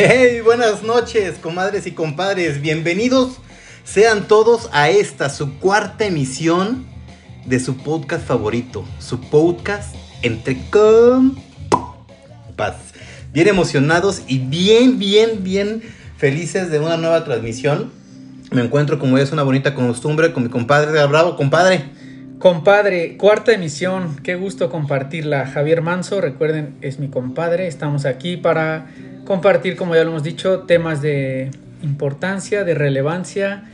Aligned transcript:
Hey, 0.00 0.42
buenas 0.42 0.84
noches, 0.84 1.38
comadres 1.38 1.88
y 1.88 1.90
compadres. 1.90 2.60
Bienvenidos 2.60 3.40
sean 3.82 4.28
todos 4.28 4.70
a 4.70 4.90
esta, 4.90 5.28
su 5.28 5.58
cuarta 5.58 6.04
emisión 6.04 6.86
de 7.46 7.58
su 7.58 7.76
podcast 7.78 8.24
favorito, 8.24 8.84
su 9.00 9.20
podcast 9.20 9.96
entre 10.22 10.56
compas. 10.70 11.40
Bien 13.32 13.48
emocionados 13.48 14.22
y 14.28 14.38
bien, 14.38 15.00
bien, 15.00 15.42
bien 15.42 15.82
felices 16.16 16.70
de 16.70 16.78
una 16.78 16.96
nueva 16.96 17.24
transmisión. 17.24 17.90
Me 18.52 18.62
encuentro, 18.62 19.00
como 19.00 19.18
es 19.18 19.32
una 19.32 19.42
bonita 19.42 19.74
costumbre, 19.74 20.32
con 20.32 20.44
mi 20.44 20.48
compadre 20.48 21.04
Bravo, 21.08 21.34
compadre. 21.34 21.86
Compadre, 22.38 23.16
cuarta 23.16 23.50
emisión, 23.50 24.14
qué 24.22 24.36
gusto 24.36 24.70
compartirla. 24.70 25.48
Javier 25.48 25.82
Manso, 25.82 26.20
recuerden, 26.20 26.76
es 26.82 27.00
mi 27.00 27.08
compadre. 27.08 27.66
Estamos 27.66 28.04
aquí 28.04 28.36
para 28.36 28.86
compartir, 29.28 29.76
como 29.76 29.94
ya 29.94 30.04
lo 30.04 30.10
hemos 30.10 30.22
dicho, 30.22 30.60
temas 30.60 31.02
de 31.02 31.50
importancia, 31.82 32.64
de 32.64 32.74
relevancia, 32.74 33.70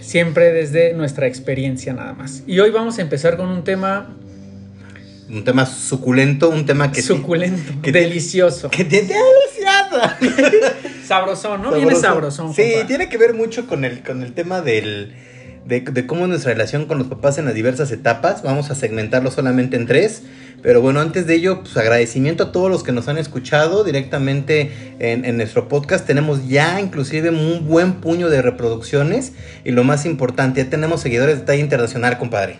siempre 0.00 0.52
desde 0.52 0.94
nuestra 0.94 1.26
experiencia 1.26 1.92
nada 1.92 2.12
más. 2.12 2.44
Y 2.46 2.60
hoy 2.60 2.70
vamos 2.70 2.98
a 3.00 3.02
empezar 3.02 3.36
con 3.36 3.48
un 3.48 3.64
tema... 3.64 4.14
Un 5.28 5.42
tema 5.42 5.66
suculento, 5.66 6.50
un 6.50 6.64
tema 6.66 6.92
que... 6.92 7.02
Suculento, 7.02 7.82
que 7.82 7.90
delicioso. 7.90 8.70
Que 8.70 8.84
te 8.84 9.02
delicioso. 9.02 10.76
sabrosón, 11.04 11.62
¿no? 11.62 11.72
Viene 11.72 11.96
sabrosón. 11.96 12.54
Sí, 12.54 12.74
tiene 12.86 13.08
que 13.08 13.18
ver 13.18 13.34
mucho 13.34 13.66
con 13.66 13.84
el, 13.84 14.04
con 14.04 14.22
el 14.22 14.34
tema 14.34 14.60
del 14.60 15.12
de, 15.66 16.06
cómo 16.06 16.26
nuestra 16.26 16.52
relación 16.52 16.86
con 16.86 16.98
los 16.98 17.08
papás 17.08 17.38
en 17.38 17.44
las 17.44 17.54
diversas 17.54 17.90
etapas. 17.90 18.42
Vamos 18.42 18.70
a 18.70 18.74
segmentarlo 18.74 19.30
solamente 19.30 19.76
en 19.76 19.86
tres. 19.86 20.22
Pero 20.62 20.80
bueno, 20.80 21.00
antes 21.00 21.26
de 21.26 21.34
ello, 21.34 21.60
pues 21.60 21.76
agradecimiento 21.76 22.44
a 22.44 22.52
todos 22.52 22.70
los 22.70 22.82
que 22.82 22.92
nos 22.92 23.08
han 23.08 23.18
escuchado 23.18 23.84
directamente 23.84 24.72
en, 24.98 25.24
en 25.24 25.36
nuestro 25.36 25.68
podcast. 25.68 26.06
Tenemos 26.06 26.48
ya 26.48 26.80
inclusive 26.80 27.30
un 27.30 27.66
buen 27.66 27.94
puño 27.94 28.30
de 28.30 28.42
reproducciones. 28.42 29.32
Y 29.64 29.72
lo 29.72 29.84
más 29.84 30.06
importante, 30.06 30.62
ya 30.62 30.70
tenemos 30.70 31.00
seguidores 31.00 31.40
de 31.40 31.44
talla 31.44 31.60
internacional, 31.60 32.18
compadre. 32.18 32.58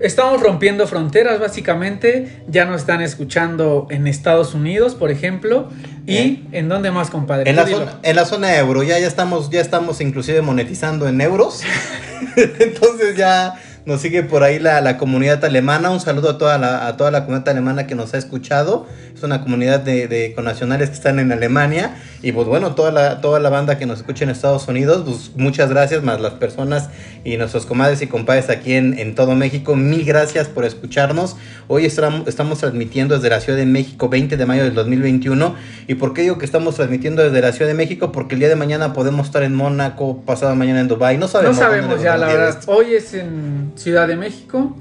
Estamos 0.00 0.40
rompiendo 0.40 0.86
fronteras, 0.86 1.40
básicamente. 1.40 2.42
Ya 2.46 2.64
nos 2.64 2.82
están 2.82 3.00
escuchando 3.00 3.88
en 3.90 4.06
Estados 4.06 4.54
Unidos, 4.54 4.94
por 4.94 5.10
ejemplo. 5.10 5.68
¿Y 6.06 6.16
¿Eh? 6.16 6.42
en 6.52 6.68
dónde 6.68 6.92
más, 6.92 7.10
compadre? 7.10 7.50
En 7.50 7.56
la, 7.56 7.66
zona, 7.66 7.98
en 8.02 8.16
la, 8.16 8.24
zona, 8.24 8.56
euro. 8.56 8.84
Ya, 8.84 9.00
ya, 9.00 9.08
estamos, 9.08 9.50
ya 9.50 9.60
estamos 9.60 10.00
inclusive 10.00 10.40
monetizando 10.40 11.08
en 11.08 11.20
euros. 11.20 11.62
Entonces 12.36 13.16
ya 13.16 13.60
nos 13.86 14.00
sigue 14.00 14.22
por 14.22 14.44
ahí 14.44 14.60
la, 14.60 14.80
la, 14.80 14.98
comunidad 14.98 15.44
alemana. 15.44 15.90
Un 15.90 15.98
saludo 15.98 16.30
a 16.30 16.38
toda, 16.38 16.58
la, 16.58 16.86
a 16.86 16.96
toda 16.96 17.10
la 17.10 17.24
comunidad 17.24 17.48
alemana 17.48 17.88
que 17.88 17.96
nos 17.96 18.14
ha 18.14 18.18
escuchado. 18.18 18.86
Es 19.18 19.24
una 19.24 19.42
comunidad 19.42 19.80
de, 19.80 20.06
de 20.06 20.32
connacionales 20.32 20.90
que 20.90 20.94
están 20.94 21.18
en 21.18 21.32
Alemania. 21.32 21.96
Y 22.22 22.30
pues 22.30 22.46
bueno, 22.46 22.76
toda 22.76 22.92
la, 22.92 23.20
toda 23.20 23.40
la 23.40 23.50
banda 23.50 23.76
que 23.76 23.84
nos 23.84 23.98
escucha 23.98 24.22
en 24.22 24.30
Estados 24.30 24.68
Unidos, 24.68 25.02
pues 25.04 25.32
muchas 25.34 25.70
gracias, 25.70 26.04
más 26.04 26.20
las 26.20 26.34
personas 26.34 26.88
y 27.24 27.36
nuestros 27.36 27.66
comadres 27.66 28.00
y 28.00 28.06
compadres 28.06 28.48
aquí 28.48 28.74
en, 28.74 28.96
en 28.96 29.16
todo 29.16 29.34
México. 29.34 29.74
Mil 29.74 30.04
gracias 30.04 30.46
por 30.46 30.64
escucharnos. 30.64 31.34
Hoy 31.66 31.84
estamos, 31.84 32.28
estamos 32.28 32.60
transmitiendo 32.60 33.16
desde 33.16 33.28
la 33.28 33.40
Ciudad 33.40 33.58
de 33.58 33.66
México, 33.66 34.08
20 34.08 34.36
de 34.36 34.46
mayo 34.46 34.62
del 34.62 34.74
2021. 34.74 35.56
¿Y 35.88 35.96
por 35.96 36.14
qué 36.14 36.22
digo 36.22 36.38
que 36.38 36.44
estamos 36.44 36.76
transmitiendo 36.76 37.24
desde 37.24 37.40
la 37.40 37.50
Ciudad 37.50 37.66
de 37.66 37.74
México? 37.74 38.12
Porque 38.12 38.36
el 38.36 38.38
día 38.38 38.48
de 38.48 38.54
mañana 38.56 38.92
podemos 38.92 39.26
estar 39.26 39.42
en 39.42 39.56
Mónaco, 39.56 40.22
pasado 40.24 40.54
mañana 40.54 40.78
en 40.78 40.86
Dubai 40.86 41.18
No 41.18 41.26
sabemos. 41.26 41.56
No 41.56 41.62
sabemos 41.64 42.00
ya, 42.00 42.16
la 42.16 42.28
verdad. 42.28 42.60
Hoy 42.66 42.94
es 42.94 43.14
en 43.14 43.72
Ciudad 43.74 44.06
de 44.06 44.14
México. 44.14 44.76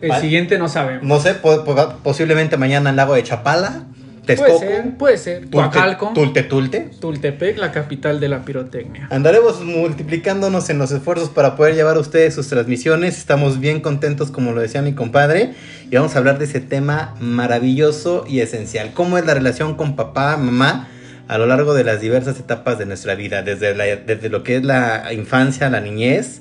El 0.00 0.10
¿Vale? 0.10 0.20
siguiente 0.20 0.58
no 0.58 0.68
sabemos. 0.68 1.04
No 1.04 1.20
sé, 1.20 1.34
po 1.34 1.64
po 1.64 1.94
posiblemente 2.02 2.56
mañana 2.56 2.90
en 2.90 2.96
Lago 2.96 3.14
de 3.14 3.22
Chapala. 3.22 3.84
Texcoco, 4.26 4.58
puede 4.58 4.68
ser, 4.68 4.96
puede 4.98 5.18
ser. 5.18 5.46
Tuacalco. 5.48 6.12
Tulte, 6.14 6.42
Tulte. 6.42 6.90
Tultepec, 7.00 7.56
la 7.56 7.72
capital 7.72 8.20
de 8.20 8.28
la 8.28 8.44
pirotecnia. 8.44 9.08
Andaremos 9.10 9.62
multiplicándonos 9.62 10.68
en 10.68 10.76
los 10.76 10.90
esfuerzos 10.92 11.30
para 11.30 11.56
poder 11.56 11.74
llevar 11.74 11.96
a 11.96 12.00
ustedes 12.00 12.34
sus 12.34 12.46
transmisiones. 12.48 13.16
Estamos 13.16 13.58
bien 13.58 13.80
contentos, 13.80 14.30
como 14.30 14.52
lo 14.52 14.60
decía 14.60 14.82
mi 14.82 14.92
compadre. 14.92 15.54
Y 15.90 15.96
vamos 15.96 16.14
a 16.14 16.18
hablar 16.18 16.38
de 16.38 16.44
ese 16.44 16.60
tema 16.60 17.14
maravilloso 17.20 18.26
y 18.28 18.40
esencial. 18.40 18.92
¿Cómo 18.92 19.16
es 19.16 19.24
la 19.24 19.32
relación 19.32 19.76
con 19.76 19.96
papá, 19.96 20.36
mamá? 20.36 20.88
a 21.28 21.36
lo 21.36 21.44
largo 21.44 21.74
de 21.74 21.84
las 21.84 22.00
diversas 22.00 22.40
etapas 22.40 22.78
de 22.78 22.86
nuestra 22.86 23.14
vida, 23.14 23.42
desde, 23.42 23.74
la, 23.74 23.84
desde 23.84 24.30
lo 24.30 24.42
que 24.42 24.56
es 24.56 24.64
la 24.64 25.12
infancia, 25.12 25.68
la 25.68 25.80
niñez, 25.80 26.40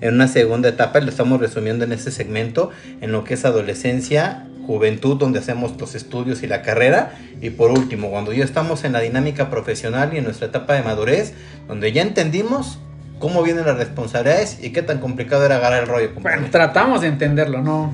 en 0.00 0.14
una 0.14 0.28
segunda 0.28 0.68
etapa, 0.68 1.00
lo 1.00 1.10
estamos 1.10 1.40
resumiendo 1.40 1.84
en 1.84 1.92
este 1.92 2.10
segmento, 2.10 2.70
en 3.00 3.12
lo 3.12 3.24
que 3.24 3.34
es 3.34 3.44
adolescencia, 3.44 4.46
juventud, 4.66 5.16
donde 5.16 5.38
hacemos 5.38 5.80
los 5.80 5.94
estudios 5.94 6.42
y 6.42 6.46
la 6.46 6.62
carrera, 6.62 7.18
y 7.40 7.50
por 7.50 7.70
último, 7.70 8.10
cuando 8.10 8.32
ya 8.32 8.44
estamos 8.44 8.84
en 8.84 8.92
la 8.92 9.00
dinámica 9.00 9.50
profesional 9.50 10.10
y 10.12 10.18
en 10.18 10.24
nuestra 10.24 10.48
etapa 10.48 10.74
de 10.74 10.82
madurez, 10.82 11.34
donde 11.66 11.92
ya 11.92 12.02
entendimos 12.02 12.78
cómo 13.18 13.42
vienen 13.42 13.66
las 13.66 13.76
responsabilidades 13.76 14.62
y 14.62 14.70
qué 14.70 14.82
tan 14.82 14.98
complicado 14.98 15.44
era 15.44 15.56
agarrar 15.56 15.82
el 15.82 15.88
rollo. 15.88 16.10
Bueno, 16.20 16.46
tratamos 16.50 17.00
de 17.00 17.08
entenderlo, 17.08 17.62
¿no? 17.62 17.92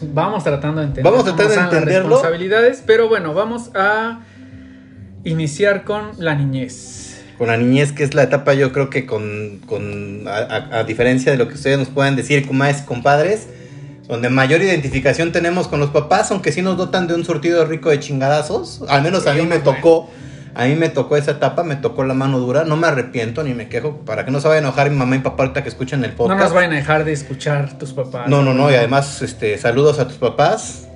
Vamos 0.00 0.44
tratando 0.44 0.80
de 0.80 0.88
entenderlo. 0.88 1.10
Vamos 1.10 1.24
tratando 1.24 1.54
de 1.54 1.60
entenderlo. 1.60 2.08
Las 2.08 2.22
responsabilidades, 2.22 2.82
pero 2.86 3.08
bueno, 3.08 3.34
vamos 3.34 3.70
a 3.74 4.20
iniciar 5.24 5.84
con 5.84 6.10
la 6.18 6.34
niñez 6.34 7.11
con 7.42 7.48
la 7.48 7.56
niñez, 7.56 7.90
que 7.90 8.04
es 8.04 8.14
la 8.14 8.22
etapa 8.22 8.54
yo 8.54 8.70
creo 8.70 8.88
que 8.88 9.04
con, 9.04 9.58
con 9.66 10.28
a, 10.28 10.36
a, 10.36 10.78
a, 10.78 10.84
diferencia 10.84 11.32
de 11.32 11.38
lo 11.38 11.48
que 11.48 11.54
ustedes 11.54 11.76
nos 11.76 11.88
puedan 11.88 12.14
decir, 12.14 12.38
es 12.38 12.82
compadres, 12.82 13.48
donde 14.06 14.30
mayor 14.30 14.62
identificación 14.62 15.32
tenemos 15.32 15.66
con 15.66 15.80
los 15.80 15.90
papás, 15.90 16.30
aunque 16.30 16.52
sí 16.52 16.62
nos 16.62 16.76
dotan 16.76 17.08
de 17.08 17.14
un 17.14 17.24
surtido 17.24 17.64
rico 17.64 17.90
de 17.90 17.98
chingadazos, 17.98 18.84
al 18.88 19.02
menos 19.02 19.26
a 19.26 19.34
mí 19.34 19.42
me 19.42 19.58
tocó, 19.58 20.08
a 20.54 20.66
mí 20.66 20.76
me 20.76 20.88
tocó 20.88 21.16
esa 21.16 21.32
etapa, 21.32 21.64
me 21.64 21.74
tocó 21.74 22.04
la 22.04 22.14
mano 22.14 22.38
dura, 22.38 22.62
no 22.62 22.76
me 22.76 22.86
arrepiento 22.86 23.42
ni 23.42 23.54
me 23.54 23.68
quejo, 23.68 23.96
para 24.06 24.24
que 24.24 24.30
no 24.30 24.40
se 24.40 24.46
vayan 24.46 24.62
a 24.62 24.68
enojar 24.68 24.88
mi 24.90 24.96
mamá 24.96 25.16
y 25.16 25.18
papá 25.18 25.42
ahorita 25.42 25.64
que 25.64 25.68
escuchen 25.68 26.04
el 26.04 26.12
podcast. 26.12 26.38
No 26.38 26.44
nos 26.44 26.54
vayan 26.54 26.72
a 26.74 26.76
dejar 26.76 27.04
de 27.04 27.12
escuchar 27.12 27.76
tus 27.76 27.92
papás. 27.92 28.28
No, 28.28 28.44
no, 28.44 28.54
no, 28.54 28.70
y 28.70 28.76
además, 28.76 29.20
este, 29.20 29.58
saludos 29.58 29.98
a 29.98 30.06
tus 30.06 30.18
papás. 30.18 30.86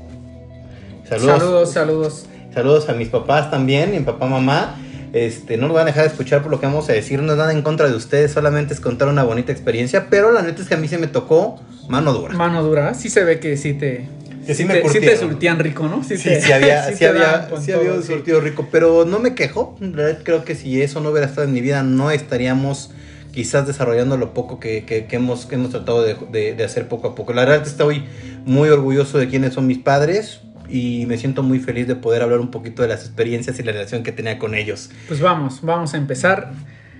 Saludos, 1.09 1.41
saludos, 1.41 1.73
saludos. 1.73 2.27
Saludos 2.55 2.89
a 2.89 2.93
mis 2.93 3.09
papás 3.09 3.51
también, 3.51 3.91
mi 3.91 3.99
papá, 3.99 4.27
mamá. 4.27 4.77
Este, 5.17 5.57
no 5.57 5.67
nos 5.69 5.75
van 5.75 5.85
a 5.85 5.87
dejar 5.87 6.03
de 6.03 6.11
escuchar 6.11 6.43
por 6.43 6.51
lo 6.51 6.61
que 6.61 6.67
vamos 6.67 6.91
a 6.91 6.93
decir, 6.93 7.23
no 7.23 7.33
es 7.33 7.39
nada 7.39 7.51
en 7.51 7.63
contra 7.63 7.89
de 7.89 7.97
ustedes, 7.97 8.33
solamente 8.33 8.75
es 8.75 8.81
contar 8.81 9.09
una 9.09 9.25
bonita 9.25 9.51
experiencia, 9.51 10.09
pero 10.11 10.31
la 10.31 10.43
neta 10.43 10.61
es 10.61 10.69
que 10.69 10.75
a 10.75 10.77
mí 10.77 10.89
se 10.89 10.99
me 10.99 11.07
tocó 11.07 11.59
mano 11.89 12.13
dura. 12.13 12.35
Mano 12.35 12.63
dura, 12.63 12.93
sí 12.93 13.09
se 13.09 13.25
ve 13.25 13.41
que 13.41 13.57
sí 13.57 13.73
te... 13.73 14.11
Que 14.47 14.55
sí, 14.55 14.63
sí, 14.63 14.65
me 14.67 14.75
te, 14.75 14.89
sí 14.91 15.01
te 15.01 15.17
surtían 15.17 15.59
rico, 15.59 15.89
¿no? 15.89 16.05
Sí, 16.05 16.19
sí, 16.19 16.29
te, 16.29 16.43
sí 16.43 16.53
había, 16.53 16.93
sí 16.95 17.07
había, 17.07 17.49
sí 17.59 17.73
había 17.73 17.95
un 17.95 18.03
surtido 18.03 18.43
rico, 18.43 18.69
pero 18.71 19.07
no 19.07 19.19
me 19.19 19.35
quejo, 19.35 19.75
en 19.81 19.95
realidad 19.95 20.21
creo 20.23 20.45
que 20.45 20.55
si 20.55 20.83
eso 20.83 21.01
no 21.01 21.09
hubiera 21.09 21.27
estado 21.27 21.47
en 21.47 21.55
mi 21.55 21.63
vida, 21.63 21.83
no 21.83 22.11
estaríamos 22.11 22.91
quizás 23.33 23.67
desarrollando 23.67 24.19
lo 24.19 24.35
poco 24.35 24.61
que, 24.61 24.85
que, 24.85 25.07
que 25.07 25.17
hemos, 25.17 25.47
que 25.47 25.55
hemos 25.55 25.71
tratado 25.71 26.03
de, 26.03 26.17
de, 26.31 26.55
de 26.55 26.65
hacer 26.65 26.89
poco 26.89 27.09
a 27.09 27.15
poco. 27.15 27.33
La 27.33 27.47
verdad 27.47 27.67
estoy 27.67 28.05
muy 28.45 28.69
orgulloso 28.69 29.17
de 29.17 29.29
quiénes 29.29 29.55
son 29.55 29.67
mis 29.67 29.79
padres, 29.79 30.41
y 30.69 31.07
me 31.07 31.19
siento 31.19 31.43
muy 31.43 31.59
feliz 31.59 31.87
de 31.87 31.97
poder 31.97 32.23
hablar 32.23 32.41
un 32.41 32.51
poquito 32.51 32.83
de 32.83 32.89
las 32.89 33.01
experiencias 33.01 33.59
y 33.59 33.63
la 33.63 33.73
relación 33.73 34.03
que 34.03 34.13
tenía 34.13 34.39
con 34.39 34.55
ellos. 34.55 34.91
Pues 35.09 35.21
vamos, 35.21 35.61
vamos 35.63 35.95
a 35.95 35.97
empezar. 35.97 36.53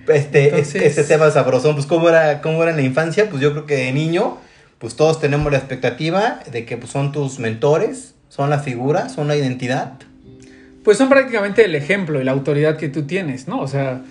Este, 0.09 0.51
Entonces... 0.51 0.83
este 0.83 1.05
tema 1.05 1.31
sabrosón, 1.31 1.75
pues 1.75 1.87
¿cómo 1.87 2.09
era, 2.09 2.41
cómo 2.41 2.63
era 2.63 2.71
en 2.71 2.77
la 2.77 2.83
infancia, 2.83 3.29
pues 3.29 3.43
yo 3.43 3.53
creo 3.53 3.67
que 3.67 3.77
de 3.77 3.93
niño, 3.93 4.39
pues 4.79 4.95
todos 4.97 5.21
tenemos 5.21 5.51
la 5.51 5.59
expectativa 5.59 6.41
de 6.51 6.65
que 6.65 6.77
pues, 6.77 6.91
son 6.91 7.13
tus 7.13 7.39
mentores, 7.39 8.15
son 8.29 8.51
la 8.51 8.59
figura, 8.59 9.09
son 9.09 9.29
la 9.29 9.37
identidad. 9.37 9.95
Pues 10.85 10.99
son 10.99 11.09
prácticamente 11.09 11.65
el 11.65 11.75
ejemplo 11.75 12.21
y 12.21 12.25
la 12.25 12.33
autoridad 12.33 12.77
que 12.77 12.89
tú 12.89 13.07
tienes, 13.07 13.49
¿no? 13.49 13.61
O 13.61 13.67
sea, 13.67 14.03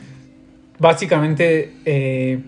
básicamente 0.78 1.72
eh, 1.86 2.40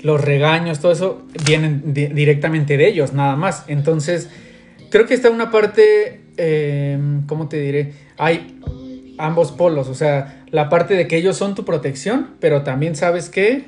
los 0.00 0.20
regaños, 0.20 0.80
todo 0.80 0.92
eso 0.92 1.22
vienen 1.44 1.92
di 1.92 2.06
directamente 2.06 2.76
de 2.76 2.88
ellos, 2.88 3.12
nada 3.12 3.36
más. 3.36 3.64
Entonces, 3.68 4.30
creo 4.90 5.06
que 5.06 5.14
está 5.14 5.30
una 5.30 5.50
parte 5.50 6.23
eh, 6.36 6.98
¿cómo 7.26 7.48
te 7.48 7.58
diré? 7.60 7.92
Hay 8.18 8.60
ambos 9.18 9.52
polos, 9.52 9.88
o 9.88 9.94
sea, 9.94 10.44
la 10.50 10.68
parte 10.68 10.94
de 10.94 11.06
que 11.06 11.16
ellos 11.16 11.36
son 11.36 11.54
tu 11.54 11.64
protección, 11.64 12.30
pero 12.40 12.62
también 12.62 12.96
sabes 12.96 13.28
que 13.28 13.64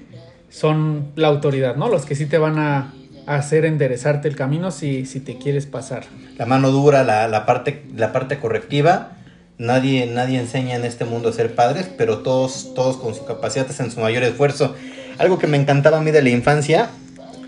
son 0.51 1.13
la 1.17 1.29
autoridad, 1.29 1.77
¿no? 1.77 1.89
Los 1.89 2.07
que 2.07 2.15
sí 2.15 2.27
te 2.27 2.39
van 2.39 2.59
a, 2.59 2.93
hacer 3.27 3.65
enderezarte 3.65 4.29
el 4.29 4.37
camino 4.37 4.71
si, 4.71 5.05
si, 5.05 5.19
te 5.19 5.37
quieres 5.37 5.67
pasar. 5.67 6.05
La 6.39 6.47
mano 6.47 6.71
dura, 6.71 7.03
la, 7.03 7.27
la, 7.27 7.45
parte, 7.45 7.83
la 7.97 8.13
parte 8.13 8.39
correctiva. 8.39 9.17
Nadie, 9.59 10.07
nadie 10.07 10.39
enseña 10.39 10.77
en 10.77 10.85
este 10.85 11.05
mundo 11.05 11.31
a 11.31 11.33
ser 11.33 11.57
padres, 11.57 11.91
pero 11.99 12.19
todos, 12.19 12.73
todos 12.75 12.97
con 12.99 13.17
su 13.17 13.25
capacidad 13.25 13.67
hacen 13.69 13.91
su 13.91 13.99
mayor 13.99 14.23
esfuerzo. 14.23 14.77
Algo 15.19 15.41
que 15.41 15.49
me 15.49 15.57
encantaba 15.57 15.99
a 15.99 16.03
mí 16.03 16.13
de 16.13 16.23
la 16.23 16.29
infancia 16.29 16.91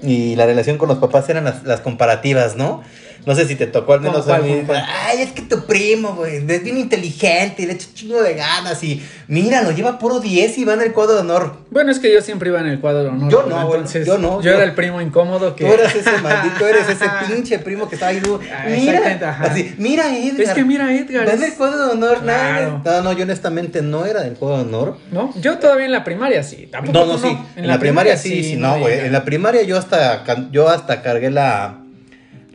y 0.03 0.35
la 0.35 0.47
relación 0.47 0.79
con 0.79 0.89
los 0.89 0.99
papás 0.99 1.29
eran 1.29 1.45
las, 1.45 1.63
las 1.63 1.81
comparativas, 1.81 2.57
¿no? 2.57 2.83
No 3.29 3.35
sé 3.35 3.47
si 3.47 3.57
te 3.57 3.67
tocó 3.67 3.93
al 3.93 4.01
menos 4.01 4.25
¿Cómo 4.25 4.37
a 4.37 4.39
mí. 4.39 4.63
Ay, 5.07 5.21
es 5.21 5.33
que 5.33 5.43
tu 5.43 5.67
primo, 5.67 6.15
güey, 6.15 6.37
es 6.37 6.65
bien 6.65 6.79
inteligente 6.79 7.63
y 7.63 7.67
le 7.67 7.75
echa 7.75 7.89
chingo 7.93 8.23
de 8.23 8.33
ganas 8.33 8.83
y 8.83 9.03
míralo, 9.27 9.71
lleva 9.73 9.99
puro 9.99 10.19
10 10.19 10.57
y 10.57 10.65
va 10.65 10.73
en 10.73 10.81
el 10.81 10.95
cuadro 10.95 11.13
de 11.17 11.21
honor. 11.21 11.57
Bueno, 11.71 11.91
es 11.93 11.99
que 11.99 12.11
yo 12.11 12.23
siempre 12.23 12.49
iba 12.49 12.59
en 12.61 12.69
el 12.69 12.81
cuadro 12.81 13.03
de 13.03 13.09
honor. 13.11 13.31
Yo 13.31 13.43
no, 13.43 13.67
güey, 13.67 13.81
Entonces, 13.81 14.07
yo 14.07 14.17
no, 14.17 14.41
Yo 14.41 14.51
yo- 14.51 14.55
era 14.55 14.65
el 14.65 14.75
primo 14.75 15.03
incómodo 15.03 15.55
que. 15.55 15.67
Tú 15.67 15.73
eres 15.75 15.95
ese 15.95 16.11
maldito, 16.23 16.67
eres 16.67 16.89
ese 16.89 17.05
pinche 17.29 17.59
primo 17.59 17.87
que 17.87 17.97
estaba 17.97 18.13
ahí. 18.13 18.21
tú, 18.23 18.41
Ah, 18.51 18.65
Mira, 18.67 19.19
ajá. 19.31 19.45
así, 19.45 19.75
mira, 19.77 20.17
Edgar. 20.17 20.41
Es 20.41 20.51
que 20.55 20.65
mira, 20.65 20.91
Edgar. 20.91 21.29
Va 21.29 21.33
en 21.35 21.43
el 21.43 21.53
cuadro 21.53 21.85
de 21.85 21.93
honor, 21.93 22.23
Claro. 22.23 22.81
nada. 22.83 23.03
No, 23.03 23.11
no, 23.11 23.13
yo 23.13 23.25
honestamente 23.25 23.83
no 23.83 24.07
era 24.07 24.23
del 24.23 24.37
cuadro 24.37 24.57
de 24.57 24.63
honor. 24.65 24.97
¿No? 25.13 25.35
Yo 25.39 25.59
todavía 25.59 25.85
en 25.85 25.93
la 25.93 26.03
primaria 26.03 26.43
sí. 26.43 26.67
Tampoco 26.73 26.99
No, 26.99 27.05
no, 27.05 27.19
sí. 27.19 27.37
En, 27.57 27.67
la, 27.67 27.79
primaria, 27.79 28.17
sí, 28.17 28.43
sí, 28.43 28.57
no, 28.57 28.79
güey. 28.79 29.01
En 29.01 29.13
la 29.13 29.25
primaria 29.27 29.63
yo 29.65 29.77
hasta 29.77 30.25
yo 30.51 30.71
hasta 30.71 31.03
cargué 31.03 31.31
la 31.31 31.81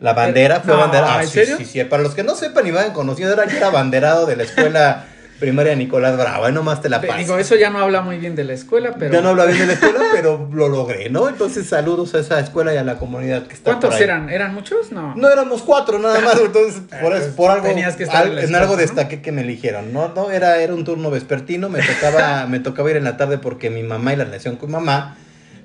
la 0.04 0.12
bandera, 0.12 0.60
fue 0.60 0.74
No, 0.74 0.80
bandera. 0.80 1.16
Ah, 1.16 1.22
¿en 1.22 1.28
sí, 1.28 1.34
serio? 1.34 1.56
sí, 1.58 1.64
sí. 1.64 1.82
Para 1.84 2.02
los 2.02 2.14
que 2.14 2.22
no 2.22 2.34
sepan 2.34 2.66
y 2.66 2.70
vayan 2.70 2.92
conociendo, 2.92 3.32
era 3.34 3.44
era 3.44 3.66
abanderado 3.68 4.26
de 4.26 4.36
la 4.36 4.42
escuela 4.44 5.06
primaria 5.40 5.74
Nicolás 5.74 6.16
Bravo, 6.16 6.44
ahí 6.44 6.52
nomás 6.52 6.80
te 6.80 6.88
la 6.88 7.00
paso. 7.00 7.18
Digo, 7.18 7.38
eso 7.38 7.56
ya 7.56 7.68
no 7.68 7.78
habla 7.80 8.02
muy 8.02 8.18
bien 8.18 8.36
de 8.36 8.44
la 8.44 8.52
escuela, 8.52 8.94
pero. 8.98 9.12
Ya 9.12 9.20
no 9.20 9.30
habla 9.30 9.46
bien 9.46 9.58
de 9.58 9.66
la 9.66 9.72
escuela, 9.72 9.98
pero 10.12 10.48
lo 10.52 10.68
logré, 10.68 11.10
¿no? 11.10 11.28
Entonces 11.28 11.66
saludos 11.66 12.14
a 12.14 12.20
esa 12.20 12.38
escuela 12.38 12.72
y 12.72 12.76
a 12.76 12.84
la 12.84 12.96
comunidad 12.98 13.46
que 13.46 13.54
está 13.54 13.70
¿Cuántos 13.72 13.90
por 13.90 13.96
ahí. 13.98 14.04
eran? 14.04 14.30
¿Eran 14.30 14.54
muchos? 14.54 14.92
No. 14.92 15.14
No 15.16 15.28
éramos 15.30 15.62
cuatro 15.62 15.98
nada 15.98 16.20
más, 16.20 16.38
entonces 16.38 16.82
por, 17.02 17.14
eso- 17.16 17.34
por 17.34 17.50
algo, 17.50 17.66
Tenías 17.66 17.96
que 17.96 18.04
estar 18.04 18.22
al- 18.22 18.28
en 18.28 18.34
la 18.36 18.40
en 18.42 18.44
escuela, 18.46 18.62
algo 18.62 18.74
¿no? 18.74 18.80
destaqué 18.80 19.22
que 19.22 19.32
me 19.32 19.40
eligieron. 19.42 19.92
No, 19.92 20.12
no, 20.14 20.30
era, 20.30 20.58
era 20.58 20.72
un 20.72 20.84
turno 20.84 21.10
vespertino, 21.10 21.68
me 21.68 21.80
tocaba, 21.82 22.46
me 22.46 22.60
tocaba 22.60 22.90
ir 22.90 22.96
en 22.96 23.04
la 23.04 23.16
tarde 23.16 23.38
porque 23.38 23.70
mi 23.70 23.82
mamá 23.82 24.12
y 24.12 24.16
la 24.16 24.24
relación 24.24 24.56
con 24.56 24.70
mamá, 24.70 25.16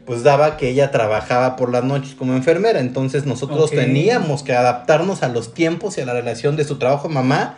pues 0.09 0.23
daba 0.23 0.57
que 0.57 0.69
ella 0.69 0.89
trabajaba 0.89 1.55
por 1.55 1.71
las 1.71 1.83
noches 1.83 2.15
como 2.15 2.33
enfermera. 2.33 2.79
Entonces 2.79 3.27
nosotros 3.27 3.69
teníamos 3.69 4.41
que 4.41 4.53
adaptarnos 4.53 5.21
a 5.21 5.27
los 5.27 5.53
tiempos 5.53 5.99
y 5.99 6.01
a 6.01 6.05
la 6.07 6.13
relación 6.13 6.55
de 6.55 6.63
su 6.63 6.79
trabajo 6.79 7.09
mamá. 7.09 7.57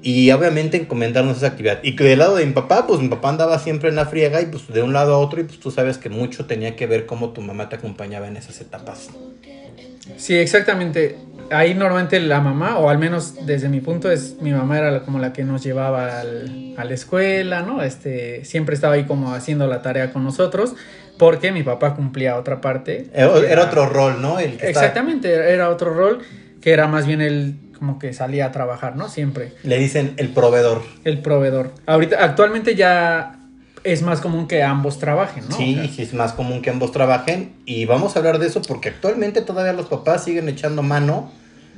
Y 0.00 0.30
obviamente 0.30 0.78
encomendarnos 0.78 1.36
esa 1.36 1.48
actividad. 1.48 1.80
Y 1.82 1.94
que 1.94 2.04
del 2.04 2.20
lado 2.20 2.36
de 2.36 2.46
mi 2.46 2.54
papá, 2.54 2.86
pues 2.86 3.00
mi 3.00 3.08
papá 3.08 3.28
andaba 3.28 3.58
siempre 3.58 3.90
en 3.90 3.96
la 3.96 4.06
friega 4.06 4.40
y 4.40 4.46
pues 4.46 4.66
de 4.68 4.82
un 4.82 4.94
lado 4.94 5.14
a 5.14 5.18
otro 5.18 5.42
y 5.42 5.44
pues 5.44 5.60
tú 5.60 5.70
sabes 5.70 5.98
que 5.98 6.08
mucho 6.08 6.46
tenía 6.46 6.74
que 6.74 6.86
ver 6.86 7.04
cómo 7.04 7.34
tu 7.34 7.42
mamá 7.42 7.68
te 7.68 7.76
acompañaba 7.76 8.28
en 8.28 8.38
esas 8.38 8.62
etapas. 8.62 9.10
Sí, 10.16 10.36
exactamente. 10.36 11.18
Ahí 11.50 11.74
normalmente 11.74 12.18
la 12.20 12.40
mamá, 12.40 12.78
o 12.78 12.88
al 12.90 12.98
menos 12.98 13.46
desde 13.46 13.68
mi 13.68 13.80
punto, 13.80 14.10
es 14.10 14.36
mi 14.40 14.52
mamá 14.52 14.78
era 14.78 14.90
la- 14.90 15.00
como 15.02 15.18
la 15.18 15.32
que 15.32 15.44
nos 15.44 15.62
llevaba 15.62 16.20
al- 16.20 16.74
a 16.76 16.84
la 16.84 16.94
escuela, 16.94 17.62
¿no? 17.62 17.82
Este, 17.82 18.44
siempre 18.44 18.74
estaba 18.74 18.94
ahí 18.94 19.04
como 19.04 19.32
haciendo 19.34 19.66
la 19.66 19.82
tarea 19.82 20.12
con 20.12 20.24
nosotros, 20.24 20.74
porque 21.18 21.52
mi 21.52 21.62
papá 21.62 21.94
cumplía 21.94 22.36
otra 22.36 22.60
parte. 22.60 23.06
Era, 23.14 23.32
que 23.34 23.46
era 23.52 23.64
otro 23.64 23.86
rol, 23.88 24.20
¿no? 24.20 24.38
El 24.38 24.56
que 24.56 24.66
estaba- 24.68 24.86
Exactamente, 24.86 25.32
era 25.52 25.68
otro 25.70 25.92
rol 25.94 26.18
que 26.60 26.72
era 26.72 26.86
más 26.88 27.06
bien 27.06 27.20
el 27.20 27.56
como 27.78 27.98
que 27.98 28.12
salía 28.14 28.46
a 28.46 28.52
trabajar, 28.52 28.96
¿no? 28.96 29.08
Siempre. 29.08 29.52
Le 29.64 29.76
dicen 29.78 30.14
el 30.16 30.30
proveedor. 30.30 30.82
El 31.04 31.18
proveedor. 31.20 31.72
Ahorita, 31.86 32.24
actualmente 32.24 32.74
ya 32.76 33.36
es 33.84 34.02
más 34.02 34.20
común 34.20 34.48
que 34.48 34.62
ambos 34.62 34.98
trabajen, 34.98 35.44
¿no? 35.48 35.56
Sí, 35.56 35.74
O 35.74 35.82
sea, 35.82 35.94
sí, 35.94 36.02
es 36.02 36.14
más 36.14 36.32
común 36.32 36.62
que 36.62 36.70
ambos 36.70 36.90
trabajen. 36.90 37.52
Y 37.66 37.84
vamos 37.84 38.16
a 38.16 38.18
hablar 38.18 38.38
de 38.38 38.46
eso 38.46 38.62
porque 38.62 38.88
actualmente 38.88 39.42
todavía 39.42 39.74
los 39.74 39.86
papás 39.86 40.24
siguen 40.24 40.48
echando 40.48 40.82
mano 40.82 41.30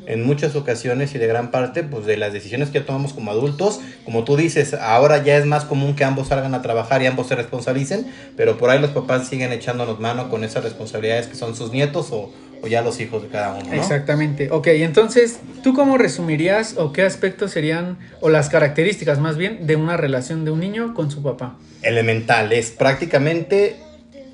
en 0.06 0.24
muchas 0.24 0.54
ocasiones 0.54 1.14
y 1.14 1.18
de 1.18 1.26
gran 1.26 1.50
parte 1.50 1.82
pues 1.82 2.06
de 2.06 2.16
las 2.16 2.32
decisiones 2.32 2.70
que 2.70 2.80
tomamos 2.80 3.12
como 3.12 3.32
adultos. 3.32 3.80
Como 4.04 4.22
tú 4.22 4.36
dices, 4.36 4.74
ahora 4.74 5.22
ya 5.24 5.36
es 5.36 5.46
más 5.46 5.64
común 5.64 5.96
que 5.96 6.04
ambos 6.04 6.28
salgan 6.28 6.54
a 6.54 6.62
trabajar 6.62 7.02
y 7.02 7.06
ambos 7.06 7.26
se 7.26 7.34
responsabilicen, 7.34 8.06
pero 8.36 8.56
por 8.56 8.70
ahí 8.70 8.78
los 8.78 8.90
papás 8.90 9.26
siguen 9.28 9.52
echándonos 9.52 9.98
mano 9.98 10.30
con 10.30 10.44
esas 10.44 10.62
responsabilidades 10.62 11.26
que 11.26 11.34
son 11.34 11.56
sus 11.56 11.72
nietos 11.72 12.08
o, 12.12 12.30
o 12.62 12.66
ya 12.66 12.82
los 12.82 13.00
hijos 13.00 13.22
de 13.22 13.28
cada 13.28 13.54
uno, 13.54 13.66
¿no? 13.66 13.72
Exactamente. 13.72 14.50
Ok, 14.50 14.68
entonces, 14.68 15.40
¿tú 15.62 15.74
cómo 15.74 15.98
resumirías 15.98 16.76
o 16.76 16.92
qué 16.92 17.02
aspectos 17.02 17.50
serían, 17.50 17.98
o 18.20 18.28
las 18.28 18.48
características 18.48 19.18
más 19.18 19.36
bien, 19.36 19.66
de 19.66 19.76
una 19.76 19.96
relación 19.96 20.44
de 20.44 20.50
un 20.50 20.60
niño 20.60 20.94
con 20.94 21.10
su 21.10 21.22
papá? 21.22 21.56
elemental, 21.86 22.52
es 22.52 22.70
prácticamente 22.70 23.76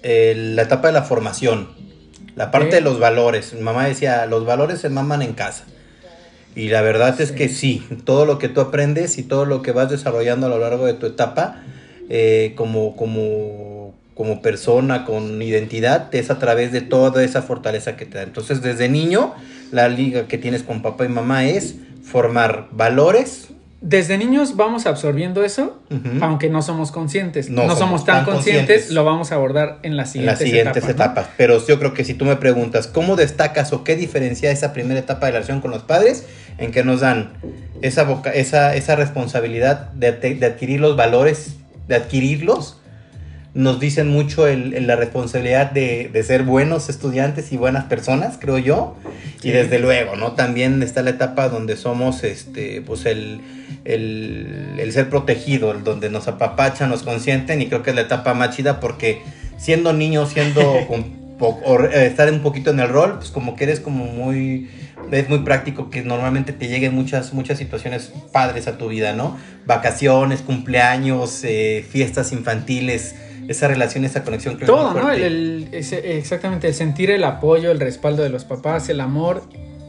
eh, 0.03 0.35
la 0.37 0.63
etapa 0.63 0.89
de 0.89 0.95
la 0.95 1.03
formación, 1.03 1.69
la 2.35 2.51
parte 2.51 2.77
de 2.77 2.81
los 2.81 2.99
valores. 2.99 3.53
Mi 3.53 3.61
mamá 3.61 3.87
decía, 3.87 4.27
los 4.27 4.45
valores 4.45 4.81
se 4.81 4.89
maman 4.89 5.23
en 5.23 5.35
casa. 5.35 5.67
Y 6.55 6.69
la 6.69 6.83
verdad 6.83 7.19
es 7.21 7.33
que 7.33 7.49
sí, 7.49 7.87
todo 8.05 8.27
lo 8.27 8.39
que 8.39 8.49
tú 8.49 8.61
aprendes 8.61 9.19
y 9.19 9.23
todo 9.23 9.45
lo 9.45 9.63
que 9.63 9.73
vas 9.73 9.91
desarrollando 9.91 10.47
a 10.47 10.49
lo 10.51 10.59
largo 10.59 10.87
de 10.87 10.95
tu 10.95 11.07
etapa, 11.07 11.63
eh, 12.09 12.53
como, 12.57 12.97
como, 12.97 13.82
como 14.15 14.43
persona 14.43 15.05
con 15.05 15.41
identidad, 15.41 16.15
es 16.15 16.31
a 16.31 16.39
través 16.39 16.73
de 16.73 16.81
toda 16.81 17.25
esa 17.25 17.43
fortaleza 17.43 17.97
que 17.97 18.05
te 18.05 18.19
da. 18.19 18.25
Entonces, 18.25 18.61
desde 18.63 18.89
niño, 18.89 19.35
la 19.71 19.89
liga 19.89 20.29
que 20.29 20.39
tienes 20.39 20.63
con 20.63 20.83
papá 20.83 21.05
y 21.07 21.09
mamá 21.09 21.47
es 21.47 21.77
formar 22.03 22.69
valores. 22.73 23.49
Desde 23.81 24.17
niños 24.17 24.55
vamos 24.55 24.87
absorbiendo 24.87 25.43
eso, 25.45 25.81
aunque 26.21 26.49
no 26.49 26.63
somos 26.63 26.93
conscientes. 26.93 27.51
No 27.51 27.63
No, 27.63 27.71
somos 27.71 27.79
somos 27.79 28.05
tan, 28.05 28.17
tan 28.17 28.25
conscientes, 28.27 28.67
conscientes. 28.67 28.95
lo 28.95 29.05
vamos 29.05 29.33
a 29.33 29.37
abordar 29.37 29.81
en 29.83 29.97
las 29.97 30.09
en 30.09 30.13
siguientes, 30.13 30.41
las 30.41 30.49
siguientes 30.49 30.89
etapas. 30.89 31.29
Pero 31.37 31.67
yo 31.67 31.79
creo 31.81 31.93
que 31.93 32.05
si 32.05 32.15
tú 32.15 32.25
me 32.25 32.37
preguntas 32.37 32.87
cómo 32.87 33.17
destacas 33.17 33.73
o 33.73 33.83
qué 33.83 33.97
diferencia 33.97 34.53
esa 34.53 34.73
primera 34.73 35.01
etapa 35.01 35.27
de 35.27 35.33
la 35.33 35.39
relación 35.39 35.61
con 35.61 35.73
los 35.73 35.83
padres, 35.83 36.27
en 36.59 36.71
que 36.71 36.85
nos 36.85 37.01
dan 37.01 37.33
esa, 37.81 38.07
esa, 38.35 38.77
esa 38.77 38.95
responsabilidad 38.95 39.91
de, 39.93 40.13
de 40.13 40.47
adquirir 40.47 40.79
los 40.79 40.97
valores, 40.97 41.57
de 41.89 41.97
adquirirlos, 41.97 42.77
nos 43.55 43.79
dicen 43.81 44.09
mucho 44.09 44.47
el, 44.47 44.73
el- 44.75 44.87
la 44.87 44.97
responsabilidad 44.97 45.71
de, 45.73 46.09
de 46.13 46.23
ser 46.23 46.43
buenos 46.43 46.89
estudiantes 46.89 47.53
y 47.53 47.57
buenas 47.57 47.85
personas, 47.85 48.39
creo 48.41 48.59
yo. 48.59 48.97
Y 49.43 49.51
desde 49.51 49.79
luego, 49.79 50.17
¿no? 50.17 50.33
También 50.33 50.83
está 50.83 51.03
la 51.03 51.11
etapa 51.11 51.49
donde 51.49 51.77
somos, 51.77 52.23
este, 52.25 52.81
pues 52.81 53.05
el, 53.07 53.41
el, 53.85 54.77
el 54.79 54.93
ser 54.93 55.11
protegido, 55.11 55.73
el 55.73 55.85
donde 55.85 56.09
nos 56.11 56.29
apapachan, 56.29 56.89
nos 56.91 57.03
consienten 57.03 57.61
y 57.61 57.67
creo 57.67 57.83
que 57.83 57.91
es 57.91 57.97
la 57.97 58.03
etapa 58.03 58.35
más 58.35 58.57
chida 58.57 58.81
porque 58.81 59.21
siendo 59.59 59.93
niño, 59.93 60.27
siendo 60.27 60.63
o, 61.41 61.85
eh, 61.85 62.07
estar 62.07 62.31
un 62.31 62.41
poquito 62.41 62.71
en 62.71 62.81
el 62.81 62.89
rol, 62.89 63.19
pues 63.19 63.31
como 63.31 63.57
que 63.57 63.65
eres 63.65 63.81
como 63.81 64.05
muy 64.05 64.71
es 65.11 65.29
muy 65.29 65.41
práctico 65.41 65.91
que 65.91 66.03
normalmente 66.03 66.53
te 66.53 66.69
lleguen 66.69 66.95
muchas 66.95 67.33
muchas 67.35 67.59
situaciones 67.59 68.13
padres 68.33 68.69
a 68.69 68.79
tu 68.79 68.89
vida, 68.89 69.13
¿no? 69.13 69.37
Vacaciones, 69.67 70.41
cumpleaños, 70.41 71.41
eh, 71.43 71.85
fiestas 71.91 72.33
infantiles, 72.33 73.17
esa 73.49 73.69
relación, 73.69 74.05
esa 74.05 74.23
conexión 74.25 74.57
creo 74.57 74.67
Todo, 74.67 74.95
¿no? 74.95 75.11
El, 75.13 75.23
el- 75.23 75.69
ese- 75.73 76.19
exactamente, 76.19 76.69
el 76.69 76.75
sentir 76.75 77.11
el 77.11 77.25
apoyo, 77.25 77.71
el 77.71 77.81
respaldo 77.81 78.23
de 78.23 78.29
los 78.31 78.45
papás, 78.45 78.89
el 78.89 79.01
amor. 79.01 79.43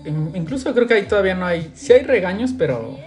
In- 0.05 0.31
Incluso 0.35 0.73
creo 0.73 0.88
que 0.88 0.95
ahí 0.95 1.03
todavía 1.03 1.35
no 1.35 1.45
hay, 1.45 1.71
sí 1.75 1.94
hay 1.94 2.03
regaños, 2.03 2.51
pero 2.57 2.97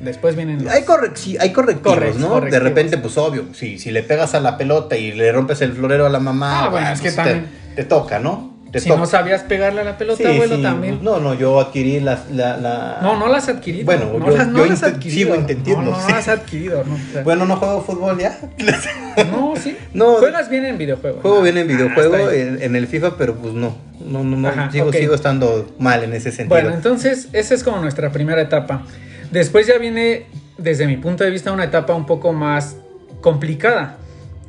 después 0.00 0.36
vienen 0.36 0.64
los... 0.64 0.72
Hay, 0.72 0.82
correc- 0.84 1.16
sí, 1.16 1.36
hay 1.38 1.52
correctivos, 1.52 2.16
¿no? 2.16 2.28
correctivos. 2.28 2.50
De 2.50 2.58
repente, 2.60 2.98
pues 2.98 3.16
obvio, 3.18 3.46
si, 3.52 3.78
si 3.78 3.90
le 3.90 4.02
pegas 4.02 4.34
a 4.34 4.40
la 4.40 4.56
pelota 4.56 4.96
y 4.96 5.12
le 5.12 5.30
rompes 5.32 5.60
el 5.62 5.72
florero 5.72 6.06
a 6.06 6.08
la 6.10 6.20
mamá, 6.20 6.64
Ah, 6.64 6.68
bueno, 6.70 6.88
es 6.90 7.00
que 7.00 7.04
pues, 7.04 7.16
también- 7.16 7.46
te, 7.74 7.82
te 7.82 7.84
toca, 7.88 8.18
¿no? 8.18 8.55
Te 8.76 8.80
si 8.82 8.88
toca. 8.88 9.00
no 9.00 9.06
sabías 9.06 9.42
pegarle 9.42 9.80
a 9.80 9.84
la 9.84 9.98
pelota, 9.98 10.22
Sí, 10.22 10.26
abuelo, 10.34 10.56
sí, 10.56 10.62
también. 10.62 11.00
No, 11.02 11.18
no, 11.20 11.34
yo 11.34 11.60
adquirí 11.60 12.00
la... 12.00 12.22
la, 12.32 12.56
la- 12.56 12.98
No, 13.02 13.18
no 13.18 13.28
las 13.28 13.48
has 13.48 13.56
adquirido. 13.56 13.84
Bueno, 13.84 14.06
no 14.18 14.26
yo- 14.30 14.36
las, 14.36 14.48
no 14.48 14.58
yo 14.58 14.66
las 14.66 14.82
adquirido. 14.82 15.14
sigo 15.18 15.34
intentando, 15.34 15.82
No, 15.82 15.90
no, 15.90 15.98
no 15.98 16.06
sí. 16.06 16.12
las 16.12 16.28
adquirido, 16.28 16.84
¿no? 16.84 16.94
O 16.94 17.12
sea, 17.12 17.22
Bueno, 17.22 17.44
no 17.46 17.56
juego 17.56 17.82
fútbol 17.82 18.18
ya. 18.18 18.38
no, 19.32 19.54
sí. 19.56 19.76
No. 19.92 20.14
Juegas 20.16 20.48
bien 20.48 20.64
en 20.64 20.78
videojuegos. 20.78 21.22
Juego 21.22 21.42
bien 21.42 21.56
en 21.58 21.64
ah, 21.70 21.72
videojuego, 21.72 22.16
bien. 22.30 22.48
en, 22.56 22.62
en 22.62 22.76
el 22.76 22.86
FIFA, 22.86 23.16
pero 23.16 23.34
pues 23.34 23.54
no. 23.54 23.76
No, 24.04 24.22
no, 24.22 24.36
no. 24.36 24.48
Ajá, 24.48 24.70
sigo, 24.70 24.88
ok. 24.88 24.94
sigo 24.94 25.14
estando 25.14 25.66
mal 25.78 26.04
en 26.04 26.12
ese 26.12 26.30
sentido. 26.30 26.48
Bueno, 26.60 26.74
entonces 26.74 27.28
esa 27.32 27.54
es 27.54 27.64
como 27.64 27.78
nuestra 27.78 28.10
primera 28.12 28.40
etapa. 28.42 28.82
Después 29.30 29.66
ya 29.66 29.78
viene, 29.78 30.26
desde 30.58 30.86
mi 30.86 30.96
punto 30.98 31.24
de 31.24 31.30
vista, 31.30 31.50
una 31.50 31.64
etapa 31.64 31.94
un 31.94 32.06
poco 32.06 32.32
más 32.32 32.76
complicada, 33.20 33.96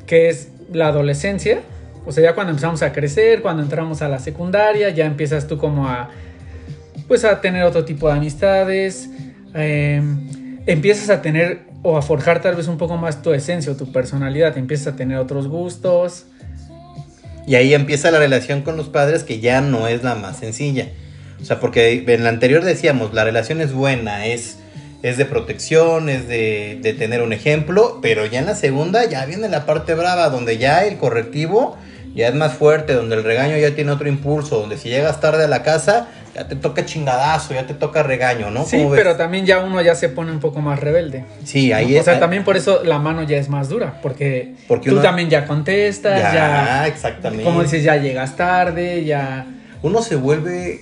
que 0.06 0.30
es 0.30 0.50
la 0.72 0.88
adolescencia. 0.88 1.62
O 2.08 2.14
sea, 2.14 2.24
ya 2.24 2.36
cuando 2.36 2.52
empezamos 2.52 2.82
a 2.84 2.94
crecer, 2.94 3.42
cuando 3.42 3.62
entramos 3.62 4.02
a 4.02 4.08
la 4.08 4.18
secundaria, 4.20 4.90
ya 4.92 5.06
empiezas 5.06 5.46
tú 5.46 5.58
como 5.58 5.90
a, 5.90 6.10
pues 7.06 7.26
a 7.26 7.42
tener 7.42 7.64
otro 7.64 7.84
tipo 7.84 8.08
de 8.08 8.14
amistades, 8.14 9.10
eh, 9.54 10.02
empiezas 10.68 11.10
a 11.10 11.22
tener 11.22 11.68
o 11.84 11.98
a 11.98 12.02
forjar 12.02 12.42
tal 12.42 12.56
vez 12.56 12.70
un 12.70 12.78
poco 12.78 12.96
más 12.96 13.22
tu 13.22 13.34
esencia 13.34 13.74
o 13.74 13.76
tu 13.76 13.92
personalidad, 13.92 14.58
empiezas 14.58 14.94
a 14.94 14.96
tener 14.96 15.18
otros 15.18 15.50
gustos. 15.50 16.28
Y 17.46 17.56
ahí 17.56 17.74
empieza 17.74 18.10
la 18.10 18.20
relación 18.20 18.62
con 18.62 18.78
los 18.78 18.88
padres 18.88 19.24
que 19.24 19.42
ya 19.42 19.60
no 19.60 19.90
es 19.90 20.02
la 20.02 20.16
más 20.16 20.38
sencilla. 20.38 20.88
O 21.42 21.44
sea, 21.44 21.60
porque 21.60 22.06
en 22.08 22.24
la 22.24 22.30
anterior 22.30 22.64
decíamos, 22.64 23.14
la 23.14 23.26
relación 23.26 23.60
es 23.60 23.74
buena, 23.74 24.28
es, 24.28 24.60
es 25.04 25.18
de 25.18 25.26
protección, 25.26 26.08
es 26.08 26.30
de, 26.30 26.80
de 26.82 26.94
tener 26.94 27.22
un 27.22 27.34
ejemplo, 27.34 28.00
pero 28.02 28.26
ya 28.26 28.40
en 28.40 28.46
la 28.46 28.56
segunda 28.56 29.04
ya 29.04 29.26
viene 29.26 29.50
la 29.50 29.66
parte 29.66 29.94
brava, 29.94 30.30
donde 30.30 30.58
ya 30.58 30.86
el 30.86 30.96
correctivo 30.96 31.76
ya 32.18 32.28
es 32.30 32.36
más 32.36 32.54
fuerte, 32.54 32.94
donde 32.94 33.16
el 33.16 33.24
regaño 33.24 33.56
ya 33.58 33.76
tiene 33.76 33.92
otro 33.92 34.08
impulso, 34.10 34.60
donde 34.60 34.78
si 34.78 34.90
llegas 34.90 35.22
tarde 35.22 35.46
a 35.46 35.48
la 35.48 35.62
casa, 35.62 36.08
ya 36.34 36.48
te 36.48 36.56
toca 36.56 36.84
chingadazo, 36.84 37.54
ya 37.54 37.68
te 37.68 37.76
toca 37.76 38.02
regaño, 38.02 38.50
¿no? 38.50 38.66
Sí, 38.66 38.86
pero 38.92 39.16
también 39.16 39.46
ya 39.46 39.60
uno 39.60 39.82
ya 39.84 39.94
se 39.94 40.10
pone 40.10 40.32
un 40.32 40.40
poco 40.40 40.60
más 40.60 40.80
rebelde. 40.80 41.26
Sí, 41.46 41.72
ahí 41.72 41.96
o 41.96 42.00
es. 42.00 42.06
sea, 42.06 42.20
también 42.20 42.44
por 42.44 42.58
eso 42.58 42.84
la 42.84 42.98
mano 42.98 43.22
ya 43.24 43.38
es 43.38 43.50
más 43.50 43.70
dura, 43.70 44.00
porque, 44.02 44.56
Porque 44.68 44.90
tú 44.90 44.96
uno- 44.96 45.04
también 45.04 45.30
ya 45.30 45.46
contestas, 45.46 46.20
ya, 46.20 46.34
ya, 46.34 46.88
exactamente. 46.88 47.44
como 47.44 47.62
dices, 47.62 47.84
ya 47.84 47.98
llegas 47.98 48.36
tarde, 48.36 49.06
ya... 49.06 49.46
uno 49.84 50.02
se 50.02 50.16
vuelve 50.16 50.82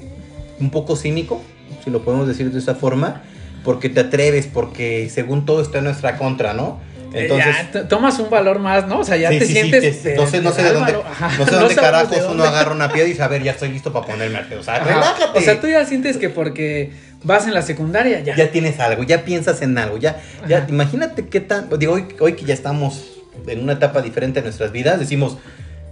un 0.61 0.69
poco 0.69 0.95
cínico 0.95 1.41
si 1.83 1.91
lo 1.91 2.01
podemos 2.03 2.27
decir 2.27 2.49
de 2.51 2.59
esa 2.59 2.75
forma, 2.75 3.21
porque 3.65 3.89
te 3.89 3.99
atreves, 3.99 4.47
porque 4.47 5.09
según 5.09 5.45
todo 5.45 5.61
está 5.61 5.79
en 5.79 5.83
nuestra 5.83 6.17
contra, 6.17 6.53
¿no? 6.53 6.79
Entonces, 7.13 7.55
ya, 7.73 7.87
tomas 7.87 8.19
un 8.19 8.29
valor 8.29 8.59
más, 8.59 8.87
¿no? 8.87 8.99
O 8.99 9.03
sea, 9.03 9.17
ya 9.17 9.29
te 9.29 9.45
sientes. 9.45 10.01
Sí, 10.01 10.09
no 10.15 10.27
sé, 10.27 10.41
no 10.41 10.51
sé 10.51 10.63
de 10.63 10.73
dónde, 10.73 10.93
no 10.93 11.45
sé 11.45 11.51
dónde 11.55 11.75
carajos 11.75 12.17
uno 12.29 12.43
agarra 12.43 12.71
una 12.71 12.91
piedra 12.91 13.07
y 13.07 13.11
dice, 13.11 13.23
a 13.23 13.27
ver, 13.27 13.43
ya 13.43 13.51
estoy 13.51 13.69
listo 13.69 13.93
para 13.93 14.05
ponerme 14.05 14.37
al 14.37 14.53
O 14.53 14.63
sea, 14.63 14.79
relájate. 14.79 15.39
O 15.39 15.41
sea, 15.41 15.59
tú 15.59 15.67
ya 15.67 15.85
sientes 15.85 16.17
que 16.17 16.29
porque 16.29 16.91
vas 17.23 17.47
en 17.47 17.53
la 17.53 17.61
secundaria, 17.61 18.19
ya. 18.21 18.35
Ya 18.35 18.51
tienes 18.51 18.79
algo, 18.79 19.03
ya 19.03 19.23
piensas 19.25 19.61
en 19.61 19.77
algo, 19.77 19.97
ya, 19.97 20.21
ya, 20.47 20.65
imagínate 20.69 21.27
qué 21.27 21.39
tan. 21.39 21.69
Digo, 21.77 21.93
hoy, 21.93 22.05
hoy 22.19 22.33
que 22.33 22.45
ya 22.45 22.53
estamos 22.53 23.05
en 23.47 23.61
una 23.61 23.73
etapa 23.73 24.01
diferente 24.01 24.39
de 24.39 24.45
nuestras 24.45 24.71
vidas, 24.71 24.99
decimos, 24.99 25.37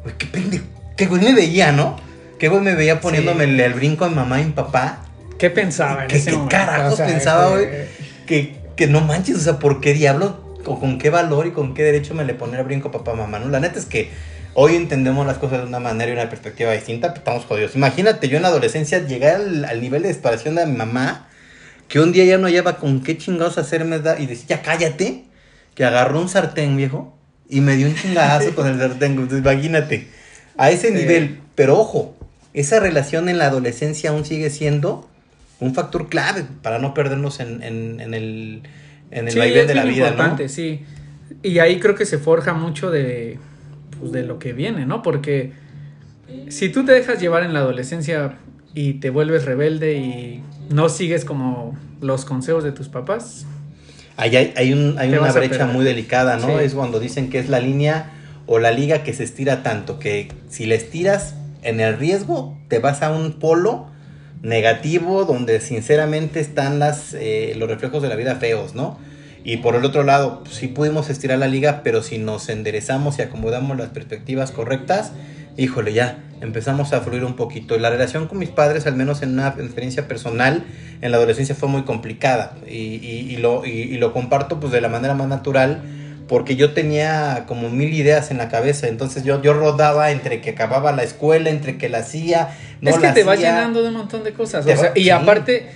güey, 0.03 0.15
qué 0.17 0.25
pendejo, 0.27 0.65
qué 0.97 1.05
güey 1.05 1.21
me 1.21 1.33
veía, 1.33 1.71
¿no? 1.71 1.97
Qué 2.39 2.49
güey 2.49 2.61
me 2.61 2.75
veía 2.75 2.99
poniéndome 2.99 3.45
el, 3.45 3.73
brinco 3.73 4.05
a 4.05 4.09
mi 4.09 4.15
mamá 4.15 4.41
y 4.41 4.45
mi 4.45 4.51
papá. 4.51 5.05
¿Qué 5.37 5.49
pensaba 5.49 6.03
en 6.03 6.07
¿Qué, 6.09 6.21
qué 6.21 6.37
carajos 6.49 6.99
pensaba, 6.99 7.49
güey? 7.51 7.67
Que, 8.25 8.57
que 8.75 8.87
no 8.87 9.01
manches, 9.01 9.37
o 9.37 9.39
sea, 9.39 9.59
¿por 9.59 9.81
qué 9.81 9.93
diablos 9.93 10.33
o 10.65 10.79
con 10.79 10.97
qué 10.97 11.09
valor 11.09 11.47
y 11.47 11.51
con 11.51 11.73
qué 11.73 11.83
derecho 11.83 12.13
me 12.13 12.25
le 12.25 12.33
pone 12.33 12.57
el 12.57 12.63
brinco 12.63 12.89
a 12.89 12.91
papá 12.91 13.13
mamá, 13.13 13.39
¿no? 13.39 13.49
La 13.49 13.59
neta 13.59 13.79
es 13.79 13.85
que 13.85 14.09
hoy 14.53 14.75
entendemos 14.75 15.25
las 15.25 15.37
cosas 15.37 15.61
de 15.61 15.67
una 15.67 15.79
manera 15.79 16.09
y 16.09 16.13
una 16.13 16.29
perspectiva 16.29 16.71
distinta, 16.71 17.09
pero 17.09 17.19
estamos 17.19 17.45
jodidos. 17.45 17.75
Imagínate 17.75 18.29
yo 18.29 18.37
en 18.37 18.43
la 18.43 18.49
adolescencia 18.49 18.99
llegar 18.99 19.35
al, 19.35 19.81
nivel 19.81 20.03
de 20.03 20.09
desesperación 20.09 20.55
de 20.55 20.65
mi 20.65 20.77
mamá, 20.77 21.27
que 21.87 21.99
un 21.99 22.11
día 22.11 22.25
ya 22.25 22.37
no 22.37 22.47
hallaba 22.47 22.77
con 22.77 23.01
qué 23.03 23.17
chingados 23.17 23.57
hacerme 23.57 23.99
da, 23.99 24.19
y 24.19 24.25
decía, 24.25 24.57
ya 24.57 24.61
cállate, 24.61 25.25
que 25.75 25.85
agarró 25.85 26.19
un 26.19 26.29
sartén, 26.29 26.77
viejo, 26.77 27.17
y 27.49 27.61
me 27.61 27.75
dio 27.75 27.87
un 27.87 27.95
chingazo 27.95 28.53
con 28.55 28.67
el 28.67 28.77
sartén. 28.77 29.13
Entonces, 29.13 29.39
imagínate, 29.39 30.07
a 30.57 30.69
ese 30.71 30.91
nivel, 30.91 31.39
pero 31.55 31.79
ojo, 31.79 32.15
esa 32.53 32.79
relación 32.79 33.29
en 33.29 33.39
la 33.39 33.47
adolescencia 33.47 34.11
aún 34.11 34.25
sigue 34.25 34.49
siendo 34.49 35.09
un 35.59 35.73
factor 35.73 36.09
clave 36.09 36.45
para 36.61 36.77
no 36.77 36.93
perdernos 36.93 37.39
en, 37.39 37.63
en 37.63 38.13
el 38.13 38.63
en 39.13 39.27
el 39.27 39.37
vaivén 39.37 39.67
de 39.67 39.75
la 39.75 39.85
vida, 39.85 40.09
importante, 40.09 40.49
Sí, 40.49 40.81
y 41.41 41.59
ahí 41.59 41.79
creo 41.79 41.95
que 41.95 42.05
se 42.05 42.17
forja 42.17 42.53
mucho 42.53 42.91
de, 42.91 43.39
pues, 43.99 44.11
de 44.11 44.23
lo 44.23 44.39
que 44.39 44.53
viene, 44.53 44.85
¿no? 44.85 45.01
Porque 45.01 45.51
si 46.49 46.69
tú 46.69 46.85
te 46.85 46.91
dejas 46.91 47.21
llevar 47.21 47.43
en 47.43 47.53
la 47.53 47.59
adolescencia 47.59 48.37
y 48.73 48.95
te 48.95 49.09
vuelves 49.09 49.45
rebelde 49.45 49.95
y 49.95 50.43
no 50.69 50.89
sigues 50.89 51.25
como 51.25 51.77
los 52.01 52.25
consejos 52.25 52.63
de 52.63 52.71
tus 52.71 52.89
papás. 52.89 53.45
Ahí 54.17 54.35
hay, 54.35 54.53
hay, 54.55 54.73
un, 54.73 54.97
hay 54.97 55.13
una 55.13 55.31
brecha 55.31 55.65
muy 55.65 55.85
delicada, 55.85 56.37
¿no? 56.37 56.59
Es 56.59 56.73
cuando 56.73 56.99
dicen 56.99 57.29
que 57.29 57.39
es 57.39 57.49
la 57.49 57.59
línea 57.59 58.11
o 58.45 58.59
la 58.59 58.71
liga 58.71 59.03
que 59.03 59.13
se 59.13 59.23
estira 59.23 59.63
tanto, 59.63 59.99
que 59.99 60.29
si 60.49 60.65
le 60.65 60.75
estiras 60.75 61.35
en 61.61 61.79
el 61.79 61.97
riesgo, 61.97 62.57
te 62.67 62.79
vas 62.79 63.01
a 63.01 63.11
un 63.11 63.33
polo 63.33 63.87
negativo 64.43 65.23
donde 65.23 65.61
sinceramente 65.61 66.41
están 66.41 66.77
las, 66.77 67.15
eh, 67.15 67.55
los 67.57 67.67
reflejos 67.67 68.03
de 68.03 68.09
la 68.09 68.15
vida 68.15 68.35
feos, 68.35 68.75
¿no? 68.75 68.99
Y 69.45 69.57
por 69.57 69.75
el 69.75 69.83
otro 69.83 70.03
lado, 70.03 70.43
pues, 70.43 70.55
sí 70.55 70.67
pudimos 70.67 71.09
estirar 71.09 71.39
la 71.39 71.47
liga, 71.47 71.81
pero 71.83 72.03
si 72.03 72.17
nos 72.17 72.47
enderezamos 72.49 73.17
y 73.17 73.23
acomodamos 73.23 73.77
las 73.77 73.89
perspectivas 73.89 74.51
correctas, 74.51 75.13
híjole, 75.57 75.93
ya 75.93 76.23
empezamos 76.41 76.93
a 76.93 77.01
fluir 77.01 77.23
un 77.25 77.35
poquito. 77.35 77.77
La 77.77 77.89
relación 77.89 78.27
con 78.27 78.37
mis 78.37 78.49
padres, 78.49 78.85
al 78.85 78.95
menos 78.95 79.21
en 79.21 79.31
una 79.31 79.47
experiencia 79.47 80.07
personal, 80.07 80.65
en 81.01 81.11
la 81.11 81.17
adolescencia 81.17 81.55
fue 81.55 81.69
muy 81.69 81.83
complicada 81.83 82.55
y, 82.67 82.77
y, 82.77 83.37
lo, 83.37 83.65
y 83.65 83.97
lo 83.97 84.13
comparto 84.13 84.59
pues 84.59 84.71
de 84.71 84.81
la 84.81 84.89
manera 84.89 85.13
más 85.13 85.27
natural 85.27 85.81
porque 86.27 86.55
yo 86.55 86.73
tenía 86.73 87.45
como 87.47 87.69
mil 87.69 87.93
ideas 87.93 88.31
en 88.31 88.37
la 88.37 88.49
cabeza, 88.49 88.87
entonces 88.87 89.23
yo, 89.23 89.41
yo 89.41 89.53
rodaba 89.53 90.11
entre 90.11 90.41
que 90.41 90.51
acababa 90.51 90.91
la 90.91 91.03
escuela, 91.03 91.49
entre 91.49 91.77
que 91.77 91.89
la 91.89 91.99
hacía, 91.99 92.55
no 92.81 92.89
Es 92.89 92.97
que 92.97 93.09
te 93.09 93.23
vas 93.23 93.39
llenando 93.39 93.81
de 93.81 93.89
un 93.89 93.95
montón 93.95 94.23
de 94.23 94.33
cosas, 94.33 94.65
y 94.95 95.09
aparte, 95.09 95.67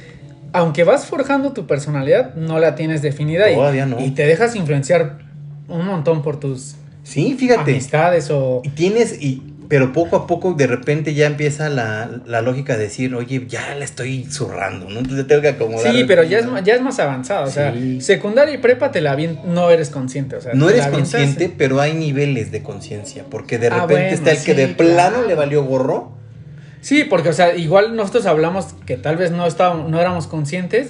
aunque 0.53 0.83
vas 0.83 1.05
forjando 1.05 1.53
tu 1.53 1.67
personalidad, 1.67 2.35
no 2.35 2.59
la 2.59 2.75
tienes 2.75 3.01
definida 3.01 3.51
Todavía 3.53 3.85
no. 3.85 3.99
y 3.99 4.11
te 4.11 4.25
dejas 4.25 4.55
influenciar 4.55 5.19
un 5.67 5.85
montón 5.85 6.21
por 6.21 6.39
tus 6.39 6.75
sí, 7.03 7.35
fíjate, 7.37 7.71
amistades 7.71 8.29
o... 8.31 8.61
Y 8.63 8.69
tienes, 8.69 9.21
y 9.21 9.41
pero 9.69 9.91
poco 9.91 10.15
a 10.15 10.27
poco 10.27 10.53
de 10.53 10.65
repente 10.65 11.13
ya 11.13 11.27
empieza 11.27 11.69
la, 11.69 12.41
lógica 12.41 12.77
de 12.77 12.83
decir, 12.83 13.13
oye, 13.15 13.45
ya 13.47 13.75
la 13.75 13.83
estoy 13.83 14.25
zurrando, 14.25 14.89
¿no? 14.89 15.00
Entonces 15.00 15.27
tengo 15.27 15.41
que 15.41 15.50
acomodar. 15.50 15.91
Sí, 15.91 16.05
pero 16.05 16.24
ya 16.24 16.39
es, 16.39 16.45
ya 16.63 16.75
es 16.75 16.81
más 16.81 17.00
avanzado. 17.00 17.45
O 17.45 17.50
sea, 17.50 17.74
secundaria 18.00 18.53
y 18.53 18.59
prepa 18.59 18.91
te 18.91 19.01
la 19.01 19.15
bien, 19.15 19.39
no 19.45 19.69
eres 19.69 19.89
consciente. 19.89 20.38
O 20.38 20.41
sea, 20.41 20.53
no 20.53 20.69
eres 20.69 20.88
consciente, 20.88 21.53
pero 21.55 21.81
hay 21.81 21.93
niveles 21.93 22.51
de 22.51 22.63
conciencia. 22.63 23.25
Porque 23.29 23.57
de 23.57 23.67
ah, 23.67 23.81
repente 23.81 24.13
está 24.13 24.31
el 24.31 24.43
que 24.43 24.53
de 24.53 24.67
plano 24.69 25.24
le 25.24 25.36
valió 25.36 25.63
gorro. 25.63 26.15
Sí, 26.79 27.03
porque, 27.03 27.29
o 27.29 27.33
sea, 27.33 27.55
igual 27.55 27.95
nosotros 27.95 28.25
hablamos 28.25 28.67
que 28.86 28.95
tal 28.95 29.17
vez 29.17 29.31
no, 29.31 29.45
estábamos, 29.45 29.89
no 29.89 30.00
éramos 30.00 30.27
conscientes, 30.27 30.88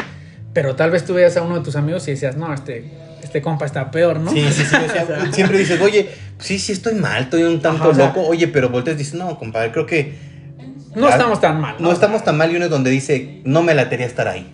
pero 0.53 0.75
tal 0.75 0.91
vez 0.91 1.05
tú 1.05 1.15
veías 1.15 1.36
a 1.38 1.41
uno 1.41 1.57
de 1.57 1.63
tus 1.63 1.75
amigos 1.75 2.07
y 2.07 2.12
decías, 2.12 2.36
no, 2.36 2.53
este 2.53 3.06
este 3.27 3.41
compa 3.41 3.65
está 3.65 3.91
peor, 3.91 4.19
¿no? 4.19 4.31
Sí, 4.31 4.43
sí, 4.51 4.63
sí. 4.63 4.75
siempre 5.31 5.60
dices, 5.60 5.79
oye, 5.81 6.10
sí, 6.39 6.57
sí 6.57 6.72
estoy 6.72 6.96
mal, 6.96 7.24
estoy 7.24 7.43
un 7.43 7.62
tanto 7.62 7.93
loco. 7.93 8.22
oye, 8.22 8.48
pero 8.48 8.69
volteas 8.69 8.96
y 8.96 9.00
dices, 9.00 9.13
no, 9.13 9.38
compadre, 9.38 9.72
creo 9.72 9.86
que. 9.86 10.15
No 10.96 11.10
estamos 11.10 11.39
tan 11.39 11.62
mal. 11.62 11.75
¿no? 11.79 11.91
estamos 11.91 12.24
tan 12.24 12.38
mal 12.38 12.51
y 12.51 12.55
uno 12.55 12.65
es 12.65 12.72
donde 12.72 12.89
dice, 12.89 13.41
no 13.43 13.62
me 13.62 13.75
latería 13.75 14.05
estar 14.05 14.27
ahí. 14.27 14.51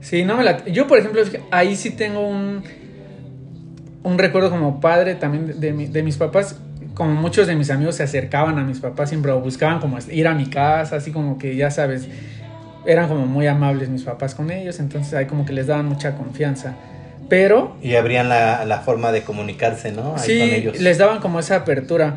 Sí, 0.00 0.24
no 0.24 0.36
me 0.36 0.44
la. 0.44 0.64
Yo, 0.66 0.86
por 0.86 0.98
ejemplo, 0.98 1.22
ahí 1.50 1.76
sí 1.76 1.90
tengo 1.90 2.20
un. 2.20 2.62
Un 4.02 4.18
recuerdo 4.18 4.50
como 4.50 4.80
padre 4.80 5.14
también 5.14 5.58
de, 5.58 5.72
de 5.72 6.02
mis 6.02 6.18
papás 6.18 6.56
como 6.94 7.14
muchos 7.14 7.46
de 7.46 7.56
mis 7.56 7.70
amigos 7.70 7.96
se 7.96 8.02
acercaban 8.04 8.58
a 8.58 8.64
mis 8.64 8.78
papás 8.78 9.08
siempre 9.08 9.32
o 9.32 9.40
buscaban 9.40 9.80
como 9.80 9.98
ir 10.10 10.28
a 10.28 10.34
mi 10.34 10.46
casa, 10.46 10.96
así 10.96 11.10
como 11.10 11.38
que 11.38 11.56
ya 11.56 11.70
sabes, 11.70 12.06
eran 12.86 13.08
como 13.08 13.26
muy 13.26 13.46
amables 13.46 13.88
mis 13.88 14.02
papás 14.02 14.34
con 14.34 14.50
ellos, 14.50 14.78
entonces 14.78 15.12
ahí 15.14 15.26
como 15.26 15.44
que 15.44 15.52
les 15.52 15.66
daban 15.66 15.86
mucha 15.86 16.16
confianza. 16.16 16.76
Pero... 17.28 17.76
Y 17.82 17.94
abrían 17.96 18.28
la, 18.28 18.82
forma 18.84 19.12
de 19.12 19.22
comunicarse, 19.22 19.92
¿no? 19.92 20.18
sí, 20.18 20.70
les 20.78 20.98
daban 20.98 21.20
como 21.20 21.38
esa 21.38 21.56
apertura. 21.56 22.16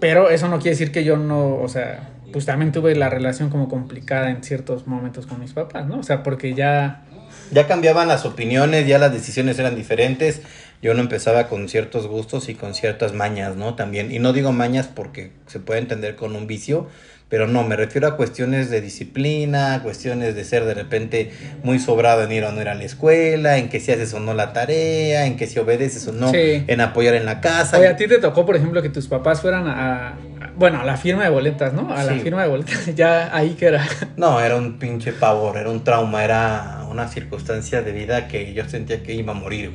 Pero 0.00 0.28
eso 0.28 0.48
no 0.48 0.58
quiere 0.58 0.70
decir 0.70 0.92
que 0.92 1.04
yo 1.04 1.16
no, 1.16 1.56
o 1.56 1.68
sea, 1.68 2.10
pues 2.32 2.44
también 2.46 2.72
tuve 2.72 2.94
la 2.94 3.08
relación 3.08 3.48
como 3.48 3.68
complicada 3.68 4.30
en 4.30 4.42
ciertos 4.42 4.86
momentos 4.86 5.26
con 5.26 5.40
mis 5.40 5.52
papás, 5.52 5.86
¿no? 5.86 5.98
O 5.98 6.02
sea, 6.02 6.22
porque 6.22 6.52
ya... 6.52 7.04
Ya 7.52 7.66
cambiaban 7.66 8.08
las 8.08 8.26
opiniones, 8.26 8.86
ya 8.86 8.98
las 8.98 9.12
decisiones 9.12 9.58
eran 9.58 9.76
diferentes. 9.76 10.42
Yo 10.82 10.94
no 10.94 11.00
empezaba 11.00 11.48
con 11.48 11.68
ciertos 11.68 12.06
gustos 12.06 12.48
y 12.48 12.54
con 12.54 12.74
ciertas 12.74 13.12
mañas, 13.12 13.56
¿no? 13.56 13.74
También. 13.76 14.12
Y 14.12 14.18
no 14.18 14.32
digo 14.32 14.52
mañas 14.52 14.88
porque 14.92 15.30
se 15.46 15.60
puede 15.60 15.80
entender 15.80 16.16
con 16.16 16.36
un 16.36 16.46
vicio, 16.46 16.88
pero 17.28 17.48
no, 17.48 17.64
me 17.64 17.74
refiero 17.74 18.06
a 18.06 18.16
cuestiones 18.16 18.70
de 18.70 18.80
disciplina, 18.80 19.80
cuestiones 19.82 20.34
de 20.34 20.44
ser 20.44 20.64
de 20.64 20.74
repente 20.74 21.32
muy 21.62 21.78
sobrado 21.78 22.22
en 22.22 22.30
ir 22.30 22.44
o 22.44 22.52
no 22.52 22.60
ir 22.60 22.68
a 22.68 22.74
la 22.74 22.84
escuela, 22.84 23.58
en 23.58 23.68
que 23.68 23.80
si 23.80 23.92
haces 23.92 24.12
o 24.14 24.20
no 24.20 24.34
la 24.34 24.52
tarea, 24.52 25.26
en 25.26 25.36
que 25.36 25.46
si 25.46 25.58
obedeces 25.58 26.06
o 26.06 26.12
no, 26.12 26.30
en 26.32 26.80
apoyar 26.80 27.14
en 27.14 27.24
la 27.24 27.40
casa. 27.40 27.78
Oye, 27.78 27.88
a 27.88 27.96
ti 27.96 28.06
te 28.06 28.18
tocó, 28.18 28.44
por 28.44 28.56
ejemplo, 28.56 28.82
que 28.82 28.90
tus 28.90 29.08
papás 29.08 29.40
fueran 29.40 29.66
a, 29.66 30.16
bueno, 30.56 30.80
a 30.80 30.84
la 30.84 30.96
firma 30.96 31.24
de 31.24 31.30
boletas, 31.30 31.72
¿no? 31.72 31.92
A 31.92 32.04
la 32.04 32.14
firma 32.14 32.42
de 32.42 32.48
boletas, 32.48 32.86
ya 32.94 33.34
ahí 33.34 33.54
que 33.54 33.66
era. 33.66 33.84
No, 34.16 34.40
era 34.40 34.56
un 34.56 34.78
pinche 34.78 35.12
pavor, 35.12 35.56
era 35.56 35.70
un 35.70 35.82
trauma, 35.82 36.22
era 36.22 36.84
una 36.90 37.08
circunstancia 37.08 37.82
de 37.82 37.92
vida 37.92 38.28
que 38.28 38.52
yo 38.52 38.68
sentía 38.68 39.02
que 39.02 39.14
iba 39.14 39.32
a 39.32 39.34
morir, 39.34 39.72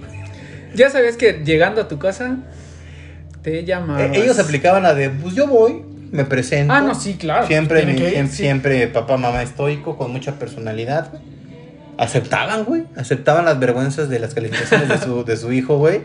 Ya 0.75 0.89
sabías 0.89 1.17
que 1.17 1.41
llegando 1.43 1.81
a 1.81 1.87
tu 1.87 1.99
casa 1.99 2.37
te 3.41 3.65
llamaban. 3.65 4.13
E, 4.13 4.19
ellos 4.19 4.39
aplicaban 4.39 4.83
la 4.83 4.93
de, 4.93 5.09
pues 5.09 5.35
yo 5.35 5.47
voy, 5.47 5.83
me 6.11 6.25
presento. 6.25 6.73
Ah, 6.73 6.81
no, 6.81 6.95
sí, 6.95 7.15
claro. 7.15 7.47
Siempre, 7.47 8.27
siempre, 8.27 8.87
papá, 8.87 9.17
mamá 9.17 9.41
estoico, 9.43 9.97
con 9.97 10.11
mucha 10.11 10.33
personalidad, 10.39 11.11
Aceptaban, 11.99 12.63
güey. 12.63 12.83
Aceptaban 12.95 13.43
las 13.43 13.59
vergüenzas 13.59 14.07
de 14.07 14.19
las 14.19 14.33
calificaciones 14.33 14.87
de, 14.87 14.97
su, 14.99 15.25
de 15.25 15.35
su 15.35 15.51
hijo, 15.51 15.77
güey. 15.77 16.03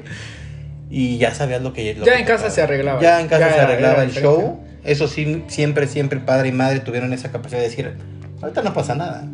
Y 0.91 1.19
ya 1.19 1.33
sabías 1.33 1.63
lo 1.63 1.73
que... 1.73 1.95
ya 2.05 2.19
en 2.19 2.25
casa 2.25 2.51
se 2.51 2.63
arreglaba. 2.63 3.01
Ya 3.01 3.21
en 3.21 3.29
casa 3.29 3.53
se 3.53 3.61
arreglaba 3.61 4.03
el 4.03 4.11
show. 4.11 4.61
Eso 4.83 5.07
sí, 5.07 5.45
siempre, 5.47 5.87
siempre 5.87 6.19
padre 6.19 6.49
y 6.49 6.53
madre 6.53 6.81
tuvieron 6.81 7.13
esa 7.13 7.31
capacidad 7.31 7.61
de 7.61 7.69
decir, 7.69 7.97
ahorita 8.43 8.63
no 8.63 8.75
pasa 8.75 8.97
nada. 8.97 9.25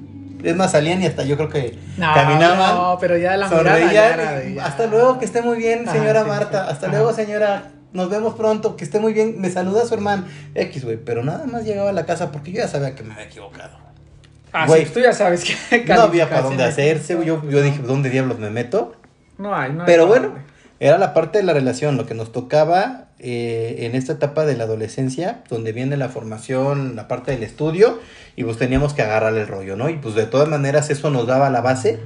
Es 0.44 0.54
más, 0.54 0.72
salían 0.72 1.02
y 1.02 1.06
hasta 1.06 1.24
yo 1.24 1.36
creo 1.36 1.48
que 1.48 1.78
caminaban. 1.98 2.74
No, 2.74 2.98
pero 3.00 3.16
ya 3.16 3.38
la 3.38 3.48
mirada 3.48 4.42
Hasta 4.62 4.86
luego, 4.86 5.18
que 5.18 5.24
esté 5.24 5.40
muy 5.40 5.56
bien, 5.56 5.86
señora 5.90 6.24
Marta. 6.24 6.68
hasta 6.68 6.88
luego, 6.88 7.14
señora 7.14 7.70
nos 7.92 8.10
vemos 8.10 8.34
pronto, 8.34 8.76
que 8.76 8.84
esté 8.84 9.00
muy 9.00 9.12
bien, 9.12 9.40
me 9.40 9.50
saluda 9.50 9.84
su 9.84 9.94
hermano 9.94 10.24
X, 10.54 10.84
güey, 10.84 10.96
pero 10.96 11.24
nada 11.24 11.46
más 11.46 11.64
llegaba 11.64 11.90
a 11.90 11.92
la 11.92 12.06
casa 12.06 12.30
porque 12.30 12.52
yo 12.52 12.58
ya 12.58 12.68
sabía 12.68 12.94
que 12.94 13.02
me 13.02 13.14
había 13.14 13.26
equivocado. 13.26 13.78
Ah, 14.52 14.66
tú 14.92 15.00
ya 15.00 15.12
sabes 15.12 15.44
que 15.44 15.84
no 15.94 16.02
había 16.02 16.28
para 16.28 16.42
dónde 16.42 16.64
hacerse, 16.64 17.14
yo, 17.24 17.42
yo 17.48 17.62
dije, 17.62 17.80
¿dónde 17.82 18.10
diablos 18.10 18.38
me 18.38 18.50
meto? 18.50 18.94
No 19.38 19.54
hay, 19.54 19.72
no 19.72 19.82
hay 19.82 19.86
Pero 19.86 20.06
bueno, 20.06 20.34
era 20.80 20.98
la 20.98 21.14
parte 21.14 21.38
de 21.38 21.44
la 21.44 21.52
relación, 21.52 21.96
lo 21.96 22.06
que 22.06 22.14
nos 22.14 22.32
tocaba 22.32 23.08
eh, 23.18 23.76
en 23.80 23.94
esta 23.94 24.14
etapa 24.14 24.46
de 24.46 24.56
la 24.56 24.64
adolescencia, 24.64 25.42
donde 25.48 25.72
viene 25.72 25.96
la 25.96 26.08
formación, 26.08 26.96
la 26.96 27.06
parte 27.06 27.32
del 27.32 27.42
estudio, 27.42 28.00
y 28.34 28.44
pues 28.44 28.56
teníamos 28.56 28.94
que 28.94 29.02
agarrarle 29.02 29.42
el 29.42 29.48
rollo, 29.48 29.76
¿no? 29.76 29.88
Y 29.90 29.96
pues 29.96 30.14
de 30.14 30.26
todas 30.26 30.48
maneras 30.48 30.90
eso 30.90 31.10
nos 31.10 31.26
daba 31.26 31.50
la 31.50 31.60
base 31.60 32.00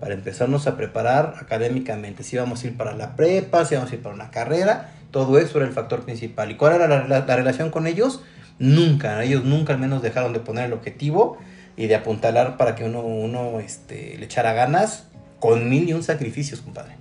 para 0.00 0.14
empezarnos 0.14 0.66
a 0.66 0.76
preparar 0.76 1.34
académicamente, 1.40 2.22
si 2.22 2.36
íbamos 2.36 2.64
a 2.64 2.66
ir 2.66 2.76
para 2.76 2.94
la 2.94 3.16
prepa, 3.16 3.64
si 3.64 3.74
íbamos 3.74 3.92
a 3.92 3.94
ir 3.94 4.02
para 4.02 4.14
una 4.14 4.30
carrera, 4.30 4.92
todo 5.10 5.38
eso 5.38 5.58
era 5.58 5.66
el 5.66 5.72
factor 5.72 6.04
principal. 6.04 6.50
¿Y 6.50 6.56
cuál 6.56 6.74
era 6.74 7.06
la, 7.06 7.36
relación 7.36 7.70
con 7.70 7.86
ellos? 7.86 8.22
Nunca, 8.58 9.22
ellos 9.22 9.44
nunca 9.44 9.74
al 9.74 9.78
menos 9.78 10.02
dejaron 10.02 10.32
de 10.32 10.40
poner 10.40 10.66
el 10.66 10.72
objetivo 10.72 11.38
y 11.76 11.86
de 11.86 11.94
apuntalar 11.94 12.56
para 12.56 12.74
que 12.74 12.84
uno, 12.84 13.00
uno 13.00 13.60
este, 13.60 14.16
le 14.18 14.24
echara 14.24 14.52
ganas 14.52 15.04
con 15.38 15.68
mil 15.68 15.88
y 15.88 15.92
un 15.92 16.02
sacrificios, 16.02 16.60
compadre. 16.60 16.94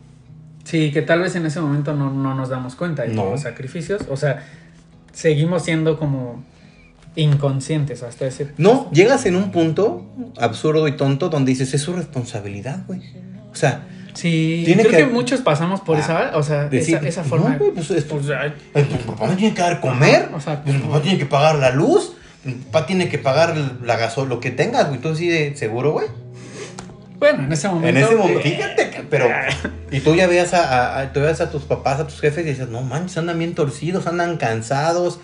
Sí, 0.63 0.91
que 0.91 1.01
tal 1.01 1.21
vez 1.21 1.35
en 1.35 1.45
ese 1.45 1.61
momento 1.61 1.95
no, 1.95 2.11
no 2.11 2.35
nos 2.35 2.49
damos 2.49 2.75
cuenta 2.75 3.03
de 3.03 3.09
No. 3.09 3.31
los 3.31 3.41
sacrificios. 3.41 4.03
O 4.09 4.17
sea, 4.17 4.45
seguimos 5.13 5.63
siendo 5.63 5.97
como 5.97 6.43
inconscientes 7.19 8.03
hasta 8.03 8.25
ese 8.27 8.47
No, 8.57 8.89
llegas 8.91 9.25
en 9.25 9.35
un 9.35 9.51
punto 9.51 10.05
absurdo 10.37 10.87
y 10.87 10.97
tonto 10.97 11.29
donde 11.29 11.51
dices, 11.51 11.73
es 11.73 11.81
su 11.81 11.93
responsabilidad, 11.93 12.83
güey. 12.87 13.01
O 13.51 13.55
sea, 13.55 13.87
Sí, 14.15 14.63
Tiene 14.65 14.81
creo 14.83 14.91
que, 14.91 15.05
que- 15.07 15.13
muchos 15.13 15.39
pasamos 15.41 15.79
por 15.81 15.95
Ah, 15.95 15.99
esa, 16.01 16.37
o 16.37 16.43
sea, 16.43 16.67
decir, 16.67 16.97
esa, 16.97 17.07
esa 17.07 17.23
forma. 17.23 17.51
no, 17.51 17.57
güey, 17.59 17.71
pues, 17.71 17.91
es- 17.91 18.03
Pues, 18.05 18.25
"Ay, 18.31 18.53
pues, 18.73 18.89
mi 18.89 18.97
papá 18.97 19.27
me 19.27 19.35
tiene 19.35 19.53
que 19.55 19.61
dar 19.61 19.79
comer, 19.79 20.29
o 20.35 20.41
sea, 20.41 20.61
pues, 20.63 20.75
mi 20.75 20.81
papá 20.81 21.01
tiene 21.03 21.17
que 21.19 21.25
pagar 21.27 21.55
la 21.55 21.69
luz, 21.69 22.13
mi 22.43 22.53
papá 22.53 22.85
tiene 22.87 23.07
que 23.07 23.17
pagar 23.19 23.55
la 23.83 23.95
gasolina, 23.97 24.33
lo 24.33 24.41
que 24.41 24.49
tengas, 24.51 24.87
güey. 24.89 24.99
Tú 24.99 25.09
así 25.09 25.27
de 25.29 25.55
seguro, 25.55 25.91
güey. 25.93 26.07
bueno, 27.19 27.43
en 27.43 27.51
ese 27.53 27.67
momento. 27.67 27.87
En 27.89 27.97
ese 27.97 28.15
momento, 28.15 28.39
eh, 28.39 28.43
fíjate, 28.43 28.89
que- 28.89 29.03
pero. 29.09 29.27
Y 29.91 29.99
tú 30.01 30.15
ya 30.15 30.27
veías 30.27 30.53
a, 30.53 30.63
a- 30.97 30.99
a- 31.01 31.13
tú 31.13 31.19
veías 31.21 31.39
a 31.41 31.49
tus 31.51 31.63
papás, 31.63 31.99
a 31.99 32.07
tus 32.07 32.19
jefes 32.19 32.45
y 32.45 32.49
dices, 32.49 32.67
no 32.69 32.81
manches, 32.81 33.17
andan 33.19 33.37
bien 33.37 33.55
torcidos, 33.55 34.07
andan 34.07 34.37
cansados, 34.37 35.19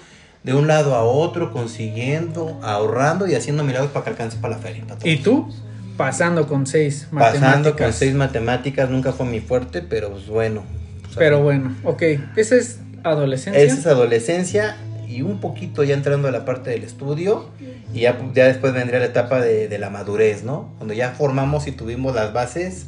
de 0.46 0.54
un 0.54 0.68
lado 0.68 0.94
a 0.96 1.04
otro, 1.04 1.52
consiguiendo, 1.52 2.60
ahorrando 2.62 3.28
y 3.28 3.34
haciendo 3.34 3.64
milagros 3.64 3.92
para 3.92 4.06
que 4.06 4.12
alcance 4.12 4.38
para 4.38 4.56
la 4.56 4.62
feria. 4.62 4.86
para. 4.86 5.00
Y 5.10 5.18
tú, 5.18 5.52
pasando 5.98 6.48
con 6.48 6.68
seis 6.68 7.08
Pasando 7.12 7.42
con 7.42 7.42
matemáticas. 7.42 7.96
seis 7.96 8.14
matemáticas, 8.14 8.90
nunca 8.90 9.12
fue 9.12 9.25
mi 9.25 9.40
fuerte, 9.40 9.82
pero 9.82 10.12
pues 10.12 10.28
bueno. 10.28 10.64
pues, 11.04 11.16
Pero 11.18 11.42
bueno, 11.42 11.75
ok. 11.84 12.04
Esa 12.36 12.56
es 12.58 12.80
adolescencia. 13.04 13.62
Esa 13.62 13.75
es 13.75 13.88
adolescencia 13.88 14.78
y 15.08 15.24
un 15.24 15.40
poquito 15.40 15.84
ya 15.84 15.96
entrando 15.96 16.28
a 16.28 16.32
la 16.32 16.46
parte 16.46 16.70
del 16.70 16.84
estudio 16.84 17.50
y 17.94 18.02
ya, 18.02 18.18
ya 18.34 18.46
después 18.46 18.74
vendría 18.74 19.00
la 19.00 19.06
etapa 19.06 19.42
de, 19.42 19.68
de 19.68 19.80
la 19.80 19.90
madurez, 19.90 20.44
¿no? 20.44 20.74
Cuando 20.78 20.94
ya 20.94 21.12
formamos 21.12 21.66
y 21.68 21.72
tuvimos 21.72 22.14
las 22.14 22.34
bases 22.34 22.88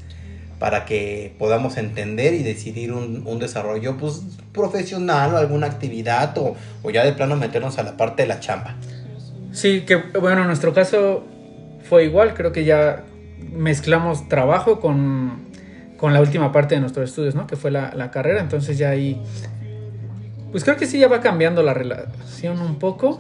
para 0.60 0.86
que 0.86 1.34
podamos 1.38 1.78
entender 1.78 2.34
y 2.34 2.42
decidir 2.44 2.92
un, 2.92 3.24
un 3.28 3.40
desarrollo 3.40 3.98
pues, 3.98 4.24
profesional 4.54 5.34
o 5.34 5.38
alguna 5.38 5.68
actividad 5.68 6.36
o, 6.38 6.56
o 6.84 6.90
ya 6.90 7.04
de 7.06 7.14
plano 7.14 7.36
meternos 7.36 7.78
a 7.78 7.84
la 7.84 7.96
parte 7.98 8.24
de 8.24 8.28
la 8.28 8.40
chamba. 8.40 8.76
Sí, 9.52 9.82
que 9.82 9.96
bueno, 10.20 10.42
en 10.42 10.48
nuestro 10.48 10.74
caso 10.74 11.24
fue 11.88 12.06
igual. 12.06 12.34
Creo 12.34 12.52
que 12.52 12.66
ya 12.66 13.04
mezclamos 13.52 14.28
trabajo 14.30 14.80
con, 14.80 15.42
con 15.98 16.14
la 16.14 16.22
última 16.22 16.52
parte 16.52 16.76
de 16.76 16.82
nuestros 16.82 17.10
estudios, 17.10 17.36
¿no? 17.36 17.48
Que 17.48 17.56
fue 17.56 17.72
la, 17.72 17.94
la 17.96 18.12
carrera. 18.12 18.42
Entonces 18.42 18.78
ya 18.78 18.90
ahí. 18.90 19.22
Pues 20.52 20.64
creo 20.64 20.78
que 20.78 20.86
sí 20.86 20.98
ya 21.00 21.08
va 21.08 21.22
cambiando 21.22 21.62
la 21.64 21.74
relación 21.74 22.60
un 22.62 22.80
poco. 22.80 23.20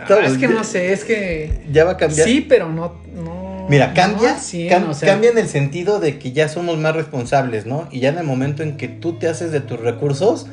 Ah, 0.00 0.18
es 0.24 0.34
que 0.34 0.48
ya- 0.48 0.50
no 0.50 0.64
sé, 0.64 0.92
es 0.92 1.04
que. 1.04 1.64
Ya 1.72 1.84
va 1.84 1.92
a 1.92 1.96
cambiar. 1.96 2.26
Sí, 2.26 2.44
pero 2.48 2.68
no. 2.70 2.94
no 3.14 3.39
Mira, 3.70 3.94
cambia, 3.94 4.30
no 4.30 4.34
al 4.34 4.40
cien, 4.40 4.68
cam- 4.68 4.88
o 4.90 4.94
sea, 4.94 5.08
cambia 5.12 5.30
en 5.30 5.38
el 5.38 5.46
sentido 5.48 6.00
de 6.00 6.18
que 6.18 6.32
ya 6.32 6.48
somos 6.48 6.76
más 6.78 6.94
responsables, 6.96 7.66
¿no? 7.66 7.86
Y 7.92 8.00
ya 8.00 8.08
en 8.08 8.18
el 8.18 8.24
momento 8.24 8.64
en 8.64 8.76
que 8.76 8.88
tú 8.88 9.12
te 9.12 9.28
haces 9.28 9.52
de 9.52 9.60
tus 9.60 9.78
recursos, 9.78 10.48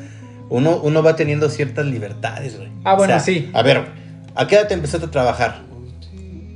uno, 0.50 0.79
uno 0.83 1.01
va 1.01 1.15
teniendo 1.15 1.50
ciertas 1.50 1.88
libertades, 1.88 2.55
güey. 2.57 2.69
Ah, 2.83 2.93
bueno, 2.93 3.19
sí. 3.19 3.50
A 3.53 3.63
ver, 3.63 3.86
¿a 4.36 4.45
qué 4.47 4.55
edad 4.55 4.67
te 4.67 4.75
empezaste 4.75 5.07
a 5.07 5.12
trabajar? 5.12 5.65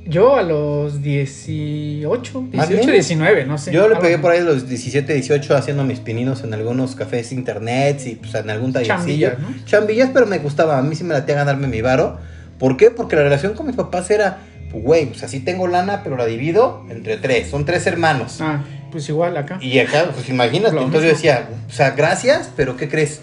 Yo 0.04 0.36
a 0.36 0.42
los 0.42 1.02
18, 1.02 2.42
Más 2.52 2.68
18, 2.68 2.70
menos. 2.70 2.86
19, 2.92 3.44
no 3.46 3.58
sé. 3.58 3.72
Yo 3.72 3.88
le 3.88 3.96
pegué 3.96 4.18
por 4.18 4.32
ahí 4.32 4.40
a 4.40 4.42
los 4.44 4.68
17, 4.68 5.12
18 5.14 5.56
haciendo 5.56 5.84
mis 5.84 6.00
pininos 6.00 6.42
en 6.44 6.54
algunos 6.54 6.94
cafés 6.96 7.32
internet 7.32 8.00
y 8.06 8.16
pues 8.16 8.34
en 8.34 8.50
algún 8.50 8.72
tallercillo. 8.72 9.30
Chambillas, 9.30 9.38
¿no? 9.60 9.64
Chambillas, 9.66 10.10
pero 10.12 10.26
me 10.26 10.38
gustaba, 10.38 10.78
a 10.78 10.82
mí 10.82 10.94
sí 10.96 11.04
me 11.04 11.14
latía 11.14 11.34
ganarme 11.36 11.66
mi 11.68 11.80
varo. 11.82 12.18
¿Por 12.58 12.76
qué? 12.76 12.90
Porque 12.90 13.16
la 13.16 13.22
relación 13.22 13.54
con 13.54 13.66
mis 13.66 13.76
papás 13.76 14.10
era, 14.10 14.38
pues 14.72 14.82
güey, 14.82 15.06
pues 15.06 15.22
así 15.22 15.40
tengo 15.40 15.68
lana, 15.68 16.02
pero 16.02 16.16
la 16.16 16.26
divido 16.26 16.84
entre 16.88 17.18
tres, 17.18 17.48
son 17.48 17.64
tres 17.64 17.86
hermanos. 17.86 18.40
Ah, 18.40 18.64
pues 18.90 19.08
igual 19.08 19.36
acá. 19.36 19.58
Y 19.60 19.78
acá, 19.78 20.10
pues 20.12 20.28
imagínate, 20.28 20.74
Lo 20.74 20.82
entonces 20.82 21.10
yo 21.10 21.16
decía, 21.16 21.48
o 21.68 21.72
sea, 21.72 21.90
gracias, 21.90 22.50
pero 22.56 22.76
¿qué 22.76 22.88
crees? 22.88 23.20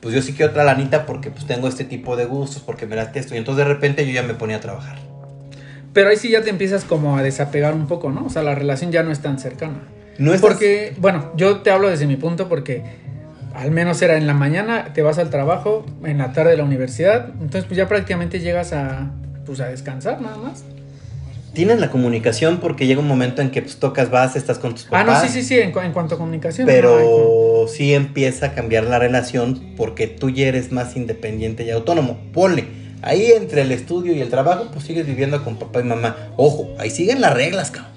Pues 0.00 0.14
yo 0.14 0.22
sí 0.22 0.32
quiero 0.32 0.52
otra 0.52 0.64
lanita 0.64 1.04
porque 1.04 1.30
pues 1.30 1.46
tengo 1.46 1.68
este 1.68 1.84
tipo 1.84 2.16
de 2.16 2.26
gustos, 2.26 2.62
porque 2.62 2.86
me 2.86 2.96
late 2.96 3.18
esto. 3.18 3.34
Y 3.34 3.38
entonces 3.38 3.66
de 3.66 3.72
repente 3.72 4.06
yo 4.06 4.12
ya 4.12 4.22
me 4.22 4.34
ponía 4.34 4.56
a 4.56 4.60
trabajar. 4.60 4.98
Pero 5.92 6.10
ahí 6.10 6.16
sí 6.16 6.30
ya 6.30 6.42
te 6.42 6.50
empiezas 6.50 6.84
como 6.84 7.16
a 7.16 7.22
desapegar 7.22 7.74
un 7.74 7.88
poco, 7.88 8.10
¿no? 8.10 8.26
O 8.26 8.30
sea, 8.30 8.42
la 8.42 8.54
relación 8.54 8.92
ya 8.92 9.02
no 9.02 9.10
es 9.10 9.20
tan 9.20 9.38
cercana. 9.38 9.80
No 10.18 10.32
es 10.32 10.40
Porque, 10.40 10.94
bueno, 10.98 11.32
yo 11.36 11.58
te 11.58 11.70
hablo 11.70 11.88
desde 11.88 12.06
mi 12.06 12.16
punto 12.16 12.48
porque 12.48 12.84
al 13.54 13.70
menos 13.70 14.00
era 14.02 14.16
en 14.16 14.26
la 14.26 14.34
mañana, 14.34 14.92
te 14.92 15.02
vas 15.02 15.18
al 15.18 15.30
trabajo, 15.30 15.86
en 16.04 16.18
la 16.18 16.32
tarde 16.32 16.52
a 16.52 16.56
la 16.56 16.64
universidad, 16.64 17.30
entonces 17.40 17.64
pues 17.64 17.78
ya 17.78 17.88
prácticamente 17.88 18.40
llegas 18.40 18.72
a, 18.72 19.10
pues 19.46 19.60
a 19.60 19.68
descansar 19.68 20.20
nada 20.20 20.36
más. 20.36 20.64
Tienes 21.56 21.80
la 21.80 21.90
comunicación 21.90 22.58
porque 22.60 22.86
llega 22.86 23.00
un 23.00 23.08
momento 23.08 23.40
en 23.42 23.50
que 23.50 23.62
pues 23.62 23.76
tocas 23.78 24.10
base, 24.10 24.38
estás 24.38 24.58
con 24.58 24.74
tus 24.74 24.84
Ah, 24.86 24.90
papás. 25.04 25.22
no, 25.24 25.28
sí, 25.28 25.40
sí, 25.40 25.42
sí, 25.42 25.58
en, 25.58 25.72
cu- 25.72 25.80
en 25.80 25.92
cuanto 25.92 26.14
a 26.14 26.18
comunicación. 26.18 26.66
no, 26.66 26.72
Pero 26.72 27.66
sí 27.66 27.94
empieza 27.94 28.46
a 28.46 28.52
cambiar 28.52 28.84
la 28.84 28.98
relación 28.98 29.72
porque 29.76 30.06
tú 30.06 30.28
ya 30.30 30.46
eres 30.46 30.70
más 30.70 30.94
independiente 30.96 31.64
y 31.64 31.70
autónomo. 31.70 32.18
Ponle, 32.32 32.64
ahí 33.02 33.32
entre 33.34 33.62
el 33.62 33.72
estudio 33.72 34.12
y 34.14 34.20
el 34.20 34.28
trabajo, 34.28 34.68
pues 34.70 34.84
sigues 34.84 35.06
viviendo 35.06 35.42
con 35.42 35.56
papá 35.56 35.80
y 35.80 35.84
mamá. 35.84 36.14
Ojo, 36.36 36.68
ahí 36.78 36.90
siguen 36.90 37.20
las 37.22 37.32
reglas, 37.34 37.70
cabrón. 37.70 37.92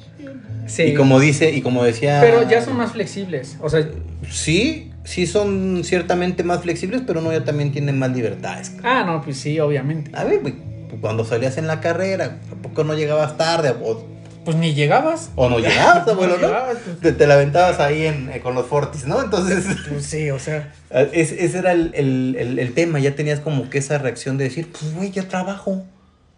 sí, 0.66 0.84
Y 0.84 0.94
como 0.94 1.20
dice, 1.20 1.52
y 1.52 1.62
como 1.62 1.84
decía. 1.84 2.20
pero 2.22 2.48
ya 2.50 2.62
son 2.64 2.78
más 2.78 2.94
flexibles, 2.94 3.58
o 3.62 3.68
sea, 3.70 3.88
Sí, 4.32 4.92
sí 5.04 5.26
son 5.28 5.82
ciertamente 5.84 6.44
más 6.44 6.62
flexibles, 6.62 7.02
pero 7.06 7.20
no, 7.22 7.32
ya 7.32 7.44
también 7.44 7.72
tienen 7.72 7.98
más 8.00 8.12
libertades. 8.16 8.70
cabrón. 8.70 8.86
ah, 8.86 9.04
no, 9.06 9.22
pues 9.22 9.38
sí, 9.38 9.60
obviamente. 9.60 10.12
A 10.14 10.24
ver, 10.24 10.40
güey, 10.42 10.54
cuando 10.98 11.26
salías 11.26 11.58
en 11.58 11.68
la 11.68 11.80
carrera, 11.82 12.40
¿a 12.52 12.56
poco 12.62 12.84
no 12.84 12.94
llegabas 12.94 13.38
tarde? 13.38 13.76
O, 13.84 14.04
Pues 14.46 14.58
ni 14.58 14.74
llegabas. 14.74 15.30
o 15.36 15.50
no 15.50 15.60
llegabas, 15.60 16.08
abuelo, 16.08 16.36
¿no? 16.38 16.48
llegabas, 16.48 16.78
pues, 16.84 17.00
Te, 17.00 17.12
te 17.14 17.28
la 17.28 17.36
aventabas 17.36 17.80
ahí 17.80 18.06
en, 18.06 18.30
eh, 18.32 18.40
con 18.42 18.56
los 18.56 18.66
fortis, 18.66 19.06
¿no? 19.06 19.22
Entonces. 19.22 19.66
pues 19.90 20.06
sí, 20.06 20.30
o 20.32 20.40
sea, 20.40 20.74
Es- 20.90 21.32
ese 21.32 21.58
era 21.60 21.72
el, 21.74 21.92
el- 21.94 22.36
el- 22.40 22.60
el 22.60 22.74
tema, 22.74 23.00
ya 23.00 23.16
tenías 23.16 23.40
como 23.40 23.70
que 23.70 23.78
esa 23.78 23.98
reacción 23.98 24.38
de 24.38 24.46
decir, 24.46 24.68
pues 24.72 24.94
güey, 24.96 25.12
ya 25.12 25.28
trabajo, 25.28 25.84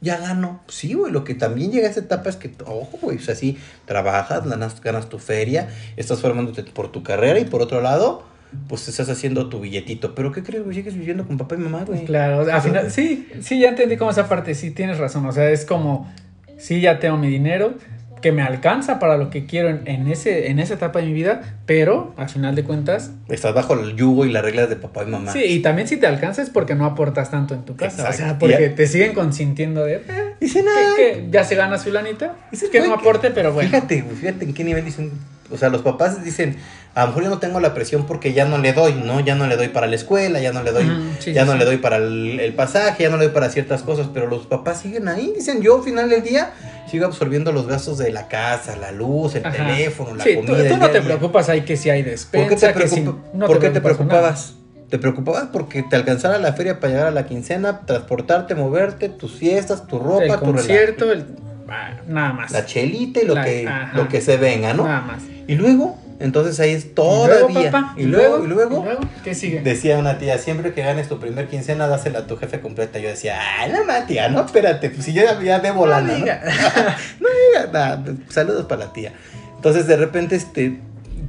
ya 0.01 0.17
gano. 0.17 0.61
Sí, 0.67 0.93
güey, 0.95 1.11
lo 1.11 1.23
que 1.23 1.35
también 1.35 1.71
llega 1.71 1.87
a 1.87 1.91
esa 1.91 1.99
etapa 2.01 2.29
es 2.29 2.35
que, 2.35 2.51
ojo, 2.65 2.97
güey, 3.01 3.17
o 3.17 3.21
sea, 3.21 3.35
sí, 3.35 3.57
trabajas, 3.85 4.43
ganas, 4.49 4.81
ganas 4.81 5.07
tu 5.09 5.19
feria, 5.19 5.69
estás 5.95 6.19
formándote 6.21 6.63
por 6.63 6.91
tu 6.91 7.03
carrera 7.03 7.39
y 7.39 7.45
por 7.45 7.61
otro 7.61 7.81
lado, 7.81 8.23
pues 8.67 8.87
estás 8.87 9.09
haciendo 9.09 9.49
tu 9.49 9.59
billetito. 9.59 10.13
Pero 10.15 10.31
¿qué 10.31 10.43
crees? 10.43 10.63
Sigues 10.73 10.95
viviendo 10.95 11.25
con 11.27 11.37
papá 11.37 11.55
y 11.55 11.59
mamá, 11.59 11.83
güey. 11.85 12.05
Claro, 12.05 12.51
al 12.51 12.61
final, 12.61 12.91
sí, 12.91 13.27
sí, 13.41 13.59
ya 13.59 13.69
entendí 13.69 13.97
como 13.97 14.11
esa 14.11 14.27
parte, 14.29 14.55
sí, 14.55 14.71
tienes 14.71 14.97
razón, 14.97 15.25
o 15.25 15.31
sea, 15.31 15.49
es 15.49 15.65
como, 15.65 16.11
sí, 16.57 16.81
ya 16.81 16.99
tengo 16.99 17.17
mi 17.17 17.27
dinero, 17.29 17.73
que 18.21 18.31
me 18.31 18.43
alcanza 18.43 18.99
para 18.99 19.17
lo 19.17 19.31
que 19.31 19.47
quiero 19.47 19.69
en, 19.69 19.81
en 19.87 20.07
ese, 20.07 20.51
en 20.51 20.59
esa 20.59 20.75
etapa 20.75 20.99
de 20.99 21.07
mi 21.07 21.13
vida, 21.13 21.57
pero 21.65 22.13
al 22.17 22.29
final 22.29 22.53
de 22.53 22.63
cuentas, 22.63 23.09
Estás 23.29 23.55
bajo 23.55 23.73
el 23.73 23.95
yugo 23.95 24.25
y 24.25 24.31
las 24.31 24.43
reglas 24.43 24.69
de 24.69 24.75
papá 24.75 25.03
y 25.03 25.07
mamá. 25.07 25.31
sí, 25.33 25.39
y 25.43 25.59
también 25.63 25.87
si 25.87 25.97
te 25.97 26.05
alcanza 26.05 26.43
es 26.43 26.51
porque 26.51 26.75
no 26.75 26.85
aportas 26.85 27.31
tanto 27.31 27.55
en 27.55 27.63
tu 27.63 27.75
casa, 27.75 28.03
o 28.03 28.05
sea, 28.05 28.11
Exacto. 28.11 28.45
porque 28.45 28.69
te 28.69 28.85
siguen 28.85 29.13
consintiendo 29.13 29.83
de, 29.85 29.95
eh, 29.95 30.35
Dice 30.39 30.59
que, 30.59 30.65
nada. 30.65 30.95
que 30.95 31.27
ya 31.31 31.43
se 31.43 31.55
gana 31.55 31.79
su 31.79 31.91
lanita, 31.91 32.35
Dices, 32.51 32.69
que 32.69 32.79
no 32.81 32.93
aporte, 32.93 33.31
pero 33.31 33.53
bueno. 33.53 33.69
Fíjate, 33.71 34.03
fíjate 34.03 34.45
en 34.45 34.53
qué 34.53 34.63
nivel 34.65 34.85
dicen. 34.85 35.11
O 35.51 35.57
sea, 35.57 35.69
los 35.69 35.81
papás 35.81 36.23
dicen, 36.23 36.57
a 36.95 37.01
lo 37.01 37.07
mejor 37.07 37.23
yo 37.23 37.29
no 37.29 37.39
tengo 37.39 37.59
la 37.59 37.73
presión 37.73 38.05
porque 38.05 38.33
ya 38.33 38.45
no 38.45 38.57
le 38.57 38.73
doy, 38.73 38.93
¿no? 38.93 39.19
Ya 39.19 39.35
no 39.35 39.47
le 39.47 39.55
doy 39.57 39.67
para 39.69 39.87
la 39.87 39.95
escuela, 39.95 40.39
ya 40.39 40.51
no 40.53 40.63
le 40.63 40.71
doy, 40.71 40.85
sí, 41.19 41.33
ya 41.33 41.43
sí, 41.43 41.47
no 41.49 41.55
le 41.55 41.65
doy 41.65 41.77
para 41.77 41.97
el, 41.97 42.39
el 42.39 42.53
pasaje, 42.53 43.03
ya 43.03 43.09
no 43.09 43.17
le 43.17 43.25
doy 43.25 43.33
para 43.33 43.49
ciertas 43.49 43.83
cosas, 43.83 44.07
pero 44.13 44.27
los 44.27 44.45
papás 44.47 44.79
siguen 44.81 45.07
ahí. 45.07 45.33
Dicen, 45.35 45.61
yo 45.61 45.77
al 45.77 45.83
final 45.83 46.09
del 46.09 46.23
día 46.23 46.51
sigo 46.89 47.05
absorbiendo 47.05 47.51
los 47.51 47.67
gastos 47.67 47.97
de 47.97 48.11
la 48.11 48.27
casa, 48.27 48.75
la 48.75 48.91
luz, 48.91 49.35
el 49.35 49.45
Ajá. 49.45 49.55
teléfono, 49.57 50.15
la 50.15 50.23
Sí, 50.23 50.31
tú- 50.35 50.47
comida. 50.47 50.67
tú, 50.67 50.73
el 50.73 50.79
no 50.79 50.85
te 50.87 50.99
día". 50.99 51.01
preocupas 51.03 51.49
ahí 51.49 51.61
que 51.61 51.77
si 51.77 51.89
hay 51.89 52.01
¿Por 52.03 52.11
despensa, 52.11 52.49
qué 52.49 52.73
te, 52.73 52.79
que 52.81 52.87
si 52.87 52.95
preocupa- 53.01 53.27
no 53.33 53.45
¿por 53.47 53.59
qué 53.59 53.69
te 53.69 53.81
preocupas 53.81 54.07
preocupabas? 54.07 54.53
Te 54.89 54.99
preocupabas 54.99 55.45
porque 55.53 55.83
te 55.83 55.95
alcanzara 55.95 56.37
la 56.37 56.51
feria 56.51 56.81
para 56.81 56.91
llegar 56.91 57.07
a 57.07 57.11
la 57.11 57.25
quincena, 57.25 57.81
transportarte, 57.85 58.55
moverte, 58.55 59.07
tus 59.07 59.31
fiestas, 59.31 59.87
tu 59.87 59.97
ropa, 59.99 60.23
el 60.25 60.39
tu 60.39 60.45
concierto, 60.51 61.11
el, 61.13 61.25
ah, 61.71 61.91
nada 62.07 62.33
más. 62.33 62.51
La 62.51 62.65
chelita 62.65 63.21
y 63.21 63.25
lo, 63.25 63.35
La- 63.35 63.45
que, 63.45 63.67
ajá. 63.67 63.97
lo 63.97 64.07
que 64.07 64.21
se 64.21 64.37
venga, 64.37 64.73
¿no? 64.73 64.83
Nada 64.85 65.01
más. 65.01 65.23
Y 65.47 65.55
luego, 65.55 65.97
entonces 66.19 66.59
ahí 66.59 66.71
es 66.71 66.85
Y 66.85 66.87
todavía. 66.89 67.47
luego, 67.49 67.71
papá, 67.71 67.93
y, 67.97 68.03
luego, 68.03 68.43
y 68.43 68.47
luego, 68.47 68.85
¿qué 69.23 69.33
sigue? 69.33 69.61
decía 69.61 69.97
una 69.97 70.17
tía, 70.19 70.37
siempre 70.37 70.73
que 70.73 70.81
ganes 70.83 71.07
tu 71.09 71.19
primer 71.19 71.47
quincena, 71.47 71.87
dásela 71.87 72.19
a 72.19 72.27
tu 72.27 72.37
jefe 72.37 72.59
completa. 72.61 72.99
Yo 72.99 73.09
decía, 73.09 73.39
ay, 73.59 73.71
no, 73.71 73.83
ma, 73.85 74.05
tía, 74.05 74.29
no, 74.29 74.45
espérate, 74.45 74.89
pues 74.91 75.05
si 75.05 75.13
yo 75.13 75.23
ya, 75.23 75.41
ya 75.41 75.59
debo 75.59 75.85
No 75.85 75.91
lana, 75.93 76.07
¿no? 76.13 76.15
diga. 76.19 76.41
No 77.19 77.27
diga 77.59 77.71
nada, 77.73 78.03
saludos 78.29 78.65
para 78.67 78.85
la 78.85 78.93
tía. 78.93 79.13
Entonces, 79.55 79.87
de 79.87 79.95
repente, 79.97 80.35
este, 80.35 80.79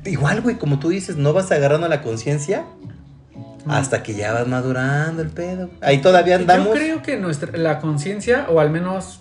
igual, 0.05 0.40
güey, 0.42 0.57
como 0.57 0.78
tú 0.78 0.88
dices, 0.90 1.16
no 1.16 1.33
vas 1.33 1.50
agarrando 1.52 1.88
la 1.88 2.02
conciencia 2.02 2.64
hasta 3.68 4.02
que 4.02 4.14
ya 4.14 4.33
vas 4.33 4.46
madurando 4.48 5.22
el 5.22 5.28
pedo. 5.28 5.70
Ahí 5.81 5.98
todavía 5.98 6.35
andamos. 6.37 6.66
Yo 6.68 6.72
creo 6.74 7.02
que 7.02 7.16
nuestra, 7.16 7.57
la 7.57 7.78
conciencia, 7.78 8.46
o 8.50 8.59
al 8.61 8.70
menos, 8.70 9.20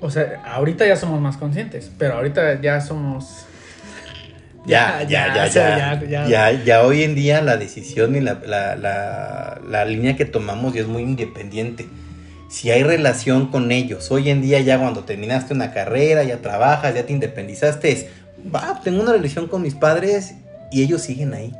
o 0.00 0.10
sea, 0.10 0.42
ahorita 0.46 0.86
ya 0.86 0.96
somos 0.96 1.20
más 1.20 1.36
conscientes, 1.36 1.90
pero 1.98 2.14
ahorita 2.14 2.60
ya 2.60 2.80
somos... 2.80 3.46
Ya, 4.66 5.02
ya, 5.04 5.32
ya, 5.32 5.46
ya, 5.46 6.00
ya, 6.02 6.26
ya. 6.26 6.50
ya, 6.64 6.82
hoy 6.82 7.04
en 7.04 7.14
día 7.14 7.40
la 7.40 7.56
decisión 7.56 8.16
y 8.16 8.20
la, 8.20 8.40
la, 8.44 8.74
la, 8.74 9.60
la 9.68 9.84
línea 9.84 10.16
que 10.16 10.24
tomamos 10.24 10.74
ya 10.74 10.80
es 10.80 10.88
muy 10.88 11.02
independiente. 11.02 11.86
si 12.48 12.70
hay 12.72 12.82
relación 12.82 13.46
con 13.52 13.70
ellos. 13.70 14.10
Hoy 14.10 14.28
en 14.28 14.42
día 14.42 14.58
ya 14.60 14.78
cuando 14.80 15.04
terminaste 15.04 15.54
una 15.54 15.72
carrera, 15.72 16.24
ya 16.24 16.38
trabajas, 16.38 16.94
ya 16.96 17.06
te 17.06 17.12
independizaste, 17.12 17.92
es, 17.92 18.06
va, 18.52 18.80
tengo 18.82 19.02
una 19.02 19.12
relación 19.12 19.46
con 19.46 19.62
mis 19.62 19.74
padres 19.76 20.34
y 20.72 20.82
ellos 20.82 21.00
siguen 21.02 21.32
ahí. 21.34 21.52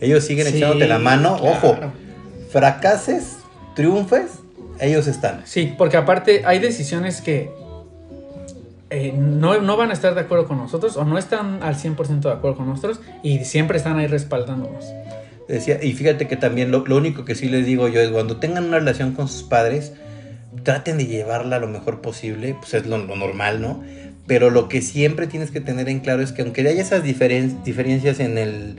Ellos 0.00 0.24
siguen 0.24 0.48
Sí, 0.48 0.56
echándote 0.56 0.88
la 0.88 0.98
mano. 0.98 1.36
claro. 1.38 1.56
Ojo, 1.58 1.76
fracases, 2.50 3.36
triunfes, 3.76 4.32
ellos 4.80 5.06
están. 5.06 5.42
Sí, 5.44 5.74
porque 5.76 5.96
aparte 5.96 6.42
hay 6.44 6.58
decisiones 6.58 7.20
que 7.20 7.50
eh, 8.90 9.14
no, 9.16 9.60
no 9.60 9.76
van 9.76 9.90
a 9.90 9.94
estar 9.94 10.14
de 10.14 10.20
acuerdo 10.20 10.46
con 10.46 10.58
nosotros 10.58 10.96
o 10.96 11.04
no 11.04 11.16
están 11.18 11.62
al 11.62 11.76
100% 11.76 12.20
de 12.20 12.30
acuerdo 12.32 12.58
con 12.58 12.66
nosotros 12.68 13.00
y 13.22 13.44
siempre 13.44 13.78
están 13.78 13.98
ahí 13.98 14.06
respaldándonos. 14.06 14.84
Decía, 15.48 15.82
y 15.82 15.92
fíjate 15.92 16.28
que 16.28 16.36
también 16.36 16.70
lo, 16.70 16.84
lo 16.86 16.96
único 16.96 17.24
que 17.24 17.34
sí 17.34 17.48
les 17.48 17.66
digo 17.66 17.88
yo 17.88 18.00
es 18.00 18.10
cuando 18.10 18.36
tengan 18.36 18.64
una 18.64 18.78
relación 18.78 19.12
con 19.12 19.28
sus 19.28 19.42
padres, 19.42 19.92
traten 20.62 20.98
de 20.98 21.06
llevarla 21.06 21.58
lo 21.58 21.68
mejor 21.68 22.00
posible, 22.00 22.54
pues 22.60 22.74
es 22.74 22.86
lo, 22.86 22.98
lo 22.98 23.16
normal, 23.16 23.60
¿no? 23.60 23.82
Pero 24.26 24.50
lo 24.50 24.68
que 24.68 24.82
siempre 24.82 25.26
tienes 25.26 25.50
que 25.50 25.60
tener 25.60 25.88
en 25.88 26.00
claro 26.00 26.22
es 26.22 26.32
que 26.32 26.42
aunque 26.42 26.60
haya 26.60 26.80
esas 26.80 27.02
diferen- 27.02 27.62
diferencias 27.64 28.20
en 28.20 28.38
el, 28.38 28.76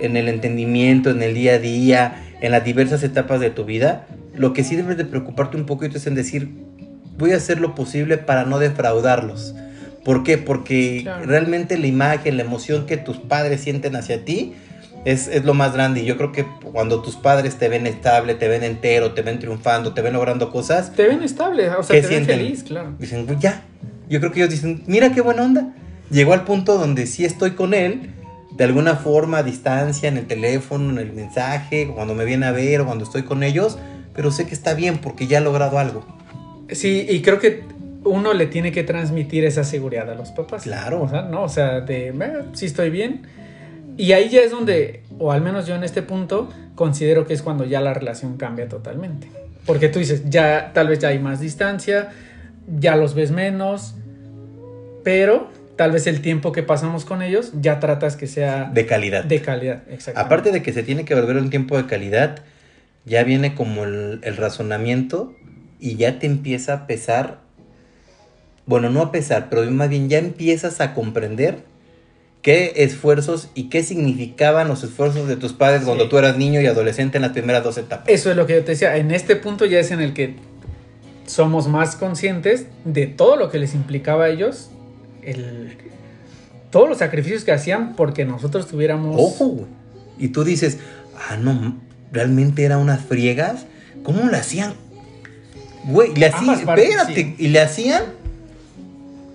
en 0.00 0.16
el 0.16 0.28
entendimiento, 0.28 1.10
en 1.10 1.22
el 1.22 1.34
día 1.34 1.54
a 1.54 1.58
día, 1.58 2.31
en 2.42 2.52
las 2.52 2.64
diversas 2.64 3.02
etapas 3.02 3.40
de 3.40 3.50
tu 3.50 3.64
vida, 3.64 4.06
lo 4.34 4.52
que 4.52 4.64
sí 4.64 4.76
debes 4.76 4.96
de 4.98 5.04
preocuparte 5.04 5.56
un 5.56 5.64
poquito 5.64 5.96
es 5.96 6.06
en 6.06 6.14
decir, 6.14 6.50
voy 7.16 7.32
a 7.32 7.36
hacer 7.36 7.60
lo 7.60 7.74
posible 7.74 8.18
para 8.18 8.44
no 8.44 8.58
defraudarlos. 8.58 9.54
¿Por 10.04 10.24
qué? 10.24 10.36
Porque 10.38 11.00
Claro. 11.02 11.24
realmente 11.24 11.78
la 11.78 11.86
imagen, 11.86 12.36
la 12.36 12.42
emoción 12.42 12.86
que 12.86 12.96
tus 12.96 13.16
padres 13.18 13.60
sienten 13.60 13.94
hacia 13.94 14.24
ti 14.24 14.54
es, 15.04 15.28
es 15.28 15.44
lo 15.44 15.54
más 15.54 15.72
grande. 15.74 16.00
Y 16.02 16.04
yo 16.04 16.16
creo 16.16 16.32
que 16.32 16.44
cuando 16.72 17.00
tus 17.02 17.14
padres 17.16 17.54
te 17.56 17.68
ven 17.68 17.86
estable, 17.86 18.34
te 18.34 18.48
ven 18.48 18.64
entero, 18.64 19.12
te 19.12 19.22
ven 19.22 19.38
triunfando, 19.38 19.94
te 19.94 20.02
ven 20.02 20.12
logrando 20.14 20.50
cosas, 20.50 20.92
Te 20.94 21.06
ven 21.06 21.22
estable, 21.22 21.70
o 21.70 21.82
sea, 21.84 21.94
¿Qué 21.94 22.02
te 22.02 22.08
ven 22.08 22.24
sienten? 22.24 22.38
feliz, 22.40 22.62
claro. 22.64 22.94
dicen, 22.98 23.24
"Pues 23.26 23.38
ya. 23.38 23.62
Yo 24.08 24.18
creo 24.18 24.32
que 24.32 24.40
ellos 24.40 24.50
dicen, 24.50 24.82
mira 24.86 25.12
qué 25.12 25.20
buena 25.20 25.42
onda. 25.44 25.72
Llegó 26.10 26.32
al 26.34 26.42
punto 26.44 26.76
donde 26.76 27.06
sí 27.06 27.24
estoy 27.24 27.52
con 27.52 27.72
él, 27.72 28.10
de 28.56 28.64
alguna 28.64 28.96
forma, 28.96 29.38
a 29.38 29.42
distancia, 29.42 30.08
en 30.08 30.16
el 30.16 30.26
teléfono, 30.26 30.90
en 30.90 30.98
el 30.98 31.12
mensaje, 31.12 31.90
cuando 31.94 32.14
me 32.14 32.24
viene 32.24 32.46
a 32.46 32.52
ver 32.52 32.80
o 32.80 32.86
cuando 32.86 33.04
estoy 33.04 33.22
con 33.22 33.42
ellos, 33.42 33.78
pero 34.14 34.30
sé 34.30 34.46
que 34.46 34.54
está 34.54 34.74
bien 34.74 34.98
porque 34.98 35.26
ya 35.26 35.38
ha 35.38 35.40
logrado 35.40 35.78
algo. 35.78 36.04
Sí, 36.70 37.06
y 37.08 37.22
creo 37.22 37.38
que 37.38 37.64
uno 38.04 38.34
le 38.34 38.46
tiene 38.46 38.72
que 38.72 38.82
transmitir 38.82 39.44
esa 39.44 39.64
seguridad 39.64 40.10
a 40.10 40.14
los 40.14 40.30
papás. 40.30 40.64
Claro. 40.64 41.02
O 41.02 41.08
sea, 41.08 41.22
no, 41.22 41.44
o 41.44 41.48
sea, 41.48 41.80
de, 41.80 42.08
"Eh, 42.08 42.14
sí 42.52 42.66
estoy 42.66 42.90
bien. 42.90 43.22
Y 43.96 44.12
ahí 44.12 44.28
ya 44.28 44.40
es 44.40 44.50
donde, 44.50 45.02
o 45.18 45.32
al 45.32 45.42
menos 45.42 45.66
yo 45.66 45.74
en 45.74 45.84
este 45.84 46.02
punto, 46.02 46.48
considero 46.74 47.26
que 47.26 47.34
es 47.34 47.42
cuando 47.42 47.64
ya 47.64 47.80
la 47.80 47.94
relación 47.94 48.36
cambia 48.36 48.68
totalmente. 48.68 49.28
Porque 49.66 49.88
tú 49.88 49.98
dices, 49.98 50.28
ya 50.28 50.72
tal 50.72 50.88
vez 50.88 50.98
ya 50.98 51.08
hay 51.08 51.18
más 51.18 51.40
distancia, 51.40 52.10
ya 52.78 52.96
los 52.96 53.14
ves 53.14 53.30
menos, 53.30 53.94
pero 55.04 55.48
tal 55.82 55.90
vez 55.90 56.06
el 56.06 56.20
tiempo 56.20 56.52
que 56.52 56.62
pasamos 56.62 57.04
con 57.04 57.22
ellos 57.22 57.50
ya 57.60 57.80
tratas 57.80 58.14
que 58.14 58.28
sea 58.28 58.70
De 58.72 58.86
calidad. 58.86 59.24
de 59.24 59.42
calidad. 59.42 59.82
Exactamente. 59.90 60.20
Aparte 60.20 60.52
de 60.52 60.62
que 60.62 60.72
se 60.72 60.84
tiene 60.84 61.04
que 61.04 61.12
volver 61.16 61.36
un 61.38 61.50
tiempo 61.50 61.76
de 61.76 61.86
calidad, 61.86 62.38
ya 63.04 63.24
viene 63.24 63.56
como 63.56 63.82
el, 63.82 64.20
el 64.22 64.36
razonamiento 64.36 65.34
y 65.80 65.96
ya 65.96 66.20
te 66.20 66.26
empieza 66.26 66.72
a 66.72 66.86
pesar, 66.86 67.40
bueno, 68.64 68.90
no 68.90 69.00
a 69.02 69.10
pesar, 69.10 69.48
pero 69.50 69.68
más 69.72 69.88
bien 69.88 70.08
ya 70.08 70.18
empiezas 70.18 70.80
a 70.80 70.94
comprender 70.94 71.64
qué 72.42 72.74
esfuerzos 72.76 73.48
y 73.56 73.68
qué 73.68 73.82
significaban 73.82 74.68
los 74.68 74.84
esfuerzos 74.84 75.26
de 75.26 75.34
tus 75.34 75.52
padres 75.52 75.82
cuando 75.82 76.04
Sí. 76.04 76.10
tú 76.10 76.18
eras 76.18 76.36
niño 76.38 76.60
y 76.60 76.66
adolescente 76.66 77.18
en 77.18 77.22
las 77.22 77.32
primeras 77.32 77.64
dos 77.64 77.76
etapas. 77.76 78.08
Eso 78.08 78.30
es 78.30 78.36
lo 78.36 78.46
que 78.46 78.52
yo 78.54 78.62
te 78.62 78.70
decía. 78.70 78.96
En 78.98 79.10
este 79.10 79.34
punto 79.34 79.64
ya 79.64 79.80
es 79.80 79.90
en 79.90 80.00
el 80.00 80.14
que 80.14 80.36
somos 81.26 81.66
más 81.66 81.96
conscientes 81.96 82.66
de 82.84 83.08
todo 83.08 83.34
lo 83.34 83.50
que 83.50 83.58
les 83.58 83.74
implicaba 83.74 84.26
a 84.26 84.28
ellos, 84.28 84.70
el, 85.22 85.76
todos 86.70 86.88
los 86.88 86.98
sacrificios 86.98 87.44
que 87.44 87.52
hacían 87.52 87.94
porque 87.94 88.24
nosotros 88.24 88.66
tuviéramos... 88.66 89.16
Ojo, 89.18 89.46
güey. 89.46 89.66
Y 90.18 90.28
tú 90.28 90.44
dices, 90.44 90.78
ah, 91.28 91.36
no, 91.36 91.76
realmente 92.12 92.64
eran 92.64 92.78
unas 92.78 93.00
friegas. 93.00 93.66
¿Cómo 94.02 94.28
le 94.30 94.36
hacían? 94.36 94.74
Güey, 95.84 96.14
le 96.14 96.26
hacían, 96.26 96.60
espérate, 96.60 97.14
sí. 97.14 97.34
y 97.38 97.48
le 97.48 97.60
hacían, 97.60 98.04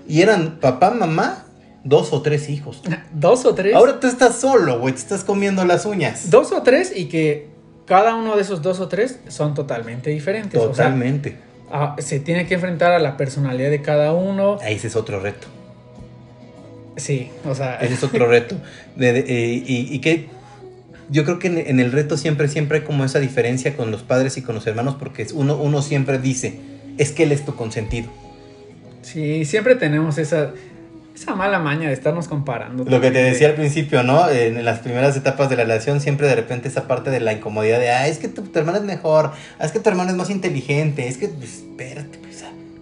y 0.08 0.22
eran 0.22 0.60
papá, 0.60 0.92
mamá, 0.92 1.46
dos 1.84 2.14
o 2.14 2.22
tres 2.22 2.50
hijos. 2.50 2.82
Dos 3.14 3.46
o 3.46 3.54
tres. 3.54 3.76
Ahora 3.76 4.00
tú 4.00 4.08
estás 4.08 4.36
solo, 4.36 4.80
güey, 4.80 4.94
te 4.94 5.00
estás 5.00 5.24
comiendo 5.24 5.66
las 5.66 5.86
uñas. 5.86 6.30
Dos 6.30 6.52
o 6.52 6.62
tres 6.62 6.94
y 6.96 7.06
que 7.06 7.48
cada 7.86 8.16
uno 8.16 8.36
de 8.36 8.42
esos 8.42 8.62
dos 8.62 8.80
o 8.80 8.88
tres 8.88 9.20
son 9.28 9.54
totalmente 9.54 10.10
diferentes. 10.10 10.60
O 10.60 10.74
sea, 10.74 10.86
Totalmente. 10.86 11.38
ah, 11.72 11.96
se 12.00 12.20
tiene 12.20 12.46
que 12.46 12.56
enfrentar 12.56 12.92
a 12.92 13.00
la 13.00 13.18
personalidad 13.18 13.70
de 13.70 13.82
cada 13.82 14.14
uno. 14.14 14.58
Ahí 14.62 14.76
ese 14.76 14.88
es 14.88 14.96
otro 14.96 15.20
reto. 15.20 15.48
Sí, 16.98 17.30
o 17.46 17.56
sea... 17.56 17.76
Ese 17.78 17.94
es 17.94 18.04
otro 18.04 18.28
reto. 18.28 18.56
De- 18.96 19.14
de- 19.14 19.20
eh, 19.20 19.64
y, 19.66 19.88
y 19.94 20.00
que 20.00 20.28
yo 21.10 21.24
creo 21.24 21.40
que 21.40 21.48
en, 21.48 21.58
en 21.58 21.80
el 21.80 21.92
reto 21.92 22.18
siempre, 22.18 22.48
siempre 22.50 22.80
hay 22.80 22.84
como 22.84 23.06
esa 23.06 23.20
diferencia 23.20 23.76
con 23.78 23.92
los 23.92 24.04
padres 24.04 24.38
y 24.38 24.42
con 24.42 24.56
los 24.56 24.68
hermanos, 24.68 24.96
porque 25.00 25.26
uno, 25.34 25.56
uno 25.58 25.82
siempre 25.82 26.20
dice, 26.20 26.60
es 26.98 27.12
que 27.12 27.24
él 27.24 27.32
es 27.32 27.46
tu 27.46 27.56
consentido. 27.56 28.10
Sí, 29.04 29.46
siempre 29.46 29.76
tenemos 29.76 30.18
esa, 30.18 30.52
esa 31.16 31.34
mala 31.36 31.60
maña 31.60 31.88
de 31.88 31.94
estarnos 31.94 32.28
comparando. 32.28 32.84
Lo 32.84 33.00
que 33.00 33.12
te 33.12 33.24
decía 33.24 33.48
al 33.48 33.54
principio, 33.56 34.04
¿no? 34.04 34.30
En, 34.30 34.66
las 34.66 34.80
primeras 34.80 35.16
etapas 35.16 35.50
de 35.50 35.56
la 35.56 35.64
relación, 35.64 36.02
siempre 36.02 36.28
de 36.28 36.36
repente 36.36 36.68
esa 36.68 36.88
parte 36.88 37.10
de 37.10 37.22
la 37.22 37.32
incomodidad 37.32 37.80
de, 37.80 37.90
ah, 37.90 38.08
es 38.08 38.18
que 38.18 38.28
tu, 38.28 38.42
tu 38.42 38.60
hermano 38.60 38.80
es 38.80 38.84
mejor, 38.84 39.32
ah, 39.60 39.66
es 39.66 39.72
que 39.72 39.80
tu 39.80 39.88
hermano 39.90 40.10
es 40.10 40.18
más 40.18 40.30
inteligente, 40.30 41.08
es 41.08 41.18
que, 41.18 41.30
pues, 41.30 41.60
espérate, 41.60 42.18
pues, 42.18 42.24
ah". 42.26 42.27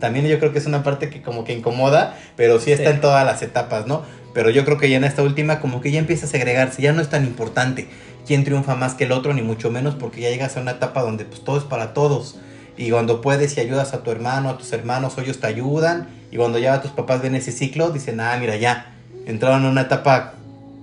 También 0.05 0.27
yo 0.27 0.37
creo 0.37 0.51
que 0.53 0.59
es 0.59 0.67
una 0.67 0.83
parte 0.83 1.09
que 1.09 1.23
como 1.23 1.43
que 1.45 1.53
incomoda, 1.53 2.15
pero 2.35 2.59
sí 2.59 2.71
está 2.71 2.89
Sí. 2.91 2.95
en 2.97 3.01
todas 3.01 3.25
las 3.25 3.41
etapas, 3.41 3.87
¿no? 3.87 4.03
Pero 4.35 4.51
yo 4.51 4.63
creo 4.63 4.77
que 4.77 4.87
ya 4.87 4.97
en 4.97 5.03
esta 5.03 5.23
última 5.23 5.59
como 5.59 5.81
que 5.81 5.89
ya 5.89 5.97
empieza 5.97 6.27
a 6.27 6.29
segregarse, 6.29 6.79
ya 6.79 6.93
no 6.93 7.01
es 7.01 7.09
tan 7.09 7.23
importante 7.25 7.87
quién 8.27 8.43
triunfa 8.43 8.75
más 8.75 8.93
que 8.93 9.05
el 9.05 9.11
otro, 9.13 9.33
ni 9.33 9.41
mucho 9.41 9.71
menos, 9.71 9.95
porque 9.95 10.21
ya 10.21 10.29
llegas 10.29 10.57
a 10.57 10.61
una 10.61 10.71
etapa 10.73 11.01
donde 11.01 11.25
pues 11.25 11.43
todo 11.43 11.57
es 11.57 11.63
para 11.63 11.95
todos. 11.95 12.37
Y 12.77 12.91
cuando 12.91 13.19
puedes 13.21 13.57
y 13.57 13.61
ayudas 13.61 13.95
a 13.95 14.03
tu 14.03 14.11
hermano, 14.11 14.47
a 14.49 14.59
tus 14.59 14.71
hermanos, 14.73 15.17
ellos 15.17 15.39
te 15.39 15.47
ayudan. 15.47 16.07
Y 16.29 16.37
cuando 16.37 16.59
ya 16.59 16.79
tus 16.83 16.91
papás 16.91 17.23
ven 17.23 17.33
ese 17.33 17.51
ciclo, 17.51 17.89
dicen, 17.89 18.19
ah, 18.19 18.37
mira, 18.39 18.57
ya, 18.57 18.91
entraron 19.25 19.63
en 19.63 19.69
una 19.71 19.81
etapa, 19.81 20.33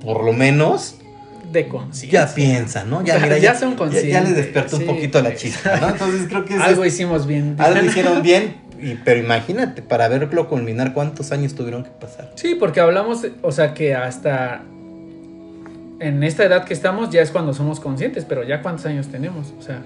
por 0.03 0.25
lo 0.25 0.33
menos, 0.33 0.97
De 1.53 1.69
conciencia. 1.69 2.27
ya 2.27 2.35
piensan, 2.35 2.91
¿no? 2.91 3.05
Ya, 3.05 3.15
Ya- 3.19 3.21
mira, 3.23 3.39
ya 3.39 3.53
ya, 3.53 3.59
son 3.61 3.71
ya, 3.73 3.77
conscientes, 3.77 4.13
ya 4.13 4.21
les 4.23 4.35
despertó 4.35 4.79
sí, 4.79 4.83
un 4.83 4.89
poquito 4.89 5.23
la 5.23 5.35
chispa, 5.37 5.77
¿no? 5.77 5.89
Entonces 5.91 6.27
creo 6.29 6.45
que 6.45 6.55
eso 6.55 6.63
Algo 6.65 6.83
es- 6.85 6.95
hicimos 6.95 7.27
bien. 7.29 7.55
algo 7.59 7.85
hicieron 7.87 8.23
bien, 8.23 8.57
y, 8.83 8.97
pero 8.97 9.21
imagínate, 9.21 9.81
para 9.81 10.09
verlo 10.09 10.49
culminar, 10.49 10.93
¿cuántos 10.93 11.33
años 11.33 11.55
tuvieron 11.55 11.85
que 11.85 11.91
pasar? 11.91 12.31
Sí, 12.35 12.57
porque 12.57 12.81
hablamos, 12.81 13.27
o 13.43 13.53
sea, 13.53 13.75
que 13.75 13.95
hasta 13.95 14.63
en 16.01 16.23
esta 16.25 16.45
edad 16.45 16.65
que 16.65 16.75
estamos 16.75 17.11
ya 17.11 17.23
es 17.23 17.31
cuando 17.31 17.55
somos 17.55 17.79
conscientes, 17.79 18.25
pero 18.25 18.43
ya 18.43 18.61
cuántos 18.61 18.87
años 18.87 19.09
tenemos, 19.09 19.55
o 19.59 19.63
sea, 19.63 19.83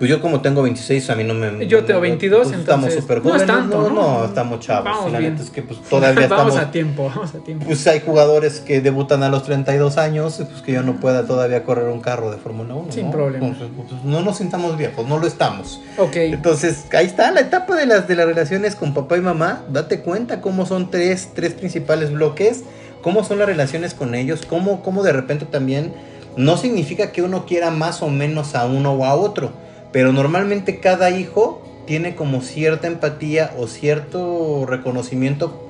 Pues 0.00 0.08
yo 0.08 0.22
como 0.22 0.40
tengo 0.40 0.62
26, 0.62 1.10
a 1.10 1.14
mí 1.14 1.24
no 1.24 1.34
me... 1.34 1.66
Yo 1.66 1.84
tengo 1.84 2.00
22, 2.00 2.44
pues 2.48 2.58
estamos 2.58 2.86
entonces, 2.86 3.02
súper 3.02 3.18
no 3.22 3.36
es 3.36 3.42
jóvenes. 3.42 3.46
tanto, 3.46 3.82
no, 3.82 3.90
¿no? 3.90 4.18
no, 4.20 4.24
estamos 4.24 4.60
chavos. 4.60 4.84
Vamos 4.86 5.12
la 5.12 5.18
bien. 5.18 5.32
neta 5.34 5.44
es 5.44 5.50
que 5.50 5.60
pues 5.60 5.78
todavía 5.82 6.26
vamos 6.26 6.54
estamos... 6.54 6.68
a 6.68 6.70
tiempo, 6.72 7.12
vamos 7.14 7.34
a 7.34 7.38
tiempo. 7.40 7.66
Pues 7.66 7.86
hay 7.86 8.00
jugadores 8.00 8.60
que 8.60 8.80
debutan 8.80 9.22
a 9.22 9.28
los 9.28 9.42
32 9.42 9.98
años, 9.98 10.42
pues 10.50 10.62
que 10.62 10.72
yo 10.72 10.82
no 10.82 10.98
pueda 11.00 11.26
todavía 11.26 11.64
correr 11.64 11.88
un 11.88 12.00
carro 12.00 12.30
de 12.30 12.38
Fórmula 12.38 12.76
1. 12.76 12.92
Sin 12.92 13.04
¿no? 13.04 13.12
problema. 13.12 13.46
Entonces, 13.46 13.68
pues, 13.76 14.02
no 14.02 14.22
nos 14.22 14.38
sintamos 14.38 14.78
viejos, 14.78 15.06
no 15.06 15.18
lo 15.18 15.26
estamos. 15.26 15.82
ok, 15.98 16.16
Entonces, 16.16 16.86
ahí 16.94 17.04
está 17.04 17.30
la 17.30 17.40
etapa 17.40 17.76
de 17.76 17.84
las, 17.84 18.08
de 18.08 18.16
las 18.16 18.24
relaciones 18.24 18.76
con 18.76 18.94
papá 18.94 19.18
y 19.18 19.20
mamá. 19.20 19.64
Date 19.70 20.00
cuenta 20.00 20.40
cómo 20.40 20.64
son 20.64 20.90
tres, 20.90 21.28
tres 21.34 21.52
principales 21.52 22.10
bloques, 22.10 22.62
cómo 23.02 23.22
son 23.22 23.38
las 23.38 23.48
relaciones 23.48 23.92
con 23.92 24.14
ellos, 24.14 24.46
cómo, 24.48 24.82
cómo 24.82 25.02
de 25.02 25.12
repente 25.12 25.44
también 25.44 25.92
no 26.38 26.56
significa 26.56 27.12
que 27.12 27.20
uno 27.20 27.44
quiera 27.44 27.70
más 27.70 28.00
o 28.00 28.08
menos 28.08 28.54
a 28.54 28.64
uno 28.64 28.92
o 28.94 29.04
a 29.04 29.14
otro, 29.14 29.52
pero 29.92 30.12
normalmente 30.12 30.80
cada 30.80 31.10
hijo 31.10 31.62
tiene 31.86 32.14
como 32.14 32.40
cierta 32.40 32.86
empatía 32.86 33.52
o 33.58 33.66
cierto 33.66 34.64
reconocimiento 34.66 35.68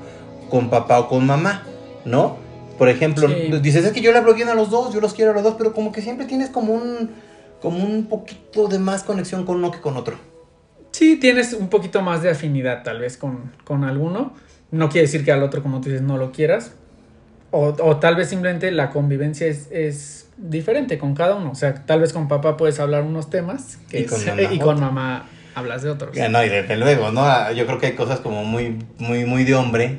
con 0.51 0.69
papá 0.71 0.99
o 1.01 1.09
con 1.09 1.27
mamá, 1.27 1.63
¿no? 2.05 2.37
Por 2.79 2.89
ejemplo, 2.89 3.29
Sí. 3.29 3.51
dices, 3.63 3.85
es 3.85 3.93
que 3.93 4.01
yo 4.01 4.13
le 4.13 4.19
hablo 4.19 4.35
bien 4.35 4.49
a 4.49 4.55
los 4.55 4.71
dos, 4.71 4.93
yo 4.93 5.01
los 5.01 5.15
quiero 5.15 5.31
a 5.31 5.35
los 5.35 5.43
dos, 5.43 5.55
pero 5.59 5.73
como 5.73 5.93
que 5.93 6.03
siempre 6.03 6.27
tienes 6.27 6.51
como 6.51 6.73
un, 6.73 7.11
como 7.61 7.85
un 7.85 8.07
poquito 8.07 8.69
de 8.69 8.79
más 8.79 9.03
conexión 9.03 9.45
con 9.45 9.57
uno 9.57 9.71
que 9.71 9.81
con 9.81 9.97
otro. 9.97 10.17
sí 10.93 11.17
tienes 11.17 11.53
un 11.53 11.69
poquito 11.69 12.03
más 12.03 12.23
de 12.23 12.31
afinidad 12.31 12.83
tal 12.83 13.01
vez 13.01 13.17
con, 13.17 13.53
con 13.65 13.85
alguno, 13.85 14.33
no 14.71 14.89
quiere 14.89 15.07
decir 15.07 15.25
que 15.25 15.33
al 15.33 15.43
otro, 15.43 15.63
como 15.63 15.81
tú 15.81 15.89
dices, 15.91 16.03
no 16.03 16.17
lo 16.17 16.33
quieras, 16.33 16.73
o, 17.51 17.75
o 17.81 17.97
tal 17.99 18.17
vez 18.17 18.29
simplemente 18.29 18.71
la 18.73 18.91
convivencia 18.91 19.47
es, 19.47 19.69
es 19.71 20.27
diferente 20.43 20.99
con 20.99 21.15
cada 21.15 21.35
uno, 21.37 21.51
o 21.51 21.55
sea, 21.55 21.75
tal 21.87 22.01
vez 22.01 22.13
con 22.13 22.29
papá 22.29 22.57
puedes 22.57 22.81
hablar 22.81 23.03
unos 23.03 23.29
temas 23.31 23.79
que 23.89 24.01
Y 24.01 24.07
con 24.07 24.21
es- 24.21 24.27
mamá 24.27 24.43
y 24.53 24.59
con 24.59 24.69
otros. 24.69 24.81
mamá 24.81 25.29
hablas 25.55 25.83
de 25.83 25.91
otros. 25.91 26.15
Ya, 26.17 26.29
no, 26.29 26.43
y 26.45 26.49
desde 26.49 26.77
luego, 26.77 27.11
¿no? 27.11 27.23
Ah, 27.25 27.53
Yo 27.53 27.67
creo 27.67 27.79
que 27.79 27.87
hay 27.87 27.93
cosas 27.95 28.21
como 28.21 28.45
muy, 28.45 28.79
muy, 28.99 29.25
muy 29.27 29.45
de 29.45 29.55
hombre. 29.55 29.99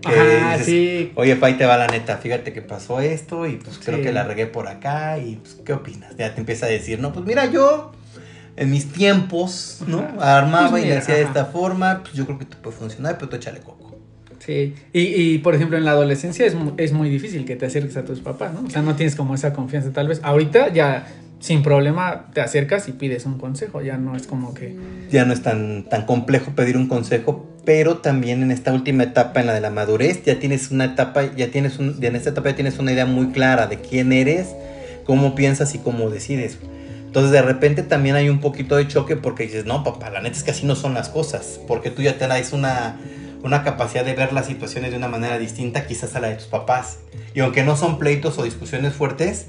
Que 0.00 0.08
Ajá, 0.10 0.50
dices, 0.56 0.66
sí. 0.66 1.12
Oye, 1.14 1.36
pa, 1.36 1.46
ahí 1.46 1.54
te 1.54 1.64
va 1.64 1.76
la 1.76 1.86
neta, 1.86 2.16
fíjate 2.16 2.52
que 2.52 2.60
pasó 2.60 2.98
esto 3.00 3.46
y 3.46 3.52
pues 3.56 3.78
creo 3.78 4.00
que 4.02 4.10
la 4.12 4.24
regué 4.24 4.46
por 4.46 4.66
acá 4.66 5.18
y 5.18 5.36
pues, 5.36 5.54
¿qué 5.64 5.72
opinas? 5.74 6.16
Ya 6.16 6.34
te 6.34 6.40
empieza 6.40 6.66
a 6.66 6.70
decir, 6.70 6.98
no, 6.98 7.12
pues 7.12 7.24
mira, 7.24 7.46
yo 7.46 7.92
en 8.56 8.70
mis 8.72 8.92
tiempos, 8.92 9.78
¿no? 9.86 10.04
Armaba 10.20 10.70
Pues 10.70 10.84
y 10.84 10.88
le 10.88 10.96
hacía 10.96 11.14
de 11.14 11.22
esta 11.22 11.44
forma, 11.44 12.00
pues 12.02 12.14
yo 12.14 12.24
creo 12.26 12.36
que 12.38 12.46
te 12.46 12.56
puede 12.56 12.76
funcionar, 12.76 13.16
pero 13.16 13.28
tú 13.28 13.36
échale 13.36 13.60
coco. 13.60 13.91
Sí, 14.44 14.74
y, 14.92 15.00
y 15.00 15.38
por 15.38 15.54
ejemplo 15.54 15.78
en 15.78 15.84
la 15.84 15.92
adolescencia 15.92 16.44
es, 16.44 16.56
es 16.76 16.92
muy 16.92 17.08
difícil 17.08 17.44
que 17.44 17.54
te 17.54 17.66
acerques 17.66 17.96
a 17.96 18.04
tus 18.04 18.20
papás, 18.20 18.52
¿no? 18.52 18.66
O 18.66 18.70
sea, 18.70 18.82
no 18.82 18.96
tienes 18.96 19.14
como 19.14 19.36
esa 19.36 19.52
confianza 19.52 19.92
tal 19.92 20.08
vez. 20.08 20.20
Ahorita 20.24 20.72
ya 20.72 21.06
sin 21.38 21.62
problema 21.62 22.26
te 22.32 22.40
acercas 22.40 22.88
y 22.88 22.92
pides 22.92 23.26
un 23.26 23.38
consejo, 23.38 23.82
ya 23.82 23.98
no 23.98 24.16
es 24.16 24.26
como 24.26 24.54
que... 24.54 24.76
Ya 25.10 25.24
no 25.24 25.32
es 25.32 25.42
tan, 25.42 25.88
tan 25.88 26.06
complejo 26.06 26.52
pedir 26.52 26.76
un 26.76 26.88
consejo, 26.88 27.48
pero 27.64 27.98
también 27.98 28.42
en 28.42 28.50
esta 28.50 28.72
última 28.72 29.04
etapa, 29.04 29.40
en 29.40 29.46
la 29.46 29.54
de 29.54 29.60
la 29.60 29.70
madurez, 29.70 30.24
ya 30.24 30.38
tienes 30.38 30.70
una 30.70 30.86
etapa, 30.86 31.34
ya 31.36 31.50
tienes 31.50 31.78
un, 31.78 32.00
ya 32.00 32.08
en 32.08 32.16
esta 32.16 32.30
etapa 32.30 32.50
ya 32.50 32.56
tienes 32.56 32.78
una 32.78 32.92
idea 32.92 33.06
muy 33.06 33.28
clara 33.28 33.66
de 33.68 33.78
quién 33.78 34.12
eres, 34.12 34.54
cómo 35.04 35.34
piensas 35.34 35.74
y 35.74 35.78
cómo 35.78 36.10
decides. 36.10 36.58
Entonces 37.06 37.30
de 37.30 37.42
repente 37.42 37.82
también 37.82 38.16
hay 38.16 38.28
un 38.28 38.40
poquito 38.40 38.76
de 38.76 38.88
choque 38.88 39.16
porque 39.16 39.44
dices, 39.44 39.66
no, 39.66 39.84
papá, 39.84 40.10
la 40.10 40.20
neta 40.20 40.36
es 40.36 40.44
que 40.44 40.52
así 40.52 40.64
no 40.64 40.74
son 40.74 40.94
las 40.94 41.08
cosas, 41.08 41.60
porque 41.68 41.90
tú 41.90 42.02
ya 42.02 42.18
traes 42.18 42.52
una, 42.52 42.96
una 43.42 43.62
capacidad 43.64 44.04
de 44.04 44.14
ver 44.14 44.32
las 44.32 44.46
situaciones 44.46 44.90
de 44.92 44.96
una 44.96 45.08
manera 45.08 45.38
distinta 45.38 45.86
quizás 45.86 46.14
a 46.16 46.20
la 46.20 46.28
de 46.28 46.36
tus 46.36 46.46
papás. 46.46 46.98
Y 47.34 47.40
aunque 47.40 47.64
no 47.64 47.76
son 47.76 47.98
pleitos 47.98 48.38
o 48.38 48.44
discusiones 48.44 48.92
fuertes, 48.92 49.48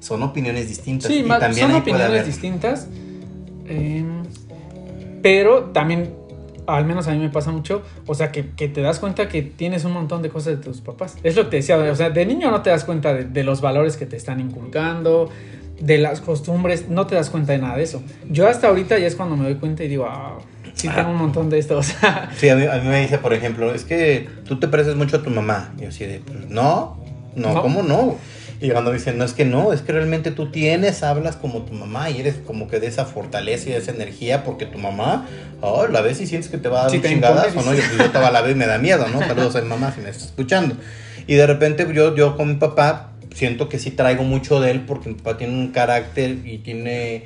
son 0.00 0.22
opiniones 0.22 0.68
distintas. 0.68 1.10
Sí, 1.10 1.18
y 1.18 1.22
ma- 1.22 1.38
también 1.38 1.68
son 1.68 1.76
opiniones 1.80 2.08
haber- 2.08 2.24
distintas, 2.26 2.88
eh, 3.66 4.04
pero 5.22 5.64
también, 5.72 6.14
al 6.66 6.84
menos 6.84 7.08
a 7.08 7.12
mí 7.12 7.18
me 7.18 7.28
pasa 7.30 7.50
mucho, 7.50 7.82
o 8.06 8.14
sea, 8.14 8.30
que, 8.32 8.50
que 8.50 8.68
te 8.68 8.80
das 8.80 8.98
cuenta 9.00 9.28
que 9.28 9.42
tienes 9.42 9.84
un 9.84 9.92
montón 9.92 10.22
de 10.22 10.28
cosas 10.28 10.56
de 10.58 10.62
tus 10.62 10.80
papás. 10.80 11.16
Es 11.22 11.36
lo 11.36 11.44
que 11.44 11.50
te 11.50 11.56
decía, 11.56 11.76
o 11.76 11.94
sea, 11.96 12.10
de 12.10 12.26
niño 12.26 12.50
no 12.50 12.62
te 12.62 12.70
das 12.70 12.84
cuenta 12.84 13.12
de, 13.14 13.24
de 13.24 13.44
los 13.44 13.60
valores 13.60 13.96
que 13.96 14.06
te 14.06 14.16
están 14.16 14.40
inculcando, 14.40 15.28
de 15.80 15.98
las 15.98 16.20
costumbres, 16.20 16.88
no 16.88 17.06
te 17.06 17.16
das 17.16 17.28
cuenta 17.30 17.52
de 17.52 17.58
nada 17.58 17.76
de 17.76 17.82
eso. 17.82 18.02
Yo 18.30 18.48
hasta 18.48 18.68
ahorita 18.68 18.98
ya 18.98 19.06
es 19.06 19.14
cuando 19.16 19.36
me 19.36 19.44
doy 19.44 19.56
cuenta 19.56 19.84
y 19.84 19.88
digo, 19.88 20.06
ah, 20.08 20.38
sí 20.76 20.88
tengo 20.88 21.10
un 21.10 21.16
montón 21.16 21.50
de 21.50 21.58
esto, 21.58 21.78
o 21.78 21.82
sea, 21.82 22.30
Sí, 22.36 22.48
a 22.48 22.54
mí, 22.56 22.64
a 22.66 22.76
mí 22.76 22.88
me 22.88 23.00
dice, 23.00 23.18
por 23.18 23.32
ejemplo, 23.34 23.74
es 23.74 23.84
que 23.84 24.28
tú 24.46 24.60
te 24.60 24.68
pareces 24.68 24.94
mucho 24.94 25.16
a 25.16 25.22
tu 25.22 25.30
mamá. 25.30 25.72
Y 25.78 25.82
yo 25.82 25.88
así 25.88 26.04
de, 26.04 26.20
pues, 26.20 26.48
no, 26.48 27.02
no, 27.34 27.54
No. 27.54 27.62
¿cómo 27.62 27.82
no? 27.82 28.16
Y 28.60 28.70
cuando 28.70 28.90
me 28.90 28.96
dicen, 28.96 29.18
no, 29.18 29.24
es 29.24 29.34
que 29.34 29.44
no, 29.44 29.72
es 29.74 29.82
que 29.82 29.92
realmente 29.92 30.30
tú 30.30 30.50
tienes, 30.50 31.02
hablas 31.02 31.36
como 31.36 31.62
tu 31.62 31.74
mamá 31.74 32.08
y 32.08 32.20
eres 32.20 32.36
como 32.46 32.68
que 32.68 32.80
de 32.80 32.86
esa 32.86 33.04
fortaleza 33.04 33.68
y 33.68 33.72
de 33.72 33.78
esa 33.78 33.90
energía 33.90 34.44
porque 34.44 34.64
tu 34.64 34.78
mamá, 34.78 35.26
oh, 35.60 35.86
la 35.88 36.00
ves 36.00 36.20
y 36.22 36.26
sientes 36.26 36.50
que 36.50 36.56
te 36.56 36.70
va 36.70 36.80
a 36.80 36.82
dar 36.84 36.90
Sí 36.90 37.02
chingadas 37.02 37.54
o 37.54 37.62
no, 37.62 37.74
yo, 37.74 37.82
yo 37.98 38.10
te 38.10 38.18
la 38.18 38.40
veo 38.40 38.52
y 38.52 38.54
me 38.54 38.66
da 38.66 38.78
miedo, 38.86 39.06
¿no? 39.08 39.20
Saludos 39.20 39.56
a 39.56 39.60
mi 39.60 39.68
mamá 39.68 39.92
si 39.94 40.00
me 40.00 40.08
está 40.08 40.24
escuchando. 40.24 40.76
Y 41.26 41.34
de 41.34 41.46
repente 41.46 41.86
yo, 41.92 42.14
yo 42.14 42.36
con 42.36 42.48
mi 42.48 42.54
papá 42.54 43.10
siento 43.36 43.68
que 43.68 43.78
sí 43.78 43.90
traigo 43.90 44.24
mucho 44.24 44.60
de 44.60 44.70
él 44.70 44.80
porque 44.86 45.10
mi 45.10 45.14
papá 45.16 45.36
tiene 45.36 45.52
un 45.52 45.68
carácter 45.68 46.38
y 46.46 46.56
tiene, 46.58 47.24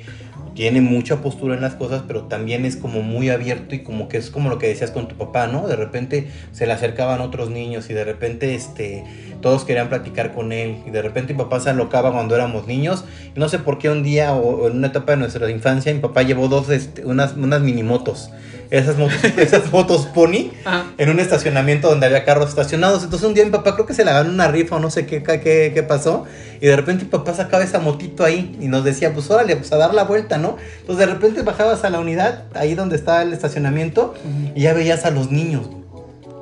tiene 0.53 0.81
mucha 0.81 1.21
postura 1.21 1.55
en 1.55 1.61
las 1.61 1.75
cosas, 1.75 2.03
pero 2.05 2.23
también 2.23 2.65
es 2.65 2.75
como 2.75 3.01
muy 3.01 3.29
abierto 3.29 3.75
y 3.75 3.79
como 3.79 4.09
que 4.09 4.17
es 4.17 4.29
como 4.29 4.49
lo 4.49 4.59
que 4.59 4.67
decías 4.67 4.91
con 4.91 5.07
tu 5.07 5.15
papá, 5.15 5.47
¿no? 5.47 5.69
De 5.69 5.77
repente 5.77 6.27
se 6.51 6.67
le 6.67 6.73
acercaban 6.73 7.21
otros 7.21 7.49
niños 7.49 7.89
y 7.89 7.93
de 7.93 8.03
repente 8.03 8.55
este, 8.55 9.05
todos 9.39 9.63
querían 9.63 9.87
platicar 9.87 10.33
con 10.33 10.51
él 10.51 10.83
y 10.85 10.89
de 10.89 11.01
repente 11.01 11.31
mi 11.33 11.39
papá 11.39 11.61
se 11.61 11.69
alocaba 11.69 12.11
cuando 12.11 12.35
éramos 12.35 12.67
niños. 12.67 13.05
Y 13.33 13.39
no 13.39 13.47
sé 13.47 13.59
por 13.59 13.77
qué 13.77 13.89
un 13.89 14.03
día 14.03 14.33
o, 14.33 14.67
en 14.67 14.75
una 14.75 14.87
etapa 14.87 15.13
de 15.13 15.17
nuestra 15.19 15.49
infancia 15.49 15.93
mi 15.93 16.01
papá 16.01 16.23
llevó 16.23 16.49
dos, 16.49 16.69
este, 16.69 17.05
unas, 17.05 17.37
unas 17.37 17.61
mini 17.61 17.83
motos. 17.83 18.31
Esas 18.71 18.97
motos, 18.97 19.17
esas 19.37 19.71
motos 19.71 20.05
pony 20.07 20.49
en 20.97 21.09
un 21.09 21.19
estacionamiento 21.19 21.89
donde 21.89 22.05
había 22.07 22.23
carros 22.23 22.49
estacionados. 22.49 23.03
Entonces 23.03 23.27
un 23.27 23.33
día 23.33 23.43
mi 23.43 23.51
papá 23.51 23.73
creo 23.75 23.85
que 23.85 23.93
se 23.93 24.03
le 24.05 24.11
ganó 24.13 24.29
una 24.29 24.47
rifa 24.47 24.77
o 24.77 24.79
no 24.79 24.89
sé 24.89 25.05
qué, 25.05 25.21
qué, 25.21 25.71
qué 25.73 25.83
pasó. 25.83 26.25
Y 26.61 26.67
de 26.67 26.75
repente 26.77 27.03
mi 27.03 27.09
papá 27.11 27.33
sacaba 27.33 27.63
esa 27.63 27.79
motito 27.79 28.23
ahí 28.23 28.57
y 28.61 28.67
nos 28.69 28.83
decía, 28.85 29.13
pues 29.13 29.29
órale, 29.29 29.57
pues 29.57 29.71
a 29.73 29.77
dar 29.77 29.93
la 29.93 30.03
vuelta, 30.05 30.37
¿no? 30.37 30.55
Entonces 30.79 31.05
de 31.05 31.13
repente 31.13 31.41
bajabas 31.41 31.83
a 31.83 31.89
la 31.89 31.99
unidad, 31.99 32.43
ahí 32.53 32.73
donde 32.75 32.95
estaba 32.95 33.21
el 33.23 33.33
estacionamiento, 33.33 34.13
y 34.55 34.61
ya 34.61 34.73
veías 34.73 35.03
a 35.05 35.11
los 35.11 35.31
niños. 35.31 35.67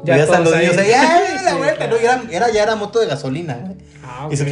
Ya 0.04 0.14
veías 0.16 0.30
a 0.30 0.40
los 0.40 0.54
ahí. 0.54 0.66
niños 0.68 0.78
ahí, 0.78 0.92
¡ay, 0.92 1.44
la 1.44 1.52
Sí, 1.52 1.58
vuelta! 1.58 1.76
claro. 1.90 1.98
era, 1.98 2.22
era- 2.32 2.52
ya 2.52 2.64
era 2.64 2.76
moto 2.76 3.00
de 3.00 3.08
gasolina, 3.08 3.74
ah, 4.04 4.28
Y 4.32 4.38
se 4.38 4.44
ok. 4.44 4.50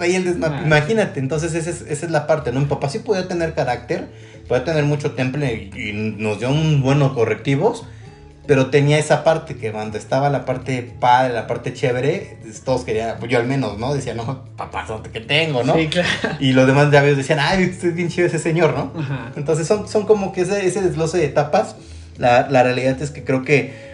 Veía 0.00 0.18
el 0.18 0.42
Ah. 0.42 0.62
Imagínate, 0.64 1.20
entonces 1.20 1.54
esa 1.54 1.70
es, 1.70 1.82
esa 1.82 2.06
es 2.06 2.10
la 2.10 2.26
parte, 2.26 2.50
¿no? 2.50 2.60
Mi 2.60 2.66
papá 2.66 2.88
sí 2.88 2.98
podía 2.98 3.28
tener 3.28 3.54
carácter, 3.54 4.08
podía 4.48 4.64
tener 4.64 4.84
mucho 4.84 5.12
temple 5.12 5.70
y, 5.72 5.80
y 5.80 5.92
nos 5.92 6.40
dio 6.40 6.50
un 6.50 6.82
buenos 6.82 7.12
correctivos, 7.12 7.84
pero 8.46 8.66
tenía 8.66 8.98
esa 8.98 9.22
parte 9.22 9.54
que 9.54 9.70
cuando 9.70 9.96
estaba 9.96 10.28
la 10.28 10.44
parte 10.44 10.82
padre, 10.98 11.34
la 11.34 11.46
parte 11.46 11.72
chévere, 11.72 12.38
todos 12.64 12.84
querían, 12.84 13.16
pues 13.20 13.30
yo 13.30 13.38
al 13.38 13.46
menos, 13.46 13.78
¿no? 13.78 13.94
Decía, 13.94 14.14
no, 14.14 14.44
papá, 14.56 14.86
que 15.12 15.20
tengo, 15.20 15.62
¿no? 15.62 15.74
Sí, 15.76 15.86
claro. 15.86 16.08
Y 16.40 16.52
los 16.52 16.66
demás 16.66 16.90
ya 16.90 17.00
decían, 17.02 17.38
ay, 17.40 17.66
usted 17.66 17.90
es 17.90 17.94
bien 17.94 18.08
chido 18.08 18.26
ese 18.26 18.40
señor, 18.40 18.74
¿no? 18.74 19.00
Ajá. 19.00 19.30
Entonces 19.36 19.68
son, 19.68 19.86
son 19.86 20.04
como 20.04 20.32
que 20.32 20.40
ese, 20.40 20.66
ese 20.66 20.80
desglose 20.80 21.18
de 21.18 21.26
etapas. 21.26 21.76
La, 22.18 22.48
la 22.50 22.62
realidad 22.62 23.00
es 23.00 23.10
que 23.10 23.24
creo 23.24 23.44
que 23.44 23.89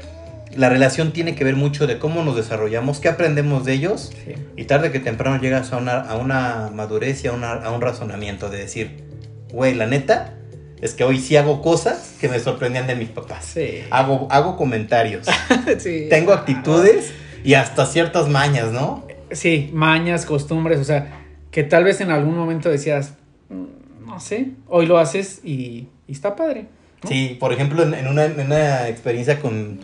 la 0.56 0.68
relación 0.68 1.12
tiene 1.12 1.34
que 1.34 1.44
ver 1.44 1.56
mucho 1.56 1.86
de 1.86 1.98
cómo 1.98 2.22
nos 2.24 2.36
desarrollamos, 2.36 3.00
qué 3.00 3.08
aprendemos 3.08 3.64
de 3.64 3.72
ellos 3.74 4.12
Sí. 4.24 4.34
y 4.56 4.64
tarde 4.64 4.90
que 4.92 5.00
temprano 5.00 5.40
llegas 5.40 5.72
a 5.72 5.76
una, 5.78 6.00
a 6.00 6.16
una 6.16 6.70
madurez 6.74 7.24
y 7.24 7.28
a, 7.28 7.32
una- 7.32 7.52
a 7.52 7.70
un 7.70 7.80
razonamiento 7.80 8.48
de 8.50 8.58
decir, 8.58 9.04
güey, 9.52 9.74
la 9.74 9.86
neta 9.86 10.34
es 10.80 10.92
que 10.94 11.04
hoy 11.04 11.18
sí 11.18 11.36
hago 11.36 11.62
cosas 11.62 12.14
que 12.20 12.28
me 12.28 12.38
sorprendían 12.38 12.86
de 12.86 12.96
mis 12.96 13.08
papás. 13.08 13.44
Sí. 13.44 13.80
Hago, 13.90 14.28
hago 14.30 14.56
comentarios, 14.56 15.26
Sí. 15.78 16.06
tengo 16.10 16.32
actitudes 16.32 17.12
y 17.44 17.54
hasta 17.54 17.86
ciertas 17.86 18.28
mañas, 18.28 18.72
¿no? 18.72 19.06
Sí, 19.30 19.70
mañas, 19.72 20.26
costumbres, 20.26 20.78
o 20.80 20.84
sea, 20.84 21.22
que 21.50 21.62
tal 21.64 21.84
vez 21.84 22.00
en 22.00 22.10
algún 22.10 22.36
momento 22.36 22.68
decías, 22.70 23.14
"Mm, 23.48 24.06
no 24.06 24.20
sé, 24.20 24.48
hoy 24.68 24.86
lo 24.86 24.98
haces 24.98 25.40
y, 25.44 25.88
y 26.06 26.12
está 26.12 26.36
padre. 26.36 26.66
¿no? 27.02 27.08
Sí, 27.10 27.36
por 27.40 27.52
ejemplo, 27.52 27.82
en, 27.82 27.94
en 27.94 28.06
una, 28.08 28.24
en 28.24 28.38
una 28.40 28.88
experiencia 28.88 29.38
con 29.40 29.80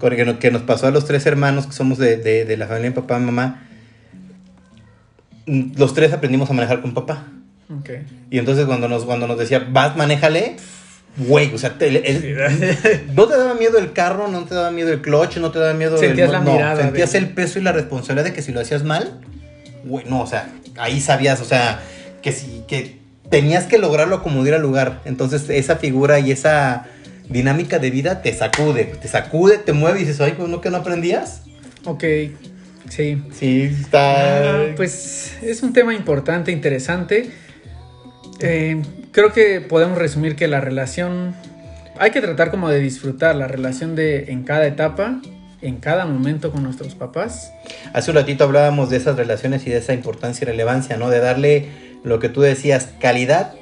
que, 0.00 0.24
nos, 0.24 0.36
que 0.38 0.50
nos 0.50 0.62
pasó 0.62 0.86
a 0.86 0.90
los 0.90 1.04
tres 1.04 1.26
hermanos 1.26 1.66
que 1.66 1.72
somos 1.72 1.98
de, 1.98 2.16
de- 2.16 2.44
de 2.44 2.56
la 2.56 2.66
familia 2.66 2.90
de 2.90 2.96
papá 2.96 3.18
y 3.18 3.22
mamá, 3.22 3.62
mm, 5.46 5.72
los 5.76 5.94
tres 5.94 6.12
aprendimos 6.12 6.50
a 6.50 6.52
manejar 6.52 6.80
con 6.80 6.94
papá. 6.94 7.26
Ok. 7.78 7.90
Y 8.30 8.38
entonces 8.38 8.66
cuando 8.66 8.88
nos, 8.88 9.04
cuando 9.04 9.26
nos 9.26 9.38
decía, 9.38 9.66
vas, 9.70 9.96
manéjale, 9.96 10.56
güey, 11.16 11.52
o 11.54 11.58
sea, 11.58 11.76
te- 11.78 11.88
el- 11.88 11.96
el- 12.04 13.14
no 13.14 13.26
te 13.26 13.36
daba 13.36 13.54
miedo 13.54 13.78
el 13.78 13.92
carro, 13.92 14.28
no 14.28 14.44
te 14.44 14.54
daba 14.54 14.70
miedo 14.70 14.92
el 14.92 15.00
clutch, 15.00 15.36
no 15.38 15.50
te 15.50 15.58
daba 15.58 15.74
miedo 15.74 15.98
Sentías 15.98 16.26
el... 16.28 16.32
la 16.32 16.40
no, 16.40 16.52
mirada 16.52 16.82
sentías 16.82 17.14
el 17.14 17.28
peso 17.30 17.58
y 17.58 17.62
la 17.62 17.72
responsabilidad 17.72 18.24
de 18.24 18.32
que 18.32 18.42
si 18.42 18.52
lo 18.52 18.60
hacías 18.60 18.82
mal, 18.84 19.20
güey, 19.84 20.04
no, 20.06 20.20
o 20.22 20.26
sea, 20.26 20.48
ahí 20.78 21.00
sabías, 21.00 21.40
o 21.40 21.44
sea, 21.44 21.80
que 22.22 22.32
si, 22.32 22.62
que 22.66 22.98
tenías 23.30 23.64
que 23.66 23.78
lograrlo 23.78 24.22
como 24.22 24.42
diera 24.42 24.58
lugar. 24.58 25.00
Entonces 25.04 25.48
esa 25.50 25.76
figura 25.76 26.18
y 26.18 26.32
esa 26.32 26.86
dinámica 27.30 27.78
de 27.78 27.90
vida 27.90 28.22
te 28.22 28.34
sacude, 28.34 28.84
te 28.84 29.08
sacude, 29.08 29.58
te 29.58 29.72
mueve 29.72 30.00
y 30.00 30.04
dices, 30.04 30.20
ay, 30.20 30.34
pues 30.36 30.48
no 30.48 30.60
que 30.60 30.68
no 30.68 30.78
aprendías. 30.78 31.42
Ok, 31.84 32.04
sí. 32.88 33.22
Sí, 33.32 33.62
está... 33.62 34.50
Ah, 34.50 34.66
pues 34.76 35.38
es 35.40 35.62
un 35.62 35.72
tema 35.72 35.94
importante, 35.94 36.52
interesante. 36.52 37.30
Eh, 38.40 38.82
creo 39.12 39.32
que 39.32 39.60
podemos 39.60 39.96
resumir 39.96 40.34
que 40.34 40.48
la 40.48 40.60
relación, 40.60 41.34
hay 41.98 42.10
que 42.10 42.20
tratar 42.20 42.50
como 42.50 42.68
de 42.68 42.80
disfrutar 42.80 43.36
la 43.36 43.46
relación 43.46 43.94
de 43.94 44.32
en 44.32 44.42
cada 44.42 44.66
etapa, 44.66 45.20
en 45.62 45.76
cada 45.76 46.06
momento 46.06 46.50
con 46.50 46.64
nuestros 46.64 46.96
papás. 46.96 47.52
Hace 47.92 48.10
un 48.10 48.16
ratito 48.16 48.44
hablábamos 48.44 48.90
de 48.90 48.96
esas 48.96 49.16
relaciones 49.16 49.66
y 49.66 49.70
de 49.70 49.76
esa 49.76 49.92
importancia 49.92 50.44
y 50.44 50.48
relevancia, 50.48 50.96
¿no? 50.96 51.10
De 51.10 51.20
darle 51.20 51.68
lo 52.02 52.18
que 52.18 52.28
tú 52.28 52.40
decías, 52.40 52.88
calidad 52.98 53.54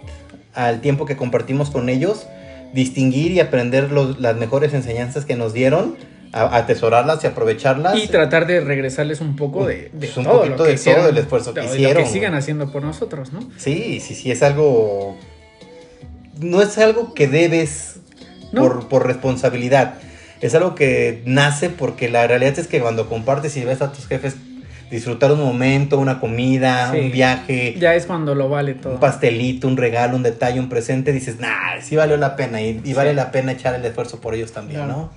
al 0.54 0.80
tiempo 0.80 1.06
que 1.06 1.16
compartimos 1.16 1.70
con 1.70 1.88
ellos, 1.88 2.26
distinguir 2.72 3.32
y 3.32 3.40
aprender 3.40 3.90
los- 3.92 4.18
las 4.20 4.36
mejores 4.36 4.74
enseñanzas 4.74 5.24
que 5.24 5.36
nos 5.36 5.52
dieron, 5.52 5.96
a- 6.32 6.56
atesorarlas 6.56 7.24
y 7.24 7.26
aprovecharlas. 7.26 7.96
Y 7.98 8.08
tratar 8.08 8.46
de 8.46 8.60
regresarles 8.60 9.20
un 9.20 9.36
poco 9.36 9.66
de, 9.66 9.84
de 9.84 9.90
Pues 9.98 10.16
un 10.18 10.24
todo 10.24 10.38
poquito 10.40 10.56
lo 10.58 10.62
que 10.64 10.68
de 10.70 10.74
hicieron, 10.74 11.00
todo 11.02 11.10
el 11.10 11.18
esfuerzo 11.18 11.54
que 11.54 11.62
lo 11.62 11.74
hicieron, 11.74 12.04
que 12.04 12.08
sigan 12.10 12.34
haciendo 12.34 12.70
por 12.70 12.82
nosotros, 12.84 13.32
¿no? 13.32 13.40
Sí, 13.56 14.00
sí, 14.00 14.14
sí, 14.14 14.30
es 14.30 14.42
algo... 14.42 15.16
No 16.40 16.62
es 16.62 16.76
algo 16.78 17.14
que 17.14 17.26
debes 17.26 17.96
No. 18.52 18.62
por, 18.62 18.88
por 18.88 19.06
responsabilidad. 19.06 19.94
Es 20.40 20.54
algo 20.54 20.74
que 20.76 21.22
nace 21.24 21.68
porque 21.68 22.08
la 22.08 22.26
realidad 22.26 22.58
es 22.58 22.68
que 22.68 22.80
cuando 22.80 23.08
compartes 23.08 23.56
y 23.56 23.64
ves 23.64 23.82
a 23.82 23.92
tus 23.92 24.06
jefes 24.06 24.36
disfrutar 24.90 25.32
un 25.32 25.40
momento, 25.40 25.98
una 25.98 26.18
comida, 26.20 26.90
Sí. 26.92 26.98
un 27.00 27.10
viaje, 27.12 27.74
Ya 27.78 27.94
es 27.94 28.06
cuando 28.06 28.34
lo 28.34 28.48
vale 28.48 28.74
todo. 28.74 28.94
un 28.94 29.00
pastelito, 29.00 29.68
un 29.68 29.76
regalo, 29.76 30.16
un 30.16 30.22
detalle, 30.22 30.58
un 30.60 30.68
presente, 30.68 31.12
dices, 31.12 31.38
nah, 31.40 31.80
sí 31.82 31.96
valió 31.96 32.16
la 32.16 32.36
pena 32.36 32.60
y, 32.62 32.80
y 32.84 32.92
vale 32.94 33.12
la 33.14 33.30
pena 33.30 33.52
echar 33.52 33.74
el 33.74 33.84
esfuerzo 33.84 34.20
por 34.20 34.34
ellos 34.34 34.52
también, 34.52 34.80
Claro. 34.84 34.92
¿no? 34.92 35.10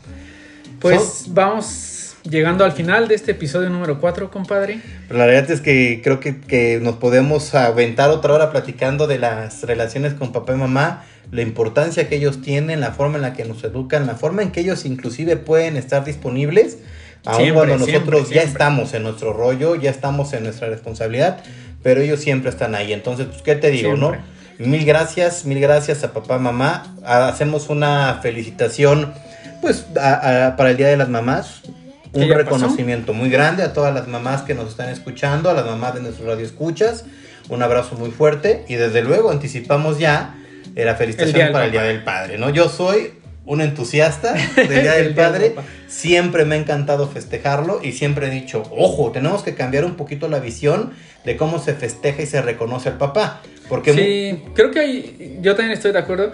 Pues 0.80 1.26
vamos 1.30 2.16
llegando 2.24 2.64
al 2.66 2.72
final 2.72 3.08
de 3.08 3.16
este 3.16 3.32
episodio 3.32 3.70
número 3.70 4.00
4, 4.00 4.30
compadre. 4.30 4.80
Pero 5.08 5.20
la 5.20 5.26
realidad 5.26 5.52
es 5.52 5.62
que 5.62 6.02
creo 6.04 6.20
que, 6.20 6.40
que 6.40 6.80
nos 6.82 6.96
podemos 6.96 7.54
aventar 7.56 8.10
otra 8.10 8.34
hora 8.34 8.52
platicando 8.52 9.08
de 9.08 9.18
las 9.20 9.64
relaciones 9.64 10.14
con 10.14 10.32
papá 10.32 10.54
y 10.54 10.58
mamá, 10.58 11.04
la 11.32 11.42
importancia 11.42 12.10
que 12.10 12.16
ellos 12.18 12.42
tienen, 12.42 12.80
la 12.80 12.92
forma 12.92 13.16
en 13.16 13.22
la 13.22 13.34
que 13.34 13.46
nos 13.46 13.64
educan, 13.64 14.06
la 14.06 14.16
forma 14.16 14.42
en 14.42 14.52
que 14.52 14.60
ellos 14.62 14.86
inclusive 14.86 15.38
pueden 15.38 15.78
estar 15.78 16.04
disponibles, 16.04 16.78
aun 17.26 17.38
Siempre, 17.38 17.54
cuando 17.54 17.86
siempre, 17.86 18.12
nosotros 18.12 18.30
ya 18.30 18.42
siempre. 18.42 18.52
estamos 18.52 18.94
en 18.94 19.04
nuestro 19.04 19.34
rollo, 19.34 19.76
ya 19.76 19.90
estamos 19.90 20.34
en 20.34 20.44
nuestra 20.44 20.70
responsabilidad, 20.70 21.44
pero 21.84 22.02
ellos 22.02 22.20
siempre 22.20 22.50
están 22.50 22.76
ahí. 22.76 22.94
Entonces, 22.94 23.28
pues, 23.28 23.42
¿qué 23.42 23.56
te 23.56 23.70
digo, 23.72 23.96
no? 23.96 24.14
Mil 24.58 24.86
gracias, 24.86 25.46
mil 25.46 25.60
gracias 25.60 26.04
a 26.04 26.14
papá, 26.14 26.38
mamá. 26.38 26.96
Hacemos 27.04 27.70
una 27.70 28.20
felicitación, 28.22 29.14
pues, 29.62 29.86
para 29.94 30.70
el 30.70 30.78
Día 30.78 30.88
de 30.88 30.98
las 30.98 31.10
Mamás. 31.10 31.62
Un 32.14 32.28
reconocimiento 32.30 33.14
muy 33.14 33.30
grande 33.30 33.64
a 33.64 33.72
todas 33.72 33.94
las 33.94 34.08
mamás 34.08 34.42
que 34.42 34.54
nos 34.54 34.70
están 34.70 34.90
escuchando, 34.90 35.50
a 35.50 35.54
las 35.54 35.66
mamás 35.66 35.96
de 35.96 36.02
nuestro 36.02 36.28
radio 36.28 36.46
escuchas. 36.46 37.06
Un 37.50 37.64
abrazo 37.64 37.96
muy 37.96 38.12
fuerte 38.12 38.66
y 38.68 38.76
desde 38.76 39.02
luego 39.02 39.32
anticipamos 39.32 39.98
ya 39.98 40.36
la 40.76 40.96
felicitación 40.96 41.52
para 41.52 41.66
el 41.66 41.72
Día 41.72 41.84
del 41.84 42.04
Padre, 42.04 42.38
¿no? 42.38 42.50
Yo 42.50 42.70
soy 42.70 43.14
un 43.46 43.62
entusiasta 43.62 44.34
del 44.56 44.70
Día 44.70 44.94
del 44.94 45.14
Padre. 45.16 45.56
siempre 45.88 46.46
me 46.46 46.56
ha 46.56 46.58
encantado 46.60 47.08
festejarlo 47.08 47.82
y 47.84 47.94
siempre 47.94 48.28
he 48.28 48.30
dicho, 48.30 48.64
ojo, 48.72 49.12
tenemos 49.12 49.44
que 49.44 49.56
cambiar 49.56 49.86
un 49.86 49.96
poquito 49.96 50.28
la 50.28 50.40
visión 50.40 50.94
de 51.26 51.38
cómo 51.38 51.60
se 51.60 51.74
festeja 51.74 52.22
y 52.22 52.26
se 52.26 52.42
reconoce 52.42 52.90
al 52.90 52.98
papá. 52.98 53.42
Porque 53.70 53.94
sí, 53.94 54.44
creo 54.54 54.72
que 54.72 54.80
hay, 54.80 55.40
yo 55.42 55.56
también 55.56 55.74
estoy 55.74 55.92
de 55.92 56.00
acuerdo, 56.00 56.32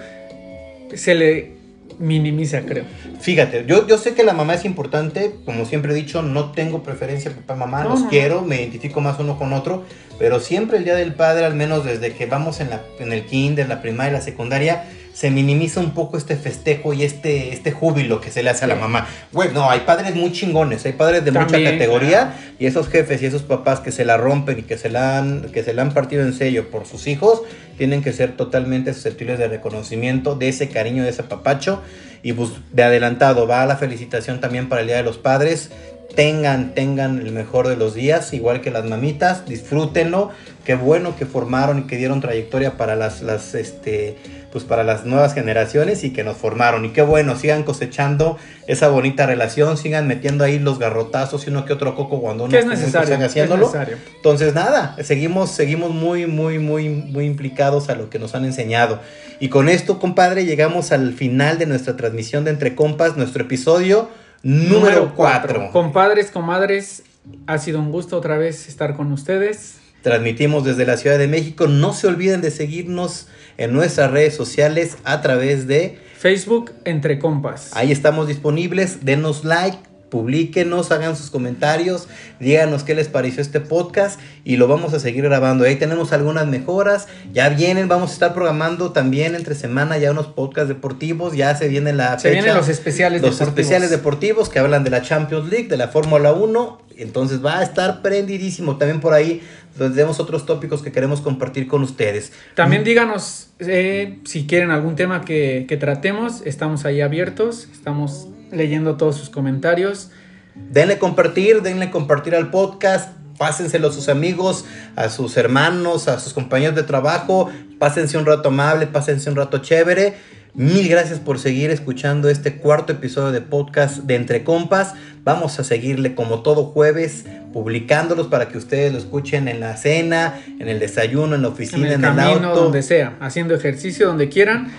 se 0.96 1.13
le 1.15 1.58
minimiza, 2.00 2.62
creo. 2.62 2.84
Fíjate, 3.20 3.65
yo, 3.67 3.88
yo 3.88 3.98
sé 3.98 4.13
que 4.13 4.24
la 4.24 4.34
mamá 4.34 4.54
es 4.54 4.65
importante, 4.65 5.36
como 5.46 5.65
siempre 5.65 5.93
he 5.93 5.96
dicho, 5.96 6.22
no 6.22 6.52
tengo 6.52 6.84
preferencia 6.84 7.32
papá 7.32 7.56
mamá, 7.56 7.84
los 7.84 8.04
quiero, 8.04 8.41
me 8.41 8.58
identifico 8.58 9.02
más 9.02 9.20
uno 9.20 9.38
con 9.38 9.54
otro, 9.54 9.86
pero 10.20 10.39
siempre 10.39 10.78
el 10.78 10.84
Día 10.84 10.96
del 10.96 11.13
Padre, 11.13 11.46
al 11.46 11.56
menos 11.56 11.86
desde 11.86 12.13
que 12.13 12.26
vamos 12.26 12.60
en, 12.60 12.70
la, 12.70 12.82
en 13.00 13.13
el 13.13 13.26
kinder, 13.26 13.67
la 13.67 13.82
primaria, 13.82 14.13
la 14.13 14.22
secundaria, 14.22 14.86
se 15.18 15.32
minimiza 15.32 15.80
un 15.80 15.96
poco 15.96 16.16
este 16.16 16.36
festejo 16.36 16.94
y 16.94 17.02
este, 17.02 17.52
este 17.52 17.72
júbilo 17.72 18.22
que 18.22 18.30
se 18.30 18.44
le 18.44 18.52
hace 18.52 18.66
a 18.66 18.68
la 18.68 18.76
mamá. 18.76 19.08
Güey, 19.32 19.50
no, 19.52 19.68
hay 19.68 19.80
padres 19.80 20.14
muy 20.14 20.32
chingones, 20.32 20.86
hay 20.86 20.94
padres 20.94 21.26
de 21.26 21.32
mucha 21.32 21.60
categoría 21.64 22.36
y 22.60 22.68
esos 22.68 22.88
jefes 22.88 23.24
y 23.24 23.26
esos 23.26 23.42
papás 23.42 23.80
que 23.80 23.92
se 23.92 24.06
la 24.06 24.18
rompen 24.18 24.60
y 24.60 24.62
que 24.62 24.78
se 24.78 24.92
la 24.92 25.18
han, 25.18 25.50
que 25.52 25.64
se 25.64 25.74
la 25.74 25.82
han 25.82 25.92
partido 25.92 26.22
en 26.22 26.34
sello 26.34 26.70
por 26.70 26.86
sus 26.86 27.08
hijos, 27.08 27.42
tienen 27.80 28.04
que 28.04 28.14
ser 28.14 28.38
totalmente 28.38 28.94
susceptibles 28.94 29.40
de 29.40 29.48
reconocimiento, 29.48 30.36
de 30.36 30.50
ese 30.50 30.70
cariño, 30.70 31.02
de 31.02 31.10
ese 31.10 31.24
papacho. 31.24 31.82
Y 32.22 32.34
pues 32.34 32.52
de 32.72 32.84
adelantado 32.84 33.48
va 33.48 33.66
la 33.66 33.78
felicitación 33.78 34.40
también 34.40 34.70
para 34.70 34.82
el 34.82 34.88
Día 34.88 34.98
de 34.98 35.04
los 35.04 35.18
Padres 35.18 35.72
tengan, 36.18 36.74
tengan 36.74 37.20
el 37.20 37.32
mejor 37.32 37.68
de 37.68 37.78
los 37.78 37.94
días, 37.94 38.34
igual 38.34 38.62
que 38.62 38.72
las 38.72 38.86
mamitas, 38.86 39.46
disfrútenlo, 39.46 40.32
qué 40.66 40.74
bueno 40.74 41.16
que 41.16 41.28
formaron 41.28 41.78
y 41.78 41.84
que 41.84 41.96
dieron 41.96 42.22
trayectoria 42.22 42.76
para 42.76 42.96
las, 42.96 43.22
las, 43.22 43.54
este, 43.54 44.18
pues 44.52 44.64
para 44.64 44.84
las 44.84 45.06
nuevas 45.06 45.36
generaciones 45.36 46.04
y 46.04 46.14
que 46.14 46.24
nos 46.24 46.36
formaron. 46.36 46.86
Y 46.86 46.90
qué 46.90 47.04
bueno, 47.04 47.36
sigan 47.36 47.62
cosechando 47.62 48.40
esa 48.66 48.88
bonita 48.88 49.28
relación, 49.28 49.78
sigan 49.78 50.08
metiendo 50.08 50.44
ahí 50.44 50.58
los 50.58 50.80
garrotazos 50.80 51.46
y 51.46 51.52
uno 51.52 51.66
que 51.66 51.74
otro 51.74 51.94
coco 51.94 52.20
cuando 52.20 52.46
uno 52.46 52.58
es 52.58 52.66
necesario, 52.66 53.24
haciéndolo. 53.24 53.72
Entonces, 54.16 54.56
nada, 54.56 54.96
seguimos, 55.04 55.52
seguimos 55.52 55.92
muy, 55.92 56.26
muy, 56.26 56.58
muy, 56.58 56.90
muy 56.90 57.26
implicados 57.26 57.90
a 57.90 57.96
lo 57.96 58.10
que 58.10 58.18
nos 58.18 58.34
han 58.34 58.44
enseñado. 58.44 59.02
Y 59.40 59.50
con 59.50 59.70
esto, 59.70 60.00
compadre, 60.00 60.46
llegamos 60.46 60.92
al 60.92 61.14
final 61.14 61.60
de 61.60 61.68
nuestra 61.68 61.96
transmisión 61.96 62.44
de 62.44 62.50
Entre 62.50 62.74
Compas, 62.74 63.18
nuestro 63.18 63.44
episodio 63.44 64.10
número 64.43 65.13
4. 65.15 65.71
Compadres, 65.71 66.32
comadres, 66.32 67.04
ha 67.45 67.58
sido 67.58 67.80
un 67.80 67.91
gusto 67.91 68.17
otra 68.17 68.38
vez 68.38 68.67
estar 68.67 68.95
con 68.95 69.12
ustedes. 69.12 69.80
Transmitimos 70.02 70.63
desde 70.63 70.86
la 70.86 70.97
Ciudad 70.97 71.17
de 71.17 71.28
México. 71.28 71.67
No 71.67 71.93
se 71.93 72.08
olviden 72.08 72.41
de 72.41 72.52
seguirnos 72.52 73.28
en 73.58 73.73
nuestras 73.73 74.12
redes 74.12 74.36
sociales 74.36 74.97
a 75.04 75.21
través 75.21 75.67
de 75.67 76.00
Facebook 76.17 76.71
Entre 76.86 77.19
Compas. 77.19 77.71
Ahí 77.73 77.91
estamos 77.91 78.28
disponibles. 78.28 79.06
Denos 79.06 79.43
like, 79.43 79.78
Publíquenos, 80.10 80.91
hagan 80.91 81.15
sus 81.15 81.30
comentarios, 81.30 82.08
díganos 82.39 82.84
qué 82.84 82.96
les 82.96 83.10
pareció 83.10 83.41
este 83.41 83.60
podcast 83.60 84.20
y 84.46 84.56
lo 84.56 84.67
vamos 84.67 84.93
a 84.93 85.00
seguir 85.00 85.26
grabando. 85.26 85.65
Ahí 85.65 85.76
tenemos 85.76 86.13
algunas 86.13 86.48
mejoras, 86.48 87.08
ya 87.34 87.50
vienen, 87.50 87.88
vamos 87.88 88.12
a 88.12 88.13
estar 88.13 88.34
programando 88.34 88.91
también 88.93 89.36
entre 89.36 89.54
semana 89.56 89.98
ya 89.98 90.12
unos 90.12 90.28
podcasts 90.28 90.70
deportivos, 90.70 91.36
ya 91.36 91.56
se 91.56 91.67
viene 91.67 91.91
la 91.91 92.17
se 92.17 92.32
vienen 92.32 92.56
los 92.56 92.70
especiales 92.70 93.22
los 93.22 93.41
especiales 93.41 93.89
deportivos 93.89 94.50
que 94.50 94.60
hablan 94.60 94.84
de 94.84 94.91
la 94.91 95.02
Champions 95.02 95.50
League, 95.50 95.67
de 95.67 95.78
la 95.78 95.89
Fórmula 95.89 96.32
1, 96.32 96.82
entonces 96.98 97.43
va 97.46 97.60
a 97.60 97.63
estar 97.63 98.02
prendidísimo. 98.02 98.78
También 98.78 99.02
por 99.02 99.13
ahí 99.13 99.41
tenemos 99.78 100.20
otros 100.20 100.46
tópicos 100.46 100.82
que 100.82 100.91
queremos 100.91 101.22
compartir 101.22 101.67
con 101.67 101.84
ustedes. 101.84 102.32
También 102.56 102.84
díganos 102.84 103.50
eh, 103.60 104.20
si 104.26 104.48
quieren 104.48 104.72
algún 104.72 104.96
tema 104.96 105.22
que, 105.22 105.65
que 105.67 105.78
tratemos, 105.78 106.41
estamos 106.46 106.86
ahí 106.86 107.02
abiertos, 107.02 107.67
estamos 107.74 108.30
leyendo 108.52 108.98
todos 108.98 109.16
sus 109.16 109.30
comentarios. 109.30 110.12
Denle 110.56 110.98
compartir, 110.98 111.62
denle 111.62 111.92
compartir 111.92 112.36
al 112.36 112.50
podcast, 112.50 113.10
pásenselo 113.38 113.90
a 113.90 113.92
sus 113.92 114.10
amigos, 114.10 114.66
a 114.96 115.10
sus 115.10 115.38
hermanos, 115.38 116.08
a 116.08 116.20
sus 116.20 116.34
compañeros 116.34 116.76
de 116.76 116.84
trabajo, 116.84 117.50
pásense 117.80 118.18
un 118.18 118.26
rato 118.26 118.50
amable, 118.50 118.88
pásense 118.88 119.30
un 119.30 119.36
rato 119.36 119.60
chévere. 119.60 120.16
Mil 120.54 120.90
gracias 120.90 121.20
por 121.20 121.38
seguir 121.38 121.70
escuchando 121.70 122.30
este 122.30 122.56
cuarto 122.58 122.94
episodio 122.94 123.32
de 123.32 123.42
podcast 123.42 123.98
de 124.00 124.16
Entre 124.16 124.44
Compas. 124.44 124.96
Vamos 125.24 125.60
a 125.60 125.64
seguirle 125.64 126.16
como 126.16 126.42
todo 126.42 126.66
jueves 126.66 127.26
publicándolos 127.54 128.28
para 128.28 128.50
que 128.50 128.58
ustedes 128.58 128.92
lo 128.92 128.98
escuchen 128.98 129.48
en 129.48 129.60
la 129.60 129.78
cena, 129.78 130.40
en 130.60 130.68
el 130.68 130.80
desayuno, 130.80 131.36
en 131.36 131.44
la 131.44 131.50
oficina, 131.50 131.94
en 131.94 132.04
el, 132.04 132.20
auto, 132.20 132.56
donde 132.56 132.82
sea, 132.82 133.18
haciendo 133.20 133.54
ejercicio, 133.54 134.08
donde 134.08 134.30
quieran. 134.30 134.72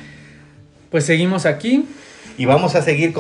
Pues 0.91 1.05
seguimos 1.05 1.47
aquí 1.47 1.85
y 2.39 2.47
vamos 2.47 2.77
a 2.77 2.83
seguir 2.83 3.13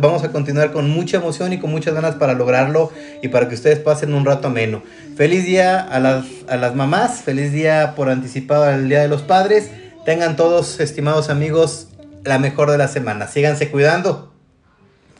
vamos 0.00 0.22
a 0.22 0.30
continuar 0.30 0.70
con 0.72 0.88
mucha 0.88 1.16
emoción 1.16 1.52
y 1.52 1.58
con 1.58 1.70
muchas 1.70 1.92
ganas 1.92 2.14
para 2.14 2.34
lograrlo 2.34 2.92
y 3.20 3.28
para 3.28 3.48
que 3.48 3.56
ustedes 3.56 3.80
pasen 3.80 4.14
un 4.14 4.24
rato 4.24 4.46
ameno. 4.46 4.82
Feliz 5.16 5.44
día 5.44 5.80
a 5.80 5.98
las, 5.98 6.24
a 6.48 6.56
las 6.56 6.76
mamás, 6.76 7.22
feliz 7.22 7.52
día 7.52 7.94
por 7.96 8.08
anticipado 8.08 8.64
al 8.64 8.88
Día 8.88 9.00
de 9.00 9.08
los 9.08 9.22
Padres. 9.22 9.70
Tengan 10.04 10.36
todos, 10.36 10.78
estimados 10.78 11.30
amigos, 11.30 11.88
la 12.24 12.38
mejor 12.38 12.70
de 12.70 12.78
la 12.78 12.86
semana. 12.86 13.26
Síganse 13.26 13.70
cuidando. 13.70 14.32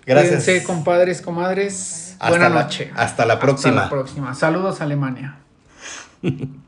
Gracias. 0.06 0.44
Cuídense, 0.44 0.64
compadres, 0.64 1.20
comadres. 1.20 2.16
Buenas 2.26 2.52
noches. 2.52 2.88
Hasta 2.94 3.26
la 3.26 3.40
próxima. 3.40 3.70
Hasta 3.70 3.82
la 3.82 3.90
próxima. 3.90 4.34
Saludos, 4.34 4.80
Alemania. 4.80 5.38